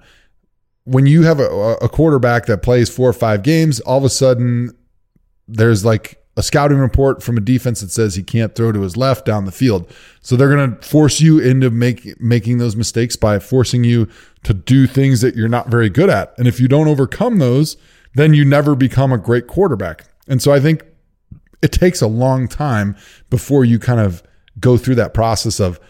When 0.85 1.07
you 1.07 1.23
have 1.23 1.41
a, 1.41 1.77
a 1.81 1.89
quarterback 1.89 2.47
that 2.47 2.63
plays 2.63 2.89
four 2.89 3.09
or 3.09 3.13
five 3.13 3.43
games, 3.43 3.81
all 3.81 3.99
of 3.99 4.05
a 4.05 4.09
sudden 4.09 4.71
there's 5.49 5.85
like 5.85 6.23
a 6.37 6.43
scouting 6.43 6.79
report 6.79 7.23
from 7.23 7.37
a 7.37 7.41
defense 7.41 7.81
that 7.81 7.91
says 7.91 8.15
he 8.15 8.23
can't 8.23 8.55
throw 8.55 8.73
to 8.73 8.81
his 8.81 8.97
left 8.97 9.27
down 9.27 9.45
the 9.45 9.53
field. 9.53 9.93
So 10.23 10.35
they're 10.35 10.55
going 10.55 10.77
to 10.77 10.89
force 10.89 11.21
you 11.21 11.39
into 11.39 11.71
make, 11.71 12.21
making 12.21 12.59
those 12.59 12.75
mistakes 12.75 13.17
by 13.17 13.39
forcing 13.39 13.85
you 13.85 14.09
to 14.45 14.55
do 14.55 14.87
things 14.87 15.21
that 15.21 15.35
you're 15.35 15.49
not 15.49 15.69
very 15.69 15.91
good 15.91 16.09
at. 16.09 16.33
And 16.39 16.49
if 16.49 16.59
you 16.59 16.69
don't 16.69 16.89
overcome 16.89 17.39
those, 17.39 17.77
then 18.15 18.33
you 18.33 18.45
never 18.45 18.75
become 18.75 19.13
a 19.13 19.19
great 19.19 19.47
quarterback. 19.47 20.05
And 20.27 20.41
so 20.41 20.53
I 20.53 20.61
think 20.61 20.85
it 21.63 21.73
takes 21.73 22.03
a 22.03 22.07
long 22.07 22.49
time 22.49 22.97
before 23.31 23.65
you 23.65 23.79
kind 23.79 24.01
of 24.01 24.23
go 24.61 24.77
through 24.77 24.97
that 24.97 25.15
process 25.15 25.61
of 25.61 25.81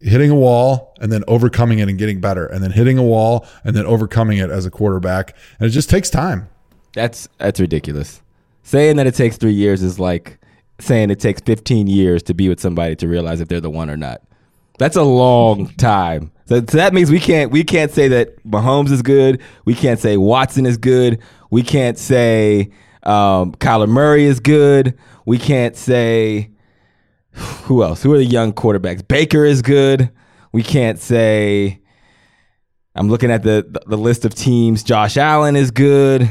hitting 0.00 0.30
a 0.30 0.34
wall 0.34 0.94
and 1.00 1.12
then 1.12 1.22
overcoming 1.28 1.78
it 1.78 1.88
and 1.88 1.98
getting 1.98 2.20
better 2.20 2.46
and 2.46 2.62
then 2.62 2.72
hitting 2.72 2.98
a 2.98 3.02
wall 3.02 3.46
and 3.64 3.76
then 3.76 3.86
overcoming 3.86 4.38
it 4.38 4.50
as 4.50 4.66
a 4.66 4.70
quarterback. 4.70 5.36
And 5.58 5.68
it 5.68 5.70
just 5.70 5.90
takes 5.90 6.10
time. 6.10 6.48
That's 6.94 7.28
that's 7.38 7.60
ridiculous. 7.60 8.22
Saying 8.62 8.96
that 8.96 9.06
it 9.06 9.14
takes 9.14 9.36
three 9.36 9.52
years 9.52 9.82
is 9.82 9.98
like 9.98 10.38
saying 10.80 11.10
it 11.10 11.20
takes 11.20 11.40
15 11.42 11.86
years 11.86 12.22
to 12.24 12.34
be 12.34 12.48
with 12.48 12.60
somebody 12.60 12.96
to 12.96 13.08
realize 13.08 13.40
if 13.40 13.48
they're 13.48 13.60
the 13.60 13.70
one 13.70 13.90
or 13.90 13.96
not. 13.96 14.22
That's 14.78 14.96
a 14.96 15.02
long 15.02 15.68
time. 15.76 16.32
So, 16.46 16.56
so 16.56 16.78
that 16.78 16.94
means 16.94 17.10
we 17.10 17.20
can't 17.20 17.52
we 17.52 17.62
can't 17.62 17.92
say 17.92 18.08
that 18.08 18.42
Mahomes 18.44 18.90
is 18.90 19.02
good. 19.02 19.40
We 19.64 19.74
can't 19.74 20.00
say 20.00 20.16
Watson 20.16 20.66
is 20.66 20.78
good. 20.78 21.20
We 21.50 21.62
can't 21.62 21.98
say 21.98 22.70
um, 23.02 23.52
Kyler 23.54 23.88
Murray 23.88 24.24
is 24.24 24.40
good. 24.40 24.98
We 25.26 25.38
can't 25.38 25.76
say 25.76 26.50
who 27.32 27.82
else? 27.82 28.02
Who 28.02 28.12
are 28.12 28.18
the 28.18 28.24
young 28.24 28.52
quarterbacks? 28.52 29.06
Baker 29.06 29.44
is 29.44 29.62
good. 29.62 30.10
We 30.52 30.62
can't 30.62 30.98
say. 30.98 31.80
I'm 32.94 33.08
looking 33.08 33.30
at 33.30 33.42
the 33.42 33.66
the, 33.68 33.80
the 33.86 33.96
list 33.96 34.24
of 34.24 34.34
teams. 34.34 34.82
Josh 34.82 35.16
Allen 35.16 35.56
is 35.56 35.70
good. 35.70 36.28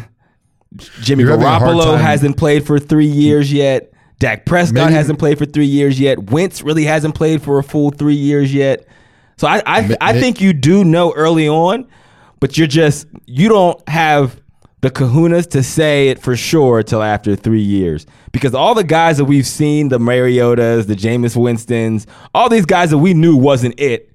Jimmy 1.01 1.23
You're 1.23 1.31
having 1.31 1.45
a 1.45 1.49
hard 1.57 1.75
Garoppolo 1.77 1.99
hasn't 1.99 2.37
played 2.37 2.65
for 2.67 2.79
three 2.79 3.07
years 3.07 3.51
yet. 3.51 3.91
Dak 4.19 4.45
Prescott 4.45 4.75
Maybe- 4.75 4.93
hasn't 4.93 5.17
played 5.17 5.37
for 5.37 5.45
three 5.45 5.65
years 5.65 5.99
yet. 5.99 6.31
Wentz 6.31 6.61
really 6.61 6.83
hasn't 6.83 7.15
played 7.15 7.41
for 7.41 7.57
a 7.57 7.63
full 7.63 7.89
three 7.91 8.15
years 8.15 8.53
yet. 8.53 8.85
So 9.37 9.47
I 9.47 9.63
I, 9.65 9.95
I 10.01 10.19
think 10.19 10.41
you 10.41 10.51
do 10.51 10.83
know 10.83 11.13
early 11.13 11.47
on, 11.47 11.87
but 12.41 12.57
you're 12.57 12.67
just 12.67 13.07
you 13.25 13.47
don't 13.47 13.87
have 13.87 14.39
the 14.81 14.89
kahunas 14.89 15.49
to 15.51 15.61
say 15.63 16.09
it 16.09 16.19
for 16.19 16.35
sure 16.35 16.83
till 16.83 17.03
after 17.03 17.35
three 17.35 17.61
years. 17.61 18.05
Because 18.31 18.53
all 18.53 18.73
the 18.75 18.83
guys 18.83 19.17
that 19.17 19.25
we've 19.25 19.45
seen, 19.47 19.89
the 19.89 19.99
Mariotas, 19.99 20.87
the 20.87 20.95
Jameis 20.95 21.35
Winstons, 21.35 22.07
all 22.33 22.47
these 22.49 22.65
guys 22.65 22.89
that 22.91 22.97
we 22.99 23.13
knew 23.13 23.35
wasn't 23.35 23.77
it 23.79 24.11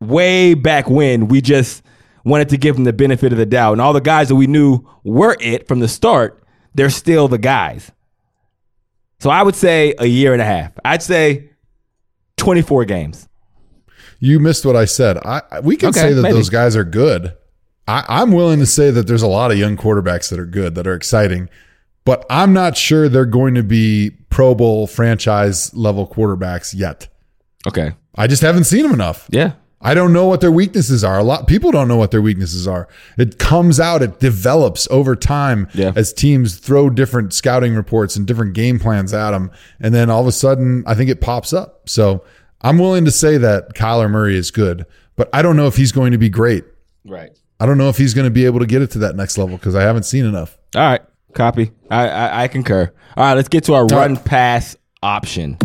way 0.00 0.54
back 0.54 0.88
when, 0.90 1.28
we 1.28 1.40
just 1.40 1.82
wanted 2.24 2.48
to 2.48 2.56
give 2.56 2.74
them 2.74 2.84
the 2.84 2.92
benefit 2.92 3.32
of 3.32 3.38
the 3.38 3.46
doubt. 3.46 3.72
And 3.72 3.80
all 3.80 3.92
the 3.92 4.00
guys 4.00 4.28
that 4.28 4.34
we 4.36 4.46
knew 4.46 4.80
were 5.04 5.36
it 5.40 5.68
from 5.68 5.80
the 5.80 5.88
start, 5.88 6.42
they're 6.74 6.90
still 6.90 7.28
the 7.28 7.38
guys. 7.38 7.92
So 9.20 9.30
I 9.30 9.42
would 9.42 9.54
say 9.54 9.94
a 9.98 10.06
year 10.06 10.32
and 10.32 10.42
a 10.42 10.44
half. 10.44 10.72
I'd 10.84 11.02
say 11.02 11.50
24 12.36 12.84
games. 12.84 13.28
You 14.18 14.40
missed 14.40 14.64
what 14.66 14.74
I 14.76 14.86
said. 14.86 15.18
I 15.18 15.60
we 15.62 15.76
can 15.76 15.90
Okay, 15.90 16.00
say 16.00 16.12
that 16.14 16.22
maybe. 16.22 16.34
those 16.34 16.48
guys 16.50 16.76
are 16.76 16.84
good. 16.84 17.34
I, 17.86 18.04
I'm 18.08 18.32
willing 18.32 18.60
to 18.60 18.66
say 18.66 18.90
that 18.90 19.06
there's 19.06 19.22
a 19.22 19.26
lot 19.28 19.50
of 19.50 19.58
young 19.58 19.76
quarterbacks 19.76 20.30
that 20.30 20.38
are 20.38 20.46
good, 20.46 20.74
that 20.74 20.86
are 20.86 20.94
exciting, 20.94 21.48
but 22.04 22.24
I'm 22.30 22.52
not 22.52 22.76
sure 22.76 23.08
they're 23.08 23.24
going 23.26 23.54
to 23.54 23.62
be 23.62 24.10
Pro 24.30 24.54
Bowl 24.54 24.86
franchise 24.86 25.72
level 25.74 26.06
quarterbacks 26.08 26.74
yet. 26.76 27.08
Okay. 27.66 27.92
I 28.14 28.26
just 28.26 28.42
haven't 28.42 28.64
seen 28.64 28.82
them 28.82 28.92
enough. 28.92 29.26
Yeah. 29.30 29.52
I 29.80 29.92
don't 29.92 30.14
know 30.14 30.24
what 30.26 30.40
their 30.40 30.50
weaknesses 30.52 31.04
are. 31.04 31.18
A 31.18 31.22
lot 31.22 31.46
people 31.46 31.70
don't 31.70 31.88
know 31.88 31.96
what 31.96 32.10
their 32.10 32.22
weaknesses 32.22 32.66
are. 32.66 32.88
It 33.18 33.38
comes 33.38 33.78
out, 33.78 34.00
it 34.02 34.18
develops 34.18 34.88
over 34.90 35.14
time 35.14 35.68
Yeah. 35.74 35.92
as 35.94 36.10
teams 36.12 36.56
throw 36.56 36.88
different 36.88 37.34
scouting 37.34 37.74
reports 37.74 38.16
and 38.16 38.26
different 38.26 38.54
game 38.54 38.78
plans 38.78 39.12
at 39.12 39.32
them, 39.32 39.50
and 39.78 39.94
then 39.94 40.08
all 40.08 40.22
of 40.22 40.26
a 40.26 40.32
sudden, 40.32 40.84
I 40.86 40.94
think 40.94 41.10
it 41.10 41.20
pops 41.20 41.52
up. 41.52 41.86
So 41.88 42.24
I'm 42.62 42.78
willing 42.78 43.04
to 43.04 43.10
say 43.10 43.36
that 43.36 43.74
Kyler 43.74 44.10
Murray 44.10 44.38
is 44.38 44.50
good, 44.50 44.86
but 45.16 45.28
I 45.34 45.42
don't 45.42 45.56
know 45.56 45.66
if 45.66 45.76
he's 45.76 45.92
going 45.92 46.12
to 46.12 46.18
be 46.18 46.30
great. 46.30 46.64
Right. 47.04 47.38
I 47.64 47.66
don't 47.66 47.78
know 47.78 47.88
if 47.88 47.96
he's 47.96 48.12
going 48.12 48.26
to 48.26 48.30
be 48.30 48.44
able 48.44 48.60
to 48.60 48.66
get 48.66 48.82
it 48.82 48.90
to 48.90 48.98
that 48.98 49.16
next 49.16 49.38
level 49.38 49.56
because 49.56 49.74
I 49.74 49.80
haven't 49.80 50.02
seen 50.02 50.26
enough. 50.26 50.58
All 50.76 50.82
right. 50.82 51.00
Copy. 51.32 51.70
I, 51.90 52.08
I, 52.10 52.42
I 52.42 52.48
concur. 52.48 52.92
All 53.16 53.24
right. 53.24 53.32
Let's 53.32 53.48
get 53.48 53.64
to 53.64 53.72
our 53.72 53.86
run 53.86 54.16
right. 54.16 54.24
pass 54.26 54.76
option. 55.02 55.56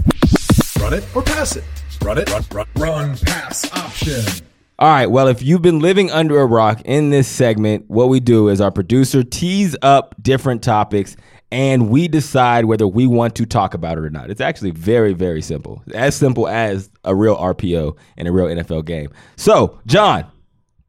Run 0.80 0.94
it 0.94 1.04
or 1.14 1.24
pass 1.24 1.58
it. 1.58 1.66
Run 2.02 2.18
it. 2.18 2.30
Run, 2.30 2.46
run, 2.54 2.68
run 2.78 3.18
pass 3.18 3.70
option. 3.76 4.46
All 4.80 4.88
right. 4.88 5.08
Well, 5.08 5.28
if 5.28 5.44
you've 5.44 5.62
been 5.62 5.80
living 5.80 6.10
under 6.10 6.40
a 6.40 6.46
rock 6.46 6.82
in 6.86 7.10
this 7.10 7.28
segment, 7.28 7.90
what 7.90 8.08
we 8.08 8.22
do 8.22 8.48
is 8.48 8.62
our 8.62 8.72
producer 8.72 9.22
tees 9.22 9.76
up 9.82 10.16
different 10.22 10.64
topics 10.64 11.18
and 11.52 11.90
we 11.90 12.08
decide 12.08 12.64
whether 12.64 12.88
we 12.88 13.08
want 13.08 13.36
to 13.36 13.46
talk 13.46 13.74
about 13.74 13.98
it 13.98 14.06
or 14.06 14.10
not. 14.10 14.30
It's 14.30 14.40
actually 14.40 14.72
very, 14.72 15.12
very 15.12 15.42
simple. 15.42 15.84
As 15.94 16.16
simple 16.16 16.48
as 16.48 16.90
a 17.04 17.14
real 17.14 17.36
RPO 17.36 17.98
in 18.16 18.26
a 18.26 18.32
real 18.32 18.46
NFL 18.46 18.86
game. 18.86 19.10
So, 19.36 19.82
John, 19.86 20.32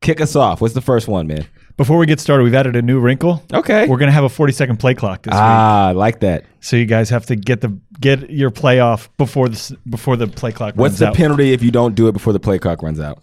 kick 0.01 0.21
us 0.21 0.35
off. 0.37 0.61
What's 0.61 0.75
the 0.75 0.81
first 0.81 1.09
one, 1.09 1.27
man? 1.27 1.47
Before 1.77 1.97
we 1.97 2.05
get 2.07 2.21
started, 2.21 2.45
we've 2.45 2.55
added 2.55 2.77
a 2.77 2.83
new 2.83 3.01
wrinkle. 3.01 3.43
Okay. 3.53 3.87
We're 3.87 3.97
gonna 3.99 4.13
have 4.13 4.25
a 4.25 4.29
40 4.29 4.53
second 4.53 4.77
play 4.79 4.95
clock 4.95 5.23
this 5.23 5.33
week, 5.33 5.39
Ah, 5.41 5.89
I 5.89 5.93
like 5.93 6.21
that. 6.21 6.45
so 6.61 6.77
you 6.77 6.85
guys 6.85 7.09
have 7.11 7.27
to 7.27 7.37
get 7.37 7.61
the 7.63 7.79
get 8.01 8.29
your 8.31 8.51
play 8.51 8.81
off 8.81 9.09
before 9.17 9.49
the 9.49 9.77
before 9.89 10.17
the 10.17 10.27
play 10.27 10.53
clock 10.53 10.75
runs 10.77 10.77
out. 10.77 10.81
What's 10.81 10.91
runs 10.93 10.99
the 10.99 11.07
out. 11.09 11.15
penalty 11.15 11.53
if 11.53 11.63
you 11.63 11.71
don't 11.71 11.95
do 11.95 12.09
it 12.09 12.13
before 12.13 12.33
the 12.35 12.41
play 12.41 12.59
clock 12.59 12.83
runs 12.83 13.01
out? 13.01 13.23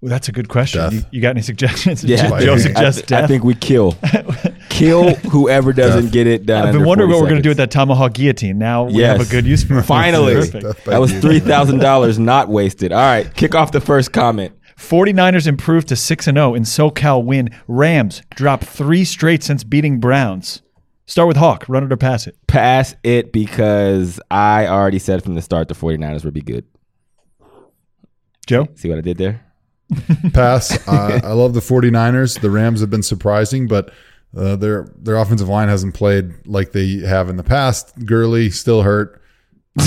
Well, 0.00 0.10
that's 0.10 0.28
a 0.28 0.32
good 0.32 0.48
question. 0.48 0.80
Death. 0.80 0.92
You, 0.92 1.02
you 1.10 1.20
got 1.20 1.30
any 1.30 1.42
suggestions? 1.42 2.04
Yeah, 2.04 2.28
Joe 2.40 2.54
I- 2.54 2.58
suggests 2.58 3.02
I, 3.02 3.06
th- 3.06 3.22
I 3.24 3.26
think 3.26 3.42
we 3.42 3.54
kill, 3.56 3.96
kill 4.68 5.14
whoever 5.32 5.72
doesn't 5.72 6.04
Death. 6.04 6.12
get 6.12 6.26
it 6.28 6.46
done. 6.46 6.58
I've 6.68 6.72
been 6.72 6.76
under 6.82 6.86
wondering 6.86 7.10
40 7.10 7.14
what 7.16 7.22
we're 7.24 7.28
going 7.30 7.42
to 7.42 7.42
do 7.42 7.48
with 7.50 7.56
that 7.58 7.72
ThomaHawk 7.72 8.12
guillotine. 8.14 8.58
Now 8.58 8.84
we 8.84 9.00
Yes. 9.00 9.18
have 9.18 9.26
a 9.28 9.30
good 9.30 9.44
use 9.44 9.64
for 9.64 9.78
it. 9.80 9.82
Finally, 9.82 10.34
Perfect. 10.36 10.64
Death 10.64 10.84
by 10.84 10.92
that 10.92 11.00
was 11.00 11.12
three 11.18 11.40
thousand 11.40 11.80
dollars 11.80 12.18
not 12.18 12.48
wasted. 12.48 12.92
All 12.92 13.00
right, 13.00 13.32
kick 13.34 13.56
off 13.56 13.72
the 13.72 13.80
first 13.80 14.12
comment. 14.12 14.52
49ers 14.78 15.46
improved 15.46 15.88
to 15.88 15.96
6 15.96 16.26
and 16.28 16.36
0 16.36 16.54
in 16.54 16.62
SoCal 16.62 17.24
win. 17.24 17.50
Rams 17.66 18.22
drop 18.30 18.62
3 18.62 19.04
straight 19.04 19.42
since 19.42 19.64
beating 19.64 19.98
Browns. 19.98 20.62
Start 21.06 21.26
with 21.28 21.36
Hawk, 21.36 21.64
run 21.68 21.84
it 21.84 21.92
or 21.92 21.96
pass 21.96 22.26
it. 22.26 22.36
Pass 22.46 22.94
it 23.02 23.32
because 23.32 24.20
I 24.30 24.66
already 24.66 24.98
said 24.98 25.22
from 25.24 25.34
the 25.34 25.42
start 25.42 25.68
the 25.68 25.74
49ers 25.74 26.24
would 26.24 26.34
be 26.34 26.42
good. 26.42 26.66
Joe? 28.46 28.68
See 28.76 28.88
what 28.88 28.98
I 28.98 29.02
did 29.02 29.18
there? 29.18 29.44
Pass. 30.32 30.86
Uh, 30.86 31.20
I 31.22 31.32
love 31.32 31.54
the 31.54 31.60
49ers. 31.60 32.40
The 32.40 32.50
Rams 32.50 32.80
have 32.80 32.90
been 32.90 33.02
surprising, 33.02 33.68
but 33.68 33.90
uh, 34.36 34.56
their 34.56 34.92
their 34.98 35.16
offensive 35.16 35.48
line 35.48 35.68
hasn't 35.68 35.94
played 35.94 36.34
like 36.46 36.72
they 36.72 36.98
have 36.98 37.28
in 37.30 37.36
the 37.36 37.42
past. 37.42 37.94
Gurley 38.04 38.50
still 38.50 38.82
hurt. 38.82 39.20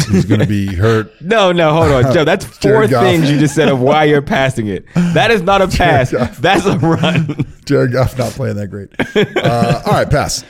He's 0.10 0.26
going 0.26 0.40
to 0.40 0.48
be 0.48 0.74
hurt. 0.76 1.12
No, 1.22 1.52
no, 1.52 1.74
hold 1.74 1.92
on, 1.92 2.14
Joe. 2.14 2.24
That's 2.26 2.46
four 2.58 2.58
Jared 2.72 2.90
Goff. 2.92 3.04
things 3.04 3.30
you 3.32 3.40
just 3.40 3.56
said 3.56 3.70
of 3.70 3.80
why 3.80 4.06
you're 4.06 4.22
passing 4.22 4.68
it. 4.68 4.86
That 4.96 5.32
is 5.32 5.42
not 5.42 5.62
a 5.62 5.68
pass. 5.78 6.12
That's 6.40 6.66
a 6.66 6.78
run. 6.78 7.46
Jared 7.66 7.92
Goff 7.94 8.18
not 8.18 8.32
playing 8.32 8.56
that 8.58 8.68
great. 8.68 8.90
Uh, 9.38 9.82
all 9.86 9.94
right, 9.94 10.10
pass. 10.10 10.44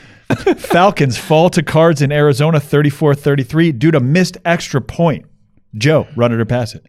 Falcons 0.58 1.18
fall 1.18 1.50
to 1.50 1.62
Cards 1.62 2.02
in 2.02 2.12
Arizona 2.12 2.60
34 2.60 3.16
33 3.16 3.72
due 3.74 3.92
to 3.92 4.00
missed 4.00 4.38
extra 4.46 4.82
point. 4.82 5.26
Joe, 5.76 6.08
run 6.16 6.32
it 6.32 6.40
or 6.40 6.46
pass 6.46 6.74
it. 6.74 6.86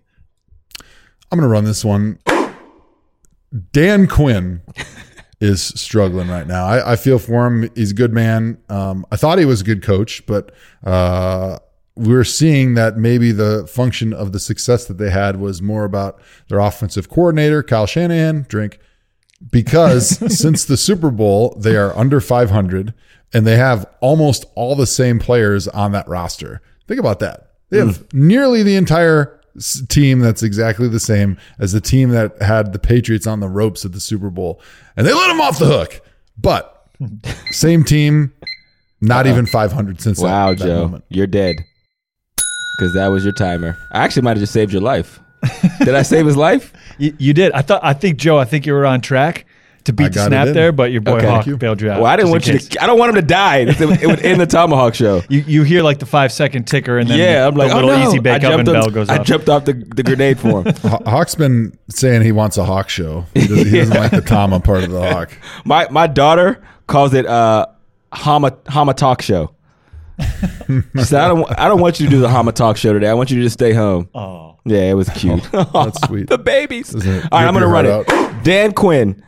I'm 1.30 1.38
going 1.38 1.42
to 1.42 1.48
run 1.48 1.64
this 1.64 1.84
one. 1.84 2.18
Dan 3.72 4.06
Quinn 4.06 4.62
is 5.40 5.60
struggling 5.62 6.28
right 6.28 6.46
now. 6.46 6.64
I, 6.64 6.92
I 6.92 6.96
feel 6.96 7.18
for 7.18 7.46
him. 7.46 7.68
He's 7.74 7.90
a 7.90 7.94
good 7.94 8.12
man. 8.12 8.58
Um, 8.68 9.04
I 9.10 9.16
thought 9.16 9.38
he 9.38 9.44
was 9.44 9.60
a 9.60 9.64
good 9.64 9.82
coach, 9.82 10.24
but 10.26 10.54
uh, 10.84 11.58
we're 11.94 12.24
seeing 12.24 12.74
that 12.74 12.96
maybe 12.96 13.32
the 13.32 13.66
function 13.66 14.12
of 14.12 14.32
the 14.32 14.40
success 14.40 14.86
that 14.86 14.98
they 14.98 15.10
had 15.10 15.40
was 15.40 15.60
more 15.60 15.84
about 15.84 16.20
their 16.48 16.58
offensive 16.58 17.08
coordinator, 17.08 17.62
Kyle 17.62 17.86
Shanahan, 17.86 18.46
drink, 18.48 18.78
because 19.50 20.08
since 20.38 20.64
the 20.64 20.76
Super 20.76 21.10
Bowl, 21.10 21.54
they 21.58 21.76
are 21.76 21.96
under 21.96 22.20
500 22.20 22.94
and 23.34 23.46
they 23.46 23.56
have 23.56 23.86
almost 24.00 24.44
all 24.54 24.74
the 24.74 24.86
same 24.86 25.18
players 25.18 25.68
on 25.68 25.92
that 25.92 26.08
roster. 26.08 26.60
Think 26.86 27.00
about 27.00 27.20
that. 27.20 27.52
They 27.70 27.78
have 27.78 28.08
mm. 28.08 28.14
nearly 28.14 28.62
the 28.62 28.76
entire 28.76 29.40
team 29.88 30.20
that's 30.20 30.42
exactly 30.42 30.88
the 30.88 31.00
same 31.00 31.38
as 31.58 31.72
the 31.72 31.80
team 31.80 32.10
that 32.10 32.40
had 32.40 32.72
the 32.72 32.78
Patriots 32.78 33.26
on 33.26 33.40
the 33.40 33.48
ropes 33.48 33.84
at 33.84 33.92
the 33.92 34.00
Super 34.00 34.30
Bowl, 34.30 34.60
and 34.96 35.06
they 35.06 35.12
let 35.12 35.28
them 35.28 35.40
off 35.40 35.58
the 35.58 35.66
hook. 35.66 36.00
But 36.36 36.86
same 37.50 37.84
team, 37.84 38.32
not 39.00 39.26
even 39.26 39.46
500 39.46 40.00
since 40.00 40.18
that- 40.18 40.24
Wow, 40.24 40.50
that, 40.50 40.58
Joe, 40.58 40.82
moment. 40.82 41.04
you're 41.08 41.26
dead. 41.26 41.56
Because 42.82 42.94
that 42.94 43.06
was 43.12 43.22
your 43.22 43.32
timer. 43.32 43.78
I 43.92 44.02
actually 44.02 44.22
might 44.22 44.30
have 44.30 44.40
just 44.40 44.52
saved 44.52 44.72
your 44.72 44.82
life. 44.82 45.20
Did 45.78 45.94
I 45.94 46.02
save 46.02 46.26
his 46.26 46.36
life? 46.36 46.72
You, 46.98 47.14
you 47.16 47.32
did. 47.32 47.52
I 47.52 47.62
thought. 47.62 47.80
I 47.84 47.92
think 47.92 48.18
Joe. 48.18 48.38
I 48.38 48.44
think 48.44 48.66
you 48.66 48.72
were 48.72 48.84
on 48.84 49.00
track 49.00 49.46
to 49.84 49.92
beat 49.92 50.12
the 50.14 50.26
snap 50.26 50.48
there, 50.48 50.72
but 50.72 50.90
your 50.90 51.00
boy 51.00 51.18
Okay. 51.18 51.26
Hawk 51.28 51.46
you. 51.46 51.56
bailed 51.56 51.80
you 51.80 51.92
out. 51.92 52.00
Well, 52.00 52.10
I 52.10 52.16
didn't 52.16 52.32
want 52.32 52.46
you 52.48 52.54
case. 52.54 52.68
to. 52.70 52.82
I 52.82 52.88
don't 52.88 52.98
want 52.98 53.10
him 53.10 53.22
to 53.22 53.26
die. 53.26 53.58
It 53.58 53.78
would, 53.78 54.02
it 54.02 54.06
would 54.08 54.20
end 54.20 54.40
the 54.40 54.48
ThomaHawk 54.48 54.94
show. 54.94 55.22
You, 55.28 55.44
you 55.46 55.62
hear 55.62 55.84
like 55.84 56.00
the 56.00 56.06
five 56.06 56.32
second 56.32 56.66
ticker, 56.66 56.98
and 56.98 57.08
then 57.08 57.20
yeah, 57.20 57.46
I'm 57.46 57.54
like, 57.54 57.68
the 57.70 57.76
oh 57.76 57.86
little 57.86 57.98
no. 58.00 58.08
easy 58.08 58.18
I 58.18 58.20
bake 58.20 58.44
oven 58.44 58.66
jumped 58.66 58.72
bell 58.72 58.90
goes 58.90 59.08
off. 59.08 59.16
I 59.16 59.20
off. 59.20 59.26
jumped 59.26 59.48
off 59.48 59.64
the, 59.64 59.74
the 59.74 60.02
grenade 60.02 60.40
for 60.40 60.64
him. 60.64 60.74
Hawk's 61.06 61.36
been 61.36 61.78
saying 61.88 62.22
he 62.22 62.32
wants 62.32 62.56
a 62.56 62.64
Hawk 62.64 62.88
show. 62.88 63.26
He 63.34 63.46
doesn't, 63.46 63.66
he 63.66 63.78
doesn't 63.78 63.96
like 63.96 64.10
the 64.10 64.22
Thoma 64.22 64.58
part 64.58 64.82
of 64.82 64.90
the 64.90 65.08
Hawk. 65.12 65.30
My 65.64 65.88
my 65.88 66.08
daughter 66.08 66.60
calls 66.88 67.14
it 67.14 67.26
uh 67.26 67.66
Hama 68.12 68.56
Hama 68.68 68.94
Talk 68.94 69.22
Show. 69.22 69.54
She 70.96 71.04
said, 71.04 71.20
I 71.20 71.28
don't 71.28 71.58
I 71.60 71.68
don't 71.68 71.80
want 71.80 72.00
you 72.00 72.06
to 72.06 72.10
do 72.10 72.20
the 72.20 72.28
Hama 72.28 72.52
Talk 72.52 72.76
Show 72.76 72.92
today. 72.92 73.08
I 73.08 73.14
want 73.14 73.30
you 73.30 73.36
to 73.38 73.42
just 73.42 73.54
stay 73.54 73.72
home. 73.72 74.08
Oh, 74.14 74.56
Yeah, 74.64 74.90
it 74.90 74.94
was 74.94 75.08
cute. 75.10 75.42
That's 75.52 76.00
sweet. 76.06 76.28
the 76.28 76.38
babies. 76.38 76.94
All 76.94 77.00
right, 77.00 77.46
I'm 77.46 77.54
gonna 77.54 77.66
run 77.66 77.84
heart 77.84 78.06
it. 78.08 78.44
Dan 78.44 78.72
Quinn, 78.72 79.22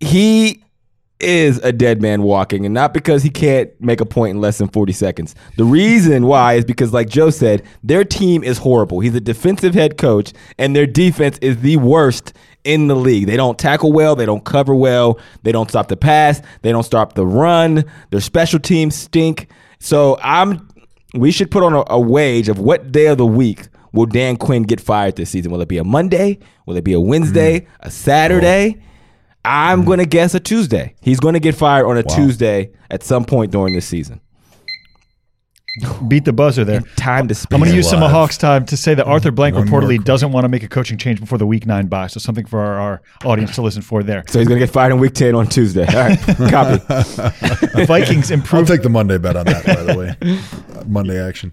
he 0.00 0.64
is 1.18 1.58
a 1.58 1.70
dead 1.72 2.00
man 2.00 2.22
walking, 2.22 2.64
and 2.64 2.72
not 2.74 2.94
because 2.94 3.22
he 3.22 3.28
can't 3.30 3.70
make 3.80 4.00
a 4.00 4.06
point 4.06 4.30
in 4.30 4.40
less 4.40 4.56
than 4.58 4.68
40 4.68 4.92
seconds. 4.92 5.34
The 5.58 5.64
reason 5.64 6.24
why 6.26 6.54
is 6.54 6.64
because, 6.64 6.94
like 6.94 7.08
Joe 7.10 7.28
said, 7.30 7.62
their 7.84 8.04
team 8.04 8.42
is 8.42 8.56
horrible. 8.58 9.00
He's 9.00 9.14
a 9.14 9.20
defensive 9.20 9.74
head 9.74 9.98
coach, 9.98 10.32
and 10.58 10.74
their 10.74 10.86
defense 10.86 11.38
is 11.42 11.60
the 11.60 11.76
worst 11.76 12.32
in 12.64 12.86
the 12.88 12.96
league. 12.96 13.26
They 13.26 13.36
don't 13.36 13.58
tackle 13.58 13.92
well, 13.92 14.16
they 14.16 14.24
don't 14.26 14.44
cover 14.44 14.74
well, 14.74 15.18
they 15.42 15.52
don't 15.52 15.68
stop 15.68 15.88
the 15.88 15.96
pass, 15.96 16.40
they 16.62 16.72
don't 16.72 16.84
stop 16.84 17.14
the 17.14 17.26
run. 17.26 17.84
Their 18.10 18.20
special 18.20 18.58
teams 18.58 18.94
stink. 18.94 19.48
So 19.80 20.18
I'm 20.22 20.68
we 21.14 21.32
should 21.32 21.50
put 21.50 21.62
on 21.62 21.74
a, 21.74 21.82
a 21.88 21.98
wage 21.98 22.48
of 22.48 22.58
what 22.58 22.92
day 22.92 23.06
of 23.06 23.18
the 23.18 23.26
week 23.26 23.66
will 23.92 24.06
Dan 24.06 24.36
Quinn 24.36 24.62
get 24.62 24.80
fired 24.80 25.16
this 25.16 25.30
season? 25.30 25.50
Will 25.50 25.60
it 25.60 25.68
be 25.68 25.78
a 25.78 25.84
Monday? 25.84 26.38
Will 26.66 26.76
it 26.76 26.84
be 26.84 26.92
a 26.92 27.00
Wednesday? 27.00 27.60
Mm-hmm. 27.60 27.86
A 27.86 27.90
Saturday? 27.90 28.82
I'm 29.44 29.80
mm-hmm. 29.80 29.86
going 29.86 29.98
to 29.98 30.06
guess 30.06 30.34
a 30.34 30.40
Tuesday. 30.40 30.94
He's 31.00 31.18
going 31.18 31.34
to 31.34 31.40
get 31.40 31.54
fired 31.54 31.86
on 31.86 31.96
a 31.96 32.02
Tuesday 32.02 32.70
at 32.90 33.02
some 33.02 33.24
point 33.24 33.50
during 33.52 33.74
this 33.74 33.86
season. 33.86 34.20
Beat 36.08 36.24
the 36.24 36.32
buzzer 36.32 36.64
there. 36.64 36.80
Time 36.96 37.28
to 37.28 37.34
speak. 37.34 37.52
I'm 37.54 37.60
going 37.60 37.70
to 37.70 37.76
use 37.76 37.88
some 37.88 38.02
of. 38.02 38.10
Hawks 38.10 38.36
time 38.38 38.64
to 38.66 38.76
say 38.76 38.94
that 38.94 39.06
Arthur 39.06 39.30
Blank 39.30 39.54
One 39.54 39.68
more 39.68 39.80
reportedly 39.80 40.04
doesn't 40.04 40.32
want 40.32 40.44
to 40.44 40.48
make 40.48 40.62
a 40.62 40.68
coaching 40.68 40.98
change 40.98 41.20
before 41.20 41.38
the 41.38 41.46
week 41.46 41.66
nine 41.66 41.86
bye. 41.86 42.06
So 42.08 42.18
something 42.20 42.44
for 42.46 42.60
our, 42.60 42.78
our 42.80 43.02
audience 43.24 43.54
to 43.54 43.62
listen 43.62 43.82
for 43.82 44.02
there. 44.02 44.24
so 44.28 44.38
he's 44.38 44.48
going 44.48 44.58
to 44.60 44.66
get 44.66 44.72
fired 44.72 44.92
in 44.92 44.98
week 44.98 45.14
10 45.14 45.34
on 45.34 45.46
Tuesday. 45.46 45.86
All 45.86 45.94
right. 45.94 46.18
Copy. 46.50 47.84
Vikings 47.86 48.30
improved 48.30 48.32
I'll 48.32 48.34
improved. 48.34 48.68
take 48.68 48.82
the 48.82 48.88
Monday 48.88 49.18
bet 49.18 49.36
on 49.36 49.46
that, 49.46 49.64
by 49.66 49.82
the 49.82 49.98
way. 49.98 50.16
Uh, 50.76 50.84
Monday 50.86 51.18
action. 51.20 51.52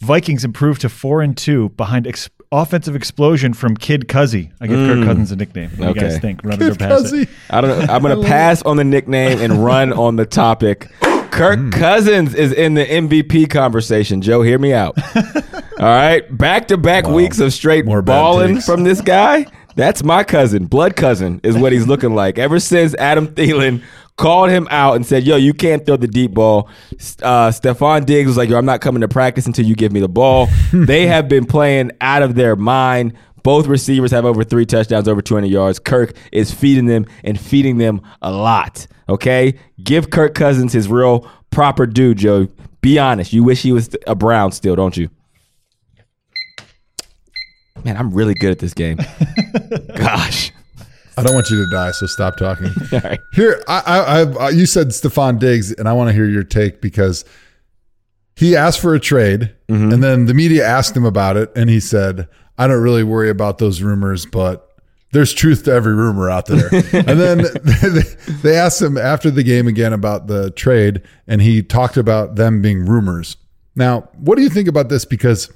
Vikings 0.00 0.44
improved 0.44 0.80
to 0.80 0.88
four 0.88 1.22
and 1.22 1.36
two 1.36 1.68
behind 1.70 2.06
ex- 2.08 2.28
offensive 2.50 2.96
explosion 2.96 3.54
from 3.54 3.76
Kid 3.76 4.08
Cuzzy. 4.08 4.50
I 4.60 4.66
give 4.66 4.76
Kirk 4.76 5.04
Cousins 5.06 5.30
a 5.30 5.36
nickname. 5.36 5.70
What 5.70 5.76
do 5.76 5.84
you 5.84 5.90
Okay. 5.90 6.00
guys 6.00 6.18
think? 6.18 6.42
Run 6.42 6.60
it 6.60 6.68
or 6.68 6.74
pass 6.74 7.12
it? 7.12 7.28
I 7.48 7.60
don't 7.60 7.86
know. 7.86 7.92
I'm 7.94 8.02
going 8.02 8.20
to 8.20 8.26
pass 8.26 8.62
on 8.62 8.76
the 8.76 8.84
nickname 8.84 9.38
and 9.40 9.64
run 9.64 9.92
on 9.92 10.16
the 10.16 10.26
topic. 10.26 10.88
Kirk 11.32 11.72
Cousins 11.72 12.34
is 12.34 12.52
in 12.52 12.74
the 12.74 12.84
MVP 12.84 13.48
conversation. 13.50 14.20
Joe, 14.20 14.42
hear 14.42 14.58
me 14.58 14.74
out. 14.74 14.96
All 15.16 15.88
right. 15.88 16.20
Back 16.36 16.68
to 16.68 16.76
back 16.76 17.08
weeks 17.08 17.40
of 17.40 17.52
straight 17.52 17.86
More 17.86 18.02
balling 18.02 18.60
from 18.60 18.84
this 18.84 19.00
guy. 19.00 19.46
That's 19.74 20.04
my 20.04 20.24
cousin. 20.24 20.66
Blood 20.66 20.94
cousin 20.94 21.40
is 21.42 21.56
what 21.56 21.72
he's 21.72 21.86
looking 21.86 22.14
like. 22.14 22.38
Ever 22.38 22.60
since 22.60 22.94
Adam 22.96 23.28
Thielen 23.28 23.82
called 24.16 24.50
him 24.50 24.68
out 24.70 24.96
and 24.96 25.06
said, 25.06 25.24
Yo, 25.24 25.36
you 25.36 25.54
can't 25.54 25.84
throw 25.86 25.96
the 25.96 26.06
deep 26.06 26.32
ball. 26.32 26.68
Uh, 27.22 27.48
Stefon 27.48 28.04
Diggs 28.04 28.28
was 28.28 28.36
like, 28.36 28.50
Yo, 28.50 28.58
I'm 28.58 28.66
not 28.66 28.80
coming 28.80 29.00
to 29.00 29.08
practice 29.08 29.46
until 29.46 29.64
you 29.64 29.74
give 29.74 29.90
me 29.90 30.00
the 30.00 30.08
ball. 30.08 30.48
they 30.72 31.06
have 31.06 31.28
been 31.28 31.46
playing 31.46 31.92
out 32.00 32.22
of 32.22 32.34
their 32.34 32.56
mind. 32.56 33.14
Both 33.42 33.66
receivers 33.66 34.10
have 34.12 34.24
over 34.24 34.44
three 34.44 34.66
touchdowns, 34.66 35.08
over 35.08 35.20
200 35.22 35.46
yards. 35.48 35.78
Kirk 35.78 36.14
is 36.30 36.52
feeding 36.52 36.86
them 36.86 37.06
and 37.24 37.38
feeding 37.40 37.78
them 37.78 38.00
a 38.20 38.30
lot. 38.30 38.86
Okay? 39.08 39.58
Give 39.82 40.10
Kirk 40.10 40.34
Cousins 40.34 40.72
his 40.72 40.88
real 40.88 41.28
proper 41.50 41.86
due, 41.86 42.14
Joe. 42.14 42.48
Be 42.80 42.98
honest. 42.98 43.32
You 43.32 43.42
wish 43.44 43.62
he 43.62 43.72
was 43.72 43.90
a 44.06 44.14
Brown 44.14 44.52
still, 44.52 44.76
don't 44.76 44.96
you? 44.96 45.08
Man, 47.84 47.96
I'm 47.96 48.12
really 48.12 48.34
good 48.34 48.50
at 48.52 48.58
this 48.58 48.74
game. 48.74 48.98
Gosh. 49.96 50.52
I 51.16 51.22
don't 51.22 51.34
want 51.34 51.50
you 51.50 51.62
to 51.64 51.70
die, 51.70 51.90
so 51.92 52.06
stop 52.06 52.36
talking. 52.36 52.70
Right. 52.92 53.18
Here, 53.34 53.62
I, 53.68 53.80
I, 53.86 54.46
I, 54.46 54.50
you 54.50 54.66
said 54.66 54.88
Stefon 54.88 55.38
Diggs, 55.38 55.72
and 55.72 55.88
I 55.88 55.92
want 55.92 56.08
to 56.08 56.12
hear 56.14 56.26
your 56.26 56.42
take 56.44 56.80
because 56.80 57.24
he 58.36 58.56
asked 58.56 58.80
for 58.80 58.94
a 58.94 59.00
trade, 59.00 59.54
Mm-hmm. 59.68 59.90
and 59.92 60.04
then 60.04 60.26
the 60.26 60.34
media 60.34 60.66
asked 60.66 60.94
him 60.96 61.04
about 61.06 61.36
it, 61.38 61.50
and 61.56 61.70
he 61.70 61.80
said, 61.80 62.28
"I 62.58 62.66
don't 62.66 62.82
really 62.82 63.04
worry 63.04 63.30
about 63.30 63.58
those 63.58 63.82
rumors, 63.82 64.26
but 64.26 64.68
there's 65.12 65.32
truth 65.32 65.64
to 65.64 65.72
every 65.72 65.94
rumor 65.94 66.30
out 66.30 66.46
there." 66.46 66.68
and 66.72 67.20
then 67.20 67.44
they, 68.42 68.56
asked 68.56 68.80
him 68.80 68.96
after 68.96 69.30
the 69.30 69.42
game 69.42 69.66
again 69.66 69.92
about 69.92 70.26
the 70.26 70.50
trade, 70.50 71.02
and 71.26 71.42
he 71.42 71.62
talked 71.62 71.96
about 71.96 72.36
them 72.36 72.62
being 72.62 72.84
rumors. 72.84 73.36
Now, 73.74 74.08
what 74.16 74.36
do 74.36 74.42
you 74.42 74.50
think 74.50 74.68
about 74.68 74.88
this? 74.88 75.04
Because 75.04 75.50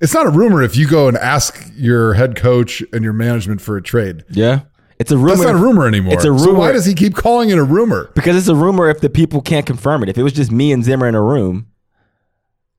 It's 0.00 0.14
not 0.14 0.26
a 0.26 0.30
rumor 0.30 0.62
if 0.62 0.76
you 0.76 0.86
go 0.86 1.08
and 1.08 1.16
ask 1.16 1.70
your 1.74 2.14
head 2.14 2.36
coach 2.36 2.82
and 2.92 3.02
your 3.02 3.12
management 3.12 3.60
for 3.60 3.76
a 3.76 3.82
trade. 3.82 4.24
Yeah. 4.30 4.62
It's 4.98 5.10
a 5.10 5.16
rumor. 5.16 5.30
That's 5.30 5.42
not 5.42 5.54
a 5.56 5.58
rumor 5.58 5.88
anymore. 5.88 6.14
It's 6.14 6.24
a 6.24 6.38
So 6.38 6.54
why 6.54 6.70
does 6.70 6.84
he 6.86 6.94
keep 6.94 7.16
calling 7.16 7.50
it 7.50 7.58
a 7.58 7.64
rumor? 7.64 8.12
Because 8.14 8.36
it's 8.36 8.46
a 8.46 8.54
rumor 8.54 8.88
if 8.88 9.00
the 9.00 9.10
people 9.10 9.40
can't 9.42 9.66
confirm 9.66 10.04
it. 10.04 10.08
If 10.08 10.16
it 10.16 10.22
was 10.22 10.32
just 10.32 10.52
me 10.52 10.70
and 10.70 10.84
Zimmer 10.84 11.08
in 11.08 11.16
a 11.16 11.22
room 11.22 11.66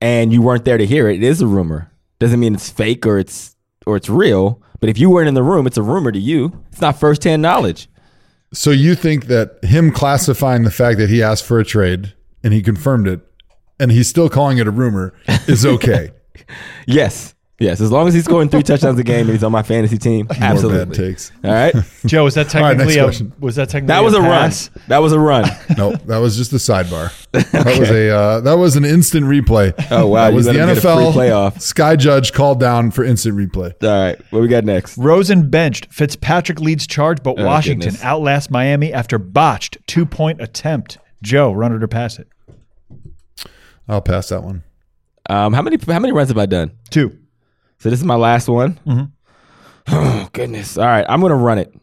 and 0.00 0.32
you 0.32 0.40
weren't 0.40 0.64
there 0.64 0.78
to 0.78 0.86
hear 0.86 1.10
it, 1.10 1.16
it 1.16 1.22
is 1.22 1.42
a 1.42 1.46
rumor. 1.46 1.90
Doesn't 2.20 2.40
mean 2.40 2.54
it's 2.54 2.70
fake 2.70 3.04
or 3.04 3.18
it's 3.18 3.53
or 3.86 3.96
it's 3.96 4.08
real. 4.08 4.60
But 4.80 4.88
if 4.90 4.98
you 4.98 5.10
weren't 5.10 5.28
in 5.28 5.34
the 5.34 5.42
room, 5.42 5.66
it's 5.66 5.76
a 5.78 5.82
rumor 5.82 6.12
to 6.12 6.18
you. 6.18 6.62
It's 6.72 6.80
not 6.80 6.98
firsthand 6.98 7.42
knowledge. 7.42 7.88
So 8.52 8.70
you 8.70 8.94
think 8.94 9.26
that 9.26 9.58
him 9.64 9.90
classifying 9.90 10.62
the 10.62 10.70
fact 10.70 10.98
that 10.98 11.08
he 11.10 11.22
asked 11.22 11.44
for 11.44 11.58
a 11.58 11.64
trade 11.64 12.12
and 12.42 12.52
he 12.52 12.62
confirmed 12.62 13.08
it, 13.08 13.20
and 13.80 13.90
he's 13.90 14.08
still 14.08 14.28
calling 14.28 14.58
it 14.58 14.66
a 14.66 14.70
rumor, 14.70 15.14
is 15.48 15.64
okay? 15.64 16.10
Yes. 16.86 17.34
Yes. 17.60 17.80
As 17.80 17.92
long 17.92 18.08
as 18.08 18.14
he's 18.14 18.24
scoring 18.24 18.48
three 18.48 18.62
touchdowns 18.64 18.98
a 18.98 19.04
game 19.04 19.20
and 19.26 19.30
he's 19.30 19.44
on 19.44 19.52
my 19.52 19.62
fantasy 19.62 19.96
team, 19.96 20.26
More 20.26 20.36
absolutely. 20.40 20.86
bad 20.86 20.94
takes. 20.94 21.32
All 21.44 21.52
right. 21.52 21.74
Joe, 22.06 22.24
was 22.24 22.34
that 22.34 22.52
All 22.54 22.62
right, 22.62 22.76
next 22.76 22.94
technically 22.94 22.98
a, 22.98 23.04
question. 23.04 23.32
was 23.38 23.54
that 23.54 23.68
technically 23.68 23.94
That 23.94 24.02
was 24.02 24.14
a 24.14 24.20
run. 24.20 24.30
pass? 24.30 24.70
That 24.88 24.98
was 24.98 25.12
a 25.12 25.20
run. 25.20 25.44
No, 25.78 25.92
that 25.92 26.18
was 26.18 26.36
just 26.36 26.50
the 26.50 26.56
sidebar. 26.58 27.12
That 27.30 27.78
was 27.78 27.90
a 27.90 28.10
uh, 28.10 28.40
that 28.40 28.54
was 28.54 28.74
an 28.76 28.84
instant 28.84 29.26
replay. 29.26 29.72
Oh, 29.90 30.06
wow. 30.08 30.24
That 30.24 30.28
You 30.30 30.34
was 30.36 30.46
the 30.46 30.52
let 30.52 30.60
him 30.68 30.74
get 30.74 30.78
a 30.78 30.80
free 30.80 30.90
NFL 30.90 31.12
playoff. 31.12 31.60
Sky 31.60 31.94
Judge 31.96 32.32
called 32.32 32.58
down 32.60 32.90
for 32.90 33.04
instant 33.04 33.36
replay. 33.36 33.72
All 33.82 33.88
right. 33.88 34.20
What 34.30 34.40
we 34.42 34.48
got 34.48 34.64
next? 34.64 34.98
Rosen 34.98 35.48
benched. 35.48 35.86
Fitzpatrick 35.92 36.60
leads 36.60 36.86
charge, 36.88 37.22
but 37.22 37.38
Oh, 37.38 37.44
Washington 37.46 37.90
goodness. 37.90 38.04
outlasts 38.04 38.50
Miami 38.50 38.92
after 38.92 39.18
botched 39.18 39.78
two 39.86 40.04
point 40.06 40.40
attempt. 40.40 40.98
Joe, 41.22 41.52
run 41.52 41.72
it 41.72 41.82
or 41.82 41.88
pass 41.88 42.18
it. 42.18 42.26
I'll 43.88 44.00
pass 44.02 44.28
that 44.30 44.42
one. 44.42 44.64
Um, 45.28 45.52
how 45.54 45.62
many 45.62 45.78
how 45.86 45.98
many 46.00 46.12
runs 46.12 46.28
have 46.28 46.38
I 46.38 46.46
done? 46.46 46.72
Two. 46.90 47.16
So 47.84 47.90
this 47.90 47.98
is 48.00 48.06
my 48.06 48.14
last 48.14 48.48
one. 48.48 48.80
Mm-hmm. 48.86 49.04
Oh 49.88 50.28
goodness! 50.32 50.78
All 50.78 50.86
right, 50.86 51.04
I'm 51.06 51.20
gonna 51.20 51.36
run 51.36 51.58
it. 51.58 51.74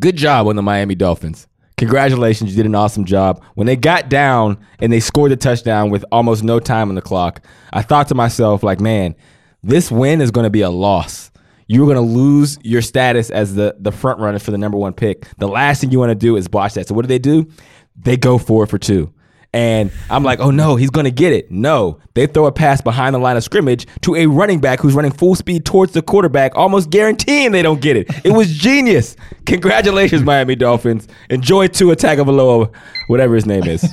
Good 0.00 0.16
job 0.16 0.46
on 0.46 0.56
the 0.56 0.62
Miami 0.62 0.94
Dolphins. 0.94 1.46
Congratulations, 1.76 2.52
you 2.52 2.56
did 2.56 2.64
an 2.64 2.74
awesome 2.74 3.04
job. 3.04 3.44
When 3.54 3.66
they 3.66 3.76
got 3.76 4.08
down 4.08 4.56
and 4.78 4.90
they 4.90 4.98
scored 4.98 5.30
the 5.30 5.36
touchdown 5.36 5.90
with 5.90 6.06
almost 6.10 6.42
no 6.42 6.58
time 6.58 6.88
on 6.88 6.94
the 6.94 7.02
clock, 7.02 7.44
I 7.74 7.82
thought 7.82 8.08
to 8.08 8.14
myself, 8.14 8.62
like, 8.62 8.80
man, 8.80 9.14
this 9.62 9.90
win 9.90 10.22
is 10.22 10.30
going 10.30 10.44
to 10.44 10.50
be 10.50 10.62
a 10.62 10.70
loss. 10.70 11.30
You're 11.66 11.84
going 11.84 11.96
to 11.96 12.00
lose 12.00 12.58
your 12.62 12.80
status 12.80 13.28
as 13.28 13.54
the 13.54 13.76
the 13.78 13.92
front 13.92 14.20
runner 14.20 14.38
for 14.38 14.52
the 14.52 14.58
number 14.58 14.78
one 14.78 14.94
pick. 14.94 15.26
The 15.36 15.48
last 15.48 15.82
thing 15.82 15.90
you 15.90 15.98
want 15.98 16.12
to 16.12 16.14
do 16.14 16.36
is 16.36 16.48
botch 16.48 16.72
that. 16.74 16.88
So 16.88 16.94
what 16.94 17.02
do 17.02 17.08
they 17.08 17.18
do? 17.18 17.46
They 17.94 18.16
go 18.16 18.38
for 18.38 18.64
it 18.64 18.68
for 18.68 18.78
two. 18.78 19.12
And 19.54 19.92
I'm 20.08 20.24
like, 20.24 20.40
oh 20.40 20.50
no, 20.50 20.76
he's 20.76 20.88
going 20.90 21.04
to 21.04 21.10
get 21.10 21.32
it. 21.32 21.50
No, 21.50 22.00
they 22.14 22.26
throw 22.26 22.46
a 22.46 22.52
pass 22.52 22.80
behind 22.80 23.14
the 23.14 23.18
line 23.18 23.36
of 23.36 23.44
scrimmage 23.44 23.86
to 24.00 24.14
a 24.14 24.26
running 24.26 24.60
back 24.60 24.80
who's 24.80 24.94
running 24.94 25.12
full 25.12 25.34
speed 25.34 25.66
towards 25.66 25.92
the 25.92 26.00
quarterback, 26.00 26.56
almost 26.56 26.88
guaranteeing 26.88 27.52
they 27.52 27.60
don't 27.60 27.82
get 27.82 27.96
it. 27.96 28.08
It 28.24 28.32
was 28.32 28.50
genius. 28.52 29.14
Congratulations, 29.46 30.22
Miami 30.22 30.56
Dolphins. 30.56 31.06
Enjoy 31.28 31.66
Tua 31.66 31.96
Tagovailoa, 31.96 32.74
whatever 33.08 33.34
his 33.34 33.44
name 33.44 33.64
is. 33.64 33.82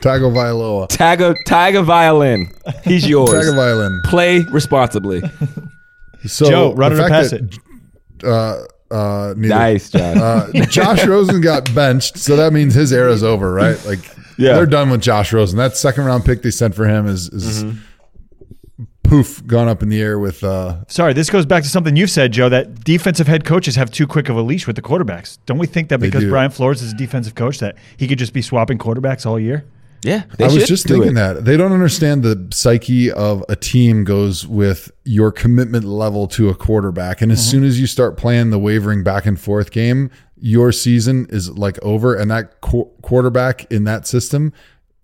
Tago 0.00 0.32
Vailoa. 0.32 0.88
Taga 0.88 1.34
Tiger 1.46 1.82
Violin. 1.82 2.52
He's 2.84 3.08
yours. 3.08 3.30
Tago 3.30 3.56
Violin. 3.56 4.00
Play 4.04 4.40
responsibly. 4.50 5.22
So 6.26 6.48
Joe, 6.48 6.74
run 6.74 6.94
the 6.94 7.02
it 7.02 7.06
or 7.06 7.08
pass 7.08 7.30
that, 7.30 7.42
it. 7.42 8.24
Uh, 8.24 8.94
uh, 8.94 9.34
neither. 9.36 9.54
nice, 9.54 9.90
John. 9.90 10.18
Uh, 10.18 10.50
Josh 10.66 11.04
Rosen 11.06 11.40
got 11.40 11.74
benched, 11.74 12.18
so 12.18 12.36
that 12.36 12.52
means 12.52 12.74
his 12.74 12.92
era's 12.92 13.22
over, 13.22 13.52
right? 13.52 13.82
Like, 13.86 14.00
Yeah. 14.42 14.54
they're 14.54 14.66
done 14.66 14.90
with 14.90 15.00
Josh 15.02 15.32
Rosen. 15.32 15.56
That 15.58 15.76
second 15.76 16.04
round 16.04 16.24
pick 16.24 16.42
they 16.42 16.50
sent 16.50 16.74
for 16.74 16.86
him 16.86 17.06
is, 17.06 17.28
is 17.28 17.64
Mm-hmm. 17.64 17.78
poof 19.02 19.46
gone 19.46 19.68
up 19.68 19.82
in 19.82 19.88
the 19.88 20.00
air 20.00 20.18
with. 20.18 20.42
Uh, 20.42 20.84
Sorry, 20.86 21.12
this 21.12 21.28
goes 21.30 21.44
back 21.46 21.62
to 21.62 21.68
something 21.68 21.96
you've 21.96 22.10
said, 22.10 22.32
Joe, 22.32 22.48
that 22.48 22.82
defensive 22.84 23.26
head 23.26 23.44
coaches 23.44 23.76
have 23.76 23.90
too 23.90 24.06
quick 24.06 24.28
of 24.28 24.36
a 24.36 24.42
leash 24.42 24.66
with 24.66 24.76
the 24.76 24.82
quarterbacks. 24.82 25.38
Don't 25.46 25.58
we 25.58 25.66
think 25.66 25.88
that 25.90 25.98
because 26.00 26.22
do. 26.22 26.30
Brian 26.30 26.50
Flores 26.50 26.82
is 26.82 26.92
a 26.92 26.96
defensive 26.96 27.34
coach 27.34 27.58
that 27.58 27.76
he 27.96 28.08
could 28.08 28.18
just 28.18 28.32
be 28.32 28.42
swapping 28.42 28.78
quarterbacks 28.78 29.26
all 29.26 29.38
year? 29.38 29.64
yeah, 30.04 30.24
they 30.36 30.46
I 30.46 30.48
was 30.48 30.66
just 30.66 30.88
thinking 30.88 31.12
it. 31.12 31.14
that 31.14 31.44
they 31.44 31.56
don't 31.56 31.70
understand 31.72 32.24
the 32.24 32.48
psyche 32.52 33.12
of 33.12 33.44
a 33.48 33.54
team 33.54 34.02
goes 34.02 34.44
with 34.44 34.90
your 35.04 35.30
commitment 35.30 35.84
level 35.84 36.26
to 36.28 36.48
a 36.48 36.54
quarterback, 36.56 37.22
and 37.22 37.30
as 37.30 37.38
Mm-hmm. 37.40 37.50
soon 37.50 37.64
as 37.64 37.78
you 37.80 37.86
start 37.86 38.16
playing 38.16 38.50
the 38.50 38.58
wavering 38.58 39.04
back 39.04 39.26
and 39.26 39.38
forth 39.40 39.70
game, 39.70 40.10
your 40.42 40.72
season 40.72 41.26
is 41.30 41.50
like 41.50 41.78
over, 41.82 42.14
and 42.16 42.30
that 42.30 42.60
qu- 42.60 42.90
quarterback 43.00 43.70
in 43.70 43.84
that 43.84 44.06
system 44.06 44.52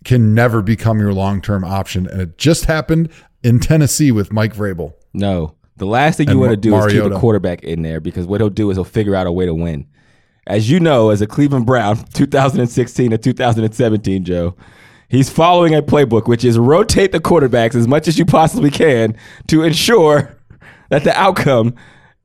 can 0.03 0.35
never 0.35 0.61
become 0.61 0.99
your 0.99 1.13
long 1.13 1.41
term 1.41 1.63
option. 1.63 2.07
And 2.07 2.21
it 2.21 2.37
just 2.37 2.65
happened 2.65 3.09
in 3.41 3.59
Tennessee 3.59 4.11
with 4.11 4.33
Mike 4.33 4.53
Vrabel. 4.53 4.93
No. 5.13 5.55
The 5.77 5.85
last 5.85 6.17
thing 6.17 6.29
you 6.29 6.37
want 6.37 6.51
to 6.51 6.57
do 6.57 6.75
is 6.75 6.91
keep 6.91 7.03
a 7.03 7.17
quarterback 7.17 7.63
in 7.63 7.83
there 7.83 8.01
because 8.01 8.25
what 8.25 8.41
he'll 8.41 8.49
do 8.49 8.69
is 8.69 8.75
he'll 8.75 8.83
figure 8.83 9.15
out 9.15 9.27
a 9.27 9.31
way 9.31 9.45
to 9.45 9.53
win. 9.53 9.87
As 10.45 10.69
you 10.69 10.81
know, 10.81 11.09
as 11.09 11.21
a 11.21 11.27
Cleveland 11.27 11.65
Brown, 11.65 11.95
2016 12.13 13.11
to 13.11 13.17
2017, 13.17 14.25
Joe, 14.25 14.57
he's 15.07 15.29
following 15.29 15.73
a 15.73 15.81
playbook, 15.81 16.27
which 16.27 16.43
is 16.43 16.59
rotate 16.59 17.13
the 17.13 17.21
quarterbacks 17.21 17.75
as 17.75 17.87
much 17.87 18.09
as 18.09 18.19
you 18.19 18.25
possibly 18.25 18.71
can 18.71 19.15
to 19.47 19.63
ensure 19.63 20.35
that 20.89 21.05
the 21.05 21.17
outcome 21.17 21.75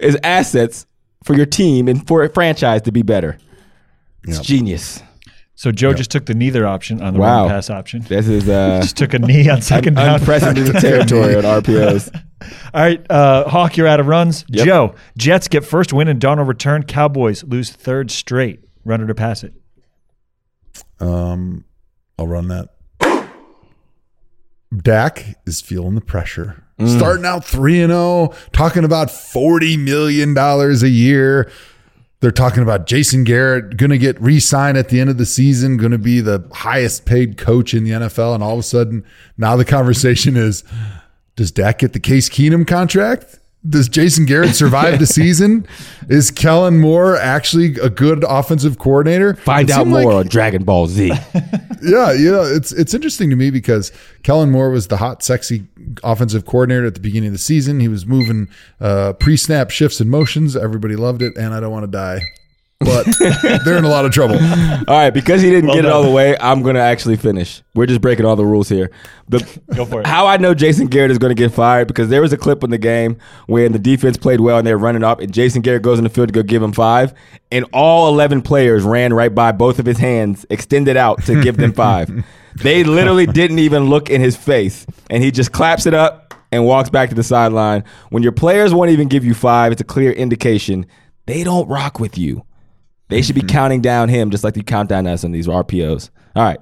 is 0.01 0.19
assets 0.25 0.87
for 1.25 1.35
your 1.35 1.47
team 1.47 1.89
and 1.89 2.07
for 2.07 2.22
a 2.22 2.29
franchise 2.29 2.83
to 2.83 2.93
be 2.93 3.03
better. 3.03 3.39
It's 4.27 4.39
genius. 4.41 5.03
So 5.57 5.70
Joe 5.70 5.93
just 5.95 6.11
took 6.11 6.27
the 6.27 6.35
neither 6.35 6.66
option 6.66 7.01
on 7.03 7.14
the 7.14 7.20
Wow. 7.20 7.43
run 7.43 7.51
pass 7.51 7.70
option. 7.70 8.03
This 8.03 8.27
is 8.29 8.49
uh, 8.49 8.81
Just 8.83 8.97
took 8.97 9.14
a 9.14 9.18
knee 9.18 9.49
on 9.49 9.62
second 9.62 9.95
down. 9.95 10.18
unprecedented 10.18 10.75
territory 10.81 11.37
on 11.37 11.43
RPOs. 11.45 12.11
All 12.75 12.83
right, 12.83 13.05
uh, 13.11 13.49
Hawk, 13.49 13.77
you're 13.77 13.87
out 13.87 14.01
of 14.01 14.07
runs. 14.07 14.45
Yep. 14.49 14.66
Joe, 14.66 14.95
Jets 15.16 15.49
get 15.49 15.64
first 15.64 15.93
win 15.93 16.09
and 16.09 16.20
Darnold 16.20 16.49
return. 16.49 16.83
Cowboys 16.83 17.45
lose 17.45 17.70
third 17.70 18.11
straight. 18.11 18.61
Runner 18.85 19.07
to 19.07 19.14
pass 19.14 19.45
it. 19.45 19.55
Um, 21.01 21.64
I'll 22.18 22.27
run 22.27 22.49
that. 22.49 22.70
Dak 24.77 25.37
is 25.47 25.61
feeling 25.61 25.95
the 25.95 26.01
pressure. 26.01 26.64
Mm. 26.79 26.99
Starting 26.99 27.25
out 27.25 27.45
3 27.45 27.83
and 27.83 27.91
0, 27.93 28.35
talking 28.53 28.85
about 28.85 29.11
40 29.11 29.77
million 29.77 30.35
dollars 30.35 30.83
a 30.83 30.89
year. 30.89 31.51
They're 32.20 32.31
talking 32.31 32.62
about 32.62 32.87
Jason 32.87 33.22
Garrett 33.22 33.77
going 33.77 33.91
to 33.91 33.99
get 33.99 34.18
re-signed 34.20 34.79
at 34.79 34.89
the 34.89 34.99
end 34.99 35.11
of 35.11 35.18
the 35.18 35.27
season, 35.27 35.77
going 35.77 35.93
to 35.93 35.99
be 35.99 36.20
the 36.20 36.49
highest 36.53 37.05
paid 37.05 37.37
coach 37.37 37.75
in 37.75 37.85
the 37.85 37.91
NFL 37.91 38.35
and 38.35 38.43
all 38.43 38.55
of 38.55 38.61
a 38.61 38.62
sudden 38.62 39.05
now 39.37 39.57
the 39.57 39.64
conversation 39.64 40.37
is 40.37 40.64
does 41.37 41.51
Dak 41.51 41.81
get 41.81 41.93
the 41.93 42.01
Case 42.01 42.29
Keenum 42.29 42.66
contract? 42.66 43.41
Does 43.67 43.89
Jason 43.89 44.27
Garrett 44.27 44.55
survive 44.55 44.99
the 44.99 45.07
season? 45.21 45.67
Is 46.11 46.31
Kellen 46.31 46.81
Moore 46.81 47.17
actually 47.17 47.77
a 47.81 47.89
good 47.89 48.23
offensive 48.29 48.79
coordinator? 48.79 49.35
Find 49.37 49.71
out 49.71 49.87
more 49.87 50.03
like- 50.05 50.15
on 50.27 50.27
Dragon 50.29 50.65
Ball 50.65 50.87
Z. 50.87 51.09
yeah, 51.83 52.12
yeah, 52.12 52.45
it's 52.45 52.73
it's 52.73 52.93
interesting 52.93 53.31
to 53.31 53.37
me 53.37 53.51
because 53.51 53.91
Kellen 54.23 54.51
Moore 54.51 54.69
was 54.71 54.89
the 54.89 54.99
hot, 54.99 55.23
sexy 55.23 55.67
offensive 56.03 56.45
coordinator 56.45 56.85
at 56.87 56.95
the 56.95 57.01
beginning 57.01 57.29
of 57.29 57.33
the 57.35 57.39
season. 57.39 57.81
He 57.81 57.89
was 57.89 58.05
moving 58.05 58.49
uh, 58.81 59.15
pre-snap 59.15 59.71
shifts 59.71 59.99
and 60.01 60.11
motions. 60.11 60.57
Everybody 60.57 60.97
loved 60.97 61.23
it, 61.23 61.37
and 61.39 61.55
I 61.55 61.61
don't 61.61 61.73
want 61.73 61.85
to 61.85 61.91
die, 61.91 62.21
but 62.81 63.07
they're 63.64 63.79
in 63.79 63.85
a 63.85 63.89
lot 63.89 64.05
of 64.05 64.12
trouble. 64.12 64.37
All 64.37 64.85
right, 64.99 65.11
because 65.11 65.41
he 65.41 65.51
didn't 65.51 65.68
Well 65.68 65.77
get 65.77 65.85
it 65.85 65.89
done. 65.89 65.97
all 65.97 66.03
the 66.03 66.11
way, 66.11 66.37
I'm 66.39 66.62
going 66.62 66.75
to 66.75 66.81
actually 66.81 67.16
finish. 67.16 67.62
We're 67.75 67.87
just 67.87 68.01
breaking 68.01 68.27
all 68.27 68.37
the 68.37 68.45
rules 68.45 68.68
here. 68.68 68.91
The, 69.29 69.39
Go 69.75 69.85
for 69.87 70.01
it. 70.01 70.07
How 70.07 70.27
I 70.27 70.37
know 70.37 70.53
Jason 70.55 70.89
Garrett 70.89 71.11
is 71.11 71.18
going 71.18 71.35
to 71.35 71.41
get 71.41 71.53
fired 71.53 71.89
because 71.89 72.09
there 72.09 72.20
was 72.20 72.33
a 72.33 72.37
clip 72.37 72.62
in 72.62 72.70
the 72.70 72.79
game 72.79 73.16
when 73.47 73.72
the 73.72 73.79
defense 73.79 74.16
played 74.16 74.41
well 74.41 74.59
and 74.59 74.66
they're 74.66 74.77
running 74.79 75.03
up, 75.05 75.20
and 75.20 75.33
Jason 75.33 75.62
Garrett 75.62 75.83
goes 75.83 75.99
in 75.99 76.05
the 76.05 76.11
field 76.11 76.29
to 76.29 76.33
go 76.33 76.43
give 76.43 76.62
him 76.62 76.72
five, 76.72 77.14
and 77.51 77.64
all 77.72 78.09
11 78.09 78.43
players 78.43 78.83
ran 78.83 79.12
right 79.14 79.35
by 79.35 79.53
both 79.53 79.79
of 79.79 79.87
his 79.87 79.99
hands, 79.99 80.45
extended 80.51 80.97
out 80.97 81.22
to 81.25 81.41
give 81.43 81.57
them 81.57 81.72
five. 81.72 82.11
They 82.57 82.85
literally 82.85 83.27
didn't 83.27 83.59
even 83.59 83.87
look 83.91 84.11
in 84.11 84.20
his 84.20 84.37
face, 84.37 84.87
and 85.11 85.25
he 85.25 85.33
just 85.33 85.51
claps 85.51 85.87
it 85.87 85.95
up 85.95 86.35
and 86.53 86.64
walks 86.64 86.89
back 86.89 87.09
to 87.09 87.14
the 87.16 87.25
sideline. 87.25 87.83
When 88.11 88.22
your 88.22 88.31
players 88.31 88.72
won't 88.72 88.93
even 88.93 89.09
give 89.09 89.25
you 89.25 89.35
five, 89.35 89.72
it's 89.72 89.81
a 89.81 89.85
clear 89.85 90.12
indication 90.12 90.87
they 91.27 91.43
don't 91.43 91.66
rock 91.66 91.99
with 91.99 92.16
you. 92.16 92.45
They 93.09 93.22
should 93.22 93.34
be 93.34 93.42
mm-hmm. 93.42 93.48
counting 93.48 93.80
down 93.80 94.09
him 94.09 94.30
just 94.30 94.44
like 94.44 94.57
you 94.57 94.62
count 94.62 94.88
down 94.88 95.07
us 95.07 95.24
on 95.24 95.32
these 95.32 95.46
RPOs. 95.46 96.11
All 96.34 96.44
right. 96.44 96.59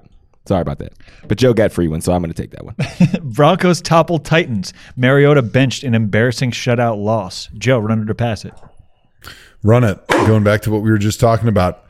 Sorry 0.46 0.60
about 0.60 0.78
that. 0.78 0.94
But 1.28 1.38
Joe 1.38 1.54
got 1.54 1.70
free 1.70 1.86
one, 1.86 2.00
so 2.00 2.12
I'm 2.12 2.20
going 2.20 2.32
to 2.32 2.42
take 2.42 2.50
that 2.50 2.64
one. 2.64 2.74
Broncos 3.32 3.80
topple 3.80 4.18
Titans. 4.18 4.72
Mariota 4.96 5.40
benched 5.40 5.84
an 5.84 5.94
embarrassing 5.94 6.50
shutout 6.50 7.02
loss. 7.02 7.48
Joe, 7.56 7.78
run 7.78 8.02
it 8.02 8.10
or 8.10 8.14
pass 8.14 8.44
it. 8.44 8.52
Run 9.62 9.84
it. 9.84 10.04
Going 10.08 10.42
back 10.42 10.62
to 10.62 10.70
what 10.72 10.82
we 10.82 10.90
were 10.90 10.98
just 10.98 11.20
talking 11.20 11.48
about, 11.48 11.84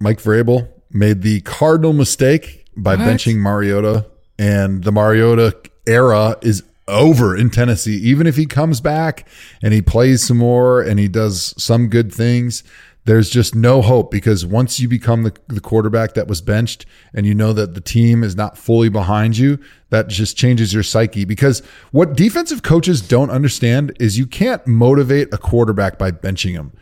Mike 0.00 0.20
Vrabel 0.20 0.68
made 0.90 1.22
the 1.22 1.40
cardinal 1.42 1.92
mistake 1.92 2.66
by 2.76 2.96
benching 2.96 3.36
Mariota, 3.36 4.06
and 4.36 4.82
the 4.82 4.90
Mariota 4.90 5.56
era 5.86 6.36
is 6.42 6.64
over 6.88 7.36
in 7.36 7.50
Tennessee. 7.50 7.96
Even 7.98 8.26
if 8.26 8.36
he 8.36 8.46
comes 8.46 8.80
back 8.80 9.28
and 9.62 9.72
he 9.72 9.80
plays 9.80 10.24
some 10.24 10.38
more 10.38 10.82
and 10.82 10.98
he 10.98 11.06
does 11.06 11.54
some 11.56 11.88
good 11.88 12.12
things, 12.12 12.64
there's 13.04 13.28
just 13.28 13.54
no 13.54 13.82
hope 13.82 14.10
because 14.10 14.46
once 14.46 14.80
you 14.80 14.88
become 14.88 15.24
the, 15.24 15.36
the 15.48 15.60
quarterback 15.60 16.14
that 16.14 16.26
was 16.26 16.40
benched 16.40 16.86
and 17.12 17.26
you 17.26 17.34
know 17.34 17.52
that 17.52 17.74
the 17.74 17.80
team 17.80 18.24
is 18.24 18.34
not 18.34 18.56
fully 18.56 18.88
behind 18.88 19.36
you, 19.36 19.58
that 19.90 20.08
just 20.08 20.36
changes 20.36 20.72
your 20.72 20.82
psyche. 20.82 21.24
Because 21.24 21.60
what 21.92 22.16
defensive 22.16 22.62
coaches 22.62 23.02
don't 23.02 23.30
understand 23.30 23.94
is 24.00 24.18
you 24.18 24.26
can't 24.26 24.66
motivate 24.66 25.32
a 25.32 25.38
quarterback 25.38 25.98
by 25.98 26.10
benching 26.10 26.52
him. 26.52 26.72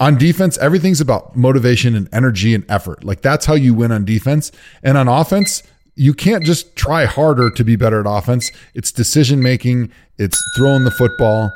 On 0.00 0.18
defense, 0.18 0.58
everything's 0.58 1.00
about 1.00 1.36
motivation 1.36 1.94
and 1.94 2.08
energy 2.12 2.54
and 2.54 2.64
effort. 2.68 3.04
Like 3.04 3.20
that's 3.20 3.46
how 3.46 3.54
you 3.54 3.74
win 3.74 3.92
on 3.92 4.04
defense. 4.04 4.50
And 4.82 4.98
on 4.98 5.08
offense, 5.08 5.62
you 5.94 6.12
can't 6.14 6.44
just 6.44 6.76
try 6.76 7.04
harder 7.04 7.50
to 7.50 7.64
be 7.64 7.76
better 7.76 8.00
at 8.00 8.06
offense. 8.06 8.50
It's 8.74 8.92
decision 8.92 9.42
making, 9.42 9.90
it's 10.18 10.40
throwing 10.56 10.84
the 10.84 10.92
football. 10.92 11.50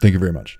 Thank 0.00 0.12
you 0.12 0.18
very 0.18 0.32
much. 0.32 0.58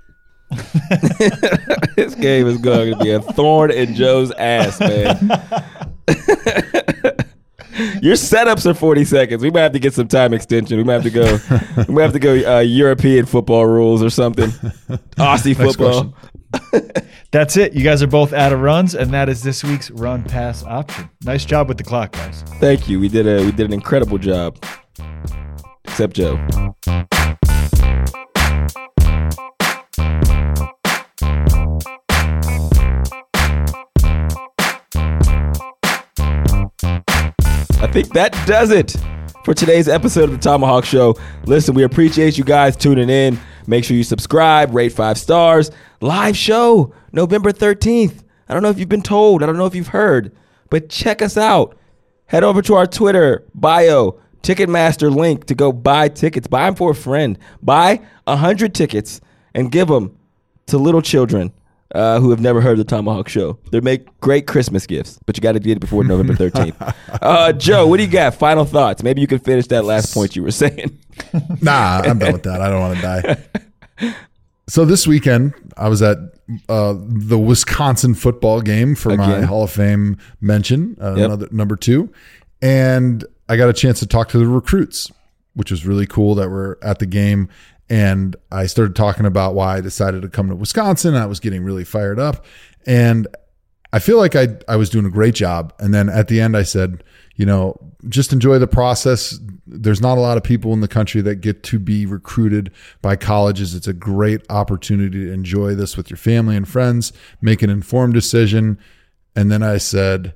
this 1.97 2.15
game 2.15 2.47
is 2.47 2.59
going 2.59 2.93
to 2.93 2.99
be 3.03 3.11
a 3.11 3.21
thorn 3.21 3.71
in 3.71 3.95
Joe's 3.95 4.31
ass, 4.33 4.79
man. 4.81 5.19
Your 8.03 8.15
setups 8.15 8.67
are 8.67 8.75
40 8.75 9.05
seconds. 9.05 9.43
We 9.43 9.51
might 9.51 9.63
have 9.63 9.73
to 9.73 9.81
get 9.81 9.95
some 9.95 10.07
time 10.07 10.33
extension. 10.33 10.77
We 10.77 10.85
might 10.85 11.03
have 11.03 11.05
to 11.05 11.11
go. 11.11 11.39
we 11.89 11.95
might 11.95 12.03
have 12.03 12.13
to 12.13 12.21
go 12.21 12.59
uh, 12.59 12.61
European 12.61 13.27
football 13.27 13.67
rules 13.67 14.03
or 14.03 14.11
something. 14.11 14.51
Aussie 15.17 15.57
football. 15.57 16.15
That's 17.33 17.57
it. 17.57 17.73
You 17.73 17.83
guys 17.83 18.01
are 18.01 18.07
both 18.07 18.33
out 18.33 18.53
of 18.53 18.61
runs, 18.61 18.95
and 18.95 19.11
that 19.11 19.29
is 19.29 19.43
this 19.43 19.65
week's 19.65 19.91
run 19.91 20.23
pass 20.23 20.63
option. 20.63 21.11
Nice 21.25 21.45
job 21.45 21.67
with 21.67 21.79
the 21.79 21.85
clock, 21.85 22.13
guys. 22.13 22.45
Thank 22.61 22.89
you. 22.89 23.01
We 23.01 23.09
did 23.09 23.27
a 23.27 23.45
we 23.45 23.51
did 23.51 23.67
an 23.67 23.73
incredible 23.73 24.19
job. 24.19 24.57
Except 25.85 26.15
Joe. 26.15 26.75
I 37.85 37.87
think 37.87 38.15
that 38.15 38.33
does 38.47 38.71
it 38.71 38.97
for 39.45 39.53
today's 39.53 39.89
episode 39.89 40.31
of 40.31 40.41
the 40.41 40.49
ThomaHawk 40.49 40.85
Show. 40.85 41.19
Listen, 41.45 41.75
we 41.75 41.83
appreciate 41.83 42.39
you 42.39 42.43
guys 42.43 42.77
tuning 42.77 43.11
in. 43.11 43.39
Make 43.67 43.85
sure 43.85 43.95
you 43.95 44.05
subscribe, 44.05 44.75
rate 44.75 44.93
five 44.93 45.19
stars. 45.19 45.71
Live 46.01 46.35
show 46.35 46.95
November 47.13 47.53
13th. 47.53 48.25
I 48.49 48.55
don't 48.55 48.63
know 48.63 48.71
if 48.71 48.79
you've 48.79 48.89
been 48.89 49.03
told, 49.03 49.43
I 49.43 49.47
don't 49.47 49.59
know 49.59 49.67
if 49.67 49.75
you've 49.75 49.89
heard, 49.89 50.35
but 50.71 50.89
check 50.89 51.21
us 51.21 51.37
out. 51.37 51.77
Head 52.25 52.43
over 52.43 52.63
to 52.63 52.75
our 52.75 52.87
Twitter 52.87 53.45
bio, 53.55 54.19
Ticketmaster 54.41 55.15
link 55.15 55.45
to 55.45 55.55
go 55.55 55.71
buy 55.71 56.09
tickets. 56.09 56.47
Buy 56.47 56.65
them 56.65 56.77
for 56.77 56.93
a 56.93 56.95
friend. 56.95 57.39
Buy 57.63 58.01
100 58.25 58.75
tickets 58.75 59.21
and 59.55 59.71
give 59.71 59.89
them 59.89 60.17
to 60.69 60.79
little 60.79 61.03
children 61.03 61.53
uh, 61.95 62.21
who 62.21 62.31
have 62.31 62.41
never 62.41 62.61
heard 62.61 62.79
of 62.79 62.87
the 62.87 62.95
ThomaHawk 62.97 63.29
Show. 63.29 63.59
They 63.71 63.81
make 63.81 64.19
great 64.21 64.47
Christmas 64.47 64.87
gifts, 64.87 65.19
but 65.27 65.37
you 65.37 65.41
got 65.41 65.53
to 65.53 65.61
get 65.61 65.77
it 65.77 65.81
before 65.81 66.05
November 66.05 66.35
13th. 66.35 66.95
Uh, 67.23 67.53
Joe, 67.53 67.87
what 67.87 67.97
do 67.99 68.03
you 68.05 68.11
got? 68.11 68.35
Final 68.35 68.65
thoughts. 68.65 69.03
Maybe 69.03 69.21
you 69.21 69.27
can 69.27 69.39
finish 69.39 69.67
that 69.69 69.85
last 69.85 70.13
point 70.15 70.35
you 70.37 70.43
were 70.43 70.51
saying. 70.51 70.99
Nah, 71.63 72.03
I'm 72.05 72.19
done 72.19 72.33
with 72.33 72.43
that. 72.45 72.61
I 72.61 72.69
don't 72.69 72.81
want 72.81 72.97
to 72.97 73.03
die. 73.03 74.13
So 74.69 74.85
this 74.85 75.07
weekend, 75.07 75.53
I 75.77 75.89
was 75.89 76.01
at 76.03 76.19
uh, 76.69 76.95
the 76.99 77.39
Wisconsin 77.39 78.15
football 78.15 78.61
game 78.63 78.95
for 78.95 79.17
my 79.17 79.43
Hall 79.43 79.65
of 79.65 79.71
Fame 79.71 80.17
mention, 80.41 80.97
uh, 81.01 81.15
Yep. 81.17 81.25
another 81.27 81.49
number 81.53 81.77
two, 81.77 82.11
and 82.63 83.25
I 83.49 83.57
got 83.57 83.69
a 83.69 83.73
chance 83.75 83.99
to 84.01 84.07
talk 84.07 84.29
to 84.31 84.39
the 84.39 84.47
recruits, 84.47 85.11
which 85.55 85.71
was 85.71 85.85
really 85.87 86.07
cool 86.07 86.35
that 86.37 86.51
we're 86.51 86.77
at 86.83 86.99
the 86.99 87.07
game. 87.07 87.49
And 87.91 88.35
I 88.51 88.67
started 88.67 88.97
talking 88.97 89.27
about 89.27 89.55
why 89.55 89.77
I 89.77 89.81
decided 89.81 90.23
to 90.23 90.29
come 90.29 90.49
to 90.49 90.57
Wisconsin. 90.57 91.15
I 91.15 91.27
was 91.27 91.41
getting 91.41 91.63
really 91.63 91.85
fired 91.85 92.19
up, 92.19 92.45
and 92.87 93.27
I 93.93 93.99
feel 93.99 94.17
like 94.17 94.35
I 94.35 94.57
I 94.69 94.77
was 94.77 94.91
doing 94.91 95.05
a 95.05 95.11
great 95.11 95.35
job. 95.35 95.73
And 95.79 95.93
then 95.93 96.09
at 96.09 96.29
the 96.29 96.41
end, 96.41 96.57
I 96.57 96.63
said, 96.63 97.05
you 97.37 97.45
know, 97.45 97.79
just 98.09 98.33
enjoy 98.33 98.59
the 98.59 98.67
process. 98.67 99.39
There's 99.67 100.01
not 100.01 100.19
a 100.19 100.21
lot 100.21 100.37
of 100.37 100.43
people 100.43 100.73
in 100.73 100.81
the 100.81 100.89
country 100.89 101.21
that 101.23 101.37
get 101.37 101.63
to 101.65 101.79
be 101.79 102.07
recruited 102.07 102.71
by 103.03 103.17
colleges. 103.17 103.75
It's 103.75 103.89
a 103.89 103.93
great 103.93 104.41
opportunity 104.51 105.27
to 105.27 105.33
enjoy 105.33 105.75
this 105.75 105.97
with 105.97 106.11
your 106.11 106.17
family 106.17 106.57
and 106.57 106.69
friends, 106.69 107.13
make 107.41 107.63
an 107.63 107.71
informed 107.71 108.15
decision. 108.15 108.79
And 109.37 109.51
then 109.51 109.63
I 109.63 109.79
said, 109.79 110.35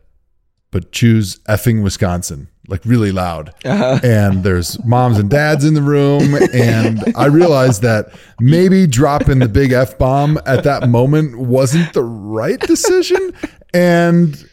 but 0.70 0.92
choose 0.92 1.38
effing 1.48 1.82
Wisconsin, 1.82 2.48
like 2.68 2.84
really 2.84 3.10
loud. 3.10 3.52
Uh-huh. 3.64 3.98
And 4.04 4.44
there's 4.44 4.82
moms 4.84 5.18
and 5.18 5.28
dads 5.28 5.64
in 5.64 5.74
the 5.74 5.82
room. 5.82 6.34
And 6.54 7.02
I 7.16 7.26
realized 7.26 7.82
that 7.82 8.12
maybe 8.38 8.86
dropping 8.86 9.38
the 9.40 9.48
big 9.48 9.72
F 9.72 9.98
bomb 9.98 10.38
at 10.46 10.64
that 10.64 10.88
moment 10.88 11.38
wasn't 11.38 11.92
the 11.94 12.04
right 12.04 12.60
decision. 12.60 13.32
And 13.72 14.48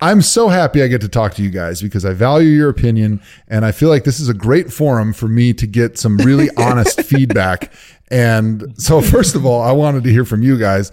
I'm 0.00 0.22
so 0.22 0.48
happy 0.48 0.82
I 0.82 0.86
get 0.86 1.00
to 1.02 1.08
talk 1.08 1.34
to 1.34 1.42
you 1.42 1.50
guys 1.50 1.82
because 1.82 2.04
I 2.04 2.12
value 2.12 2.50
your 2.50 2.68
opinion. 2.68 3.20
And 3.48 3.64
I 3.64 3.72
feel 3.72 3.88
like 3.88 4.04
this 4.04 4.20
is 4.20 4.28
a 4.28 4.34
great 4.34 4.72
forum 4.72 5.12
for 5.12 5.28
me 5.28 5.52
to 5.54 5.66
get 5.66 5.98
some 5.98 6.16
really 6.18 6.50
honest 6.56 7.02
feedback. 7.04 7.72
And 8.10 8.74
so, 8.76 9.00
first 9.00 9.34
of 9.34 9.46
all, 9.46 9.62
I 9.62 9.72
wanted 9.72 10.04
to 10.04 10.10
hear 10.10 10.24
from 10.24 10.42
you 10.42 10.58
guys. 10.58 10.92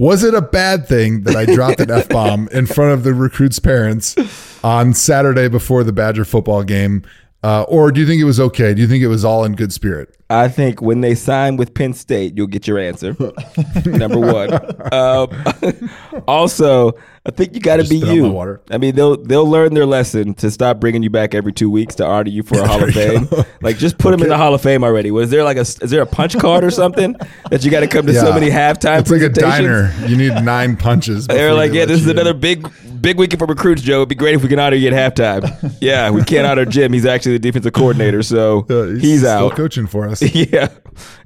Was 0.00 0.24
it 0.24 0.32
a 0.32 0.40
bad 0.40 0.88
thing 0.88 1.24
that 1.24 1.36
I 1.36 1.44
dropped 1.44 1.78
an 1.78 1.90
F 1.90 2.08
bomb 2.08 2.48
in 2.52 2.64
front 2.64 2.94
of 2.94 3.02
the 3.02 3.12
recruits' 3.12 3.58
parents 3.58 4.16
on 4.64 4.94
Saturday 4.94 5.46
before 5.46 5.84
the 5.84 5.92
Badger 5.92 6.24
football 6.24 6.62
game? 6.62 7.02
Uh, 7.42 7.62
or 7.68 7.90
do 7.90 8.00
you 8.00 8.06
think 8.06 8.20
it 8.20 8.24
was 8.24 8.38
okay? 8.38 8.74
Do 8.74 8.82
you 8.82 8.88
think 8.88 9.02
it 9.02 9.08
was 9.08 9.24
all 9.24 9.44
in 9.44 9.54
good 9.54 9.72
spirit? 9.72 10.14
I 10.28 10.48
think 10.48 10.80
when 10.82 11.00
they 11.00 11.14
sign 11.14 11.56
with 11.56 11.74
Penn 11.74 11.92
State, 11.94 12.36
you'll 12.36 12.46
get 12.46 12.68
your 12.68 12.78
answer. 12.78 13.16
Number 13.86 14.20
one. 14.20 14.52
Um, 14.94 15.90
also, 16.28 16.92
I 17.26 17.30
think 17.30 17.54
you 17.54 17.60
got 17.60 17.78
to 17.78 17.84
be 17.88 17.96
you. 17.96 18.58
I 18.70 18.78
mean, 18.78 18.94
they'll 18.94 19.16
they'll 19.16 19.48
learn 19.48 19.74
their 19.74 19.86
lesson 19.86 20.34
to 20.34 20.50
stop 20.50 20.78
bringing 20.80 21.02
you 21.02 21.10
back 21.10 21.34
every 21.34 21.52
two 21.52 21.68
weeks 21.70 21.94
to 21.96 22.06
honor 22.06 22.30
you 22.30 22.42
for 22.42 22.60
a 22.60 22.66
Hall 22.68 22.84
of 22.84 22.94
Fame. 22.94 23.28
Like, 23.60 23.78
just 23.78 23.98
put 23.98 24.12
them 24.12 24.22
in 24.22 24.28
the 24.28 24.36
Hall 24.36 24.54
of 24.54 24.60
Fame 24.60 24.84
already. 24.84 25.10
Was 25.10 25.30
there 25.30 25.42
like 25.42 25.56
a 25.56 25.60
is 25.62 25.90
there 25.90 26.02
a 26.02 26.06
punch 26.06 26.38
card 26.38 26.62
or 26.62 26.70
something 26.70 27.16
that 27.50 27.64
you 27.64 27.70
got 27.70 27.80
to 27.80 27.88
come 27.88 28.06
to 28.06 28.14
so 28.14 28.28
Yeah. 28.28 28.34
many 28.34 28.50
halftime? 28.50 29.00
It's 29.00 29.10
like 29.10 29.22
a 29.22 29.28
diner. 29.30 29.92
You 30.06 30.16
need 30.16 30.34
nine 30.44 30.76
punches. 30.76 31.26
They're 31.26 31.54
like, 31.54 31.72
yeah, 31.72 31.86
this 31.86 32.00
is 32.00 32.06
in." 32.06 32.12
another 32.12 32.34
big, 32.34 32.70
big 33.00 33.18
weekend 33.18 33.38
for 33.38 33.46
recruits, 33.46 33.82
Joe. 33.82 33.96
It'd 33.98 34.08
be 34.08 34.14
great 34.14 34.34
if 34.34 34.42
we 34.42 34.48
can 34.48 34.58
honor 34.58 34.76
you 34.76 34.88
at 34.90 35.14
halftime. 35.16 35.76
yeah, 35.80 36.10
we 36.10 36.22
can't 36.24 36.46
honor 36.46 36.64
Jim. 36.64 36.92
He's 36.92 37.06
actually 37.06 37.32
the 37.32 37.38
defensive 37.38 37.72
coordinator, 37.72 38.22
so 38.22 38.66
Uh, 38.68 38.86
he's, 38.98 39.20
still 39.20 39.48
out. 39.48 39.56
coaching 39.56 39.86
for 39.86 40.08
us. 40.08 40.22
yeah, 40.34 40.68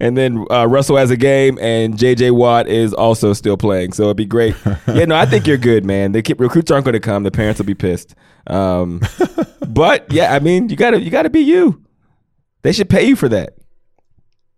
and 0.01 0.17
then 0.17 0.45
uh, 0.51 0.67
Russell 0.67 0.97
has 0.97 1.11
a 1.11 1.17
game, 1.17 1.59
and 1.61 1.99
J.J. 1.99 2.31
Watt 2.33 2.69
is 2.69 2.93
also 2.95 3.33
still 3.33 3.57
playing. 3.57 3.93
So 3.93 4.05
it'd 4.05 4.17
be 4.17 4.25
great. 4.27 4.55
yeah, 4.87 5.05
no, 5.05 5.17
I 5.17 5.27
think 5.27 5.47
you're 5.47 5.57
good, 5.59 5.85
man. 5.85 6.13
The 6.13 6.23
kid, 6.23 6.39
recruits 6.41 6.71
aren't 6.71 6.85
going 6.85 6.93
to 6.95 7.01
come. 7.01 7.23
The 7.23 7.31
parents 7.31 7.59
will 7.59 7.67
be 7.67 7.75
pissed. 7.75 8.15
Um, 8.47 9.01
but 9.67 10.11
yeah, 10.13 10.35
I 10.35 10.39
mean, 10.39 10.69
you 10.69 10.77
gotta, 10.77 11.01
you 11.01 11.11
gotta 11.11 11.31
be 11.31 11.41
you. 11.41 11.83
They 12.63 12.73
should 12.73 12.89
pay 12.89 13.07
you 13.07 13.17
for 13.17 13.29
that. 13.29 13.55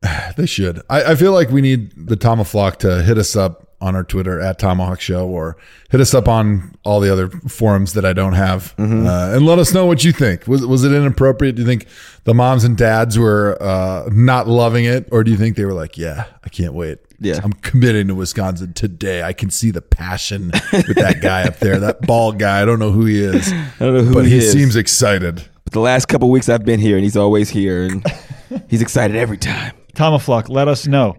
They 0.37 0.47
should. 0.47 0.83
I, 0.91 1.13
I 1.13 1.15
feel 1.15 1.33
like 1.33 1.49
we 1.49 1.61
need 1.63 1.93
the 1.97 2.17
ThomaHawk 2.17 2.77
to 2.81 3.03
hit 3.03 3.17
us 3.17 3.35
up 3.37 3.66
on 3.81 3.95
our 3.95 4.05
Twitter 4.05 4.41
at 4.41 4.59
ThomaHawk 4.59 5.01
Show 5.01 5.27
or 5.29 5.57
hit 5.91 6.01
us 6.01 6.15
up 6.15 6.29
on 6.29 6.75
all 6.85 6.99
the 7.01 7.13
other 7.13 7.29
forums 7.29 7.93
that 7.93 8.05
I 8.07 8.13
don't 8.15 8.33
have 8.33 8.75
Mm-hmm. 8.77 9.07
uh, 9.07 9.37
and 9.37 9.45
let 9.45 9.59
us 9.59 9.75
know 9.75 9.85
what 9.87 10.03
you 10.05 10.13
think. 10.13 10.47
Was, 10.47 10.65
was 10.67 10.83
it 10.85 10.93
inappropriate? 10.93 11.57
Do 11.57 11.63
you 11.63 11.69
think 11.69 11.87
the 12.25 12.33
moms 12.35 12.65
and 12.65 12.77
dads 12.77 13.19
were 13.19 13.57
uh, 13.61 14.09
not 14.13 14.49
loving 14.49 14.85
it? 14.87 15.09
Or 15.13 15.23
do 15.25 15.31
you 15.31 15.37
think 15.37 15.57
they 15.57 15.65
were 15.67 15.75
like, 15.75 15.99
yeah, 15.99 16.25
I 16.45 16.49
can't 16.49 16.73
wait? 16.73 16.99
Yeah. 17.21 17.41
I'm 17.43 17.53
committing 17.53 18.09
to 18.09 18.15
Wisconsin 18.15 18.73
today. 18.75 19.23
I 19.23 19.33
can 19.33 19.51
see 19.51 19.71
the 19.71 19.81
passion 19.83 20.51
with 20.73 20.97
that 20.97 21.21
guy 21.23 21.45
up 21.45 21.59
there, 21.59 21.79
that 21.81 22.03
bald 22.03 22.39
guy. 22.39 22.61
I 22.63 22.65
don't 22.65 22.79
know 22.79 22.93
who 22.93 23.05
he 23.07 23.23
is, 23.23 23.51
I 23.53 23.73
don't 23.79 23.95
know 23.95 24.03
who 24.03 24.05
he 24.05 24.09
is. 24.11 24.15
but 24.15 24.25
he, 24.25 24.31
he 24.33 24.37
is. 24.39 24.53
seems 24.53 24.77
excited. 24.77 25.43
But 25.65 25.73
the 25.73 25.81
last 25.81 26.07
couple 26.07 26.31
weeks 26.31 26.49
I've 26.49 26.65
been 26.65 26.79
here, 26.81 26.97
and 26.97 27.05
he's 27.05 27.17
always 27.17 27.49
here, 27.51 27.85
and 27.85 28.05
he's 28.69 28.83
excited 28.83 29.17
every 29.17 29.39
time. 29.39 29.75
ThomaFlawk, 29.95 30.49
let 30.49 30.69
us 30.69 30.87
know. 30.87 31.17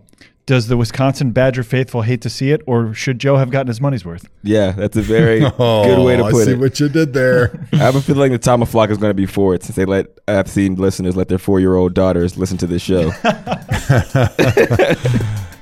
Does 0.47 0.67
the 0.67 0.77
Wisconsin 0.77 1.31
Badger 1.31 1.61
faithful 1.61 2.03
hate 2.03 2.21
to 2.21 2.29
see 2.29 2.51
it, 2.51 2.61
or 2.65 2.93
should 2.93 3.19
Joe 3.19 3.35
have 3.35 3.51
gotten 3.51 3.67
his 3.67 3.81
money's 3.81 4.05
worth? 4.05 4.29
Yeah, 4.43 4.71
that's 4.71 4.95
a 4.95 5.01
very 5.01 5.43
Oh, 5.43 5.83
good 5.95 6.05
way 6.05 6.15
to 6.15 6.23
put 6.23 6.35
it. 6.35 6.41
I 6.41 6.45
see 6.45 6.51
it. 6.51 6.59
what 6.59 6.79
you 6.79 6.87
did 6.87 7.11
there. 7.11 7.67
I 7.73 7.77
have 7.77 7.97
a 7.97 8.01
feeling 8.01 8.31
the 8.31 8.39
ThomaFlawk 8.39 8.89
is 8.89 8.97
going 8.97 9.09
to 9.09 9.13
be 9.13 9.25
for 9.25 9.53
it 9.55 9.63
since 9.63 9.75
they 9.75 9.83
let 9.83 10.07
I've 10.25 10.49
seen 10.49 10.75
listeners 10.75 11.17
let 11.17 11.27
their 11.27 11.37
four 11.37 11.59
year 11.59 11.75
old 11.75 11.93
daughters 11.93 12.37
listen 12.37 12.57
to 12.59 12.67
this 12.67 12.81
show. 12.81 13.09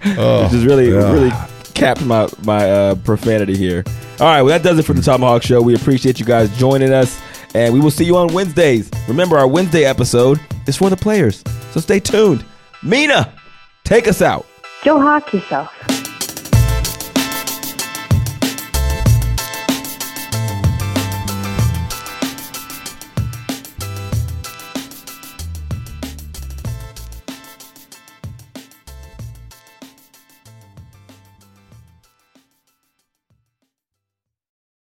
Which 0.05 0.53
is 0.53 0.65
really 0.65 0.91
yeah. 0.91 1.11
really 1.11 1.31
capped 1.73 2.05
my 2.05 2.27
my 2.43 2.69
uh, 2.69 2.95
profanity 2.95 3.57
here. 3.57 3.83
All 4.19 4.27
right, 4.27 4.43
well 4.43 4.51
that 4.57 4.61
does 4.63 4.77
it 4.77 4.83
for 4.83 4.93
the 4.93 5.01
ThomaHawk 5.01 5.41
Show. 5.41 5.63
We 5.63 5.73
appreciate 5.75 6.19
you 6.19 6.25
guys 6.27 6.55
joining 6.59 6.93
us, 6.93 7.19
and 7.55 7.73
we 7.73 7.79
will 7.79 7.89
see 7.89 8.05
you 8.05 8.15
on 8.17 8.31
Wednesdays. 8.33 8.91
Remember, 9.07 9.35
our 9.39 9.47
Wednesday 9.47 9.83
episode 9.85 10.39
is 10.67 10.77
for 10.77 10.91
the 10.91 10.95
players, 10.97 11.43
so 11.71 11.79
stay 11.79 11.99
tuned. 11.99 12.45
Mina, 12.83 13.33
take 13.83 14.07
us 14.07 14.21
out. 14.21 14.45
Go 14.85 14.99
hack 14.99 15.33
yourself. 15.33 16.04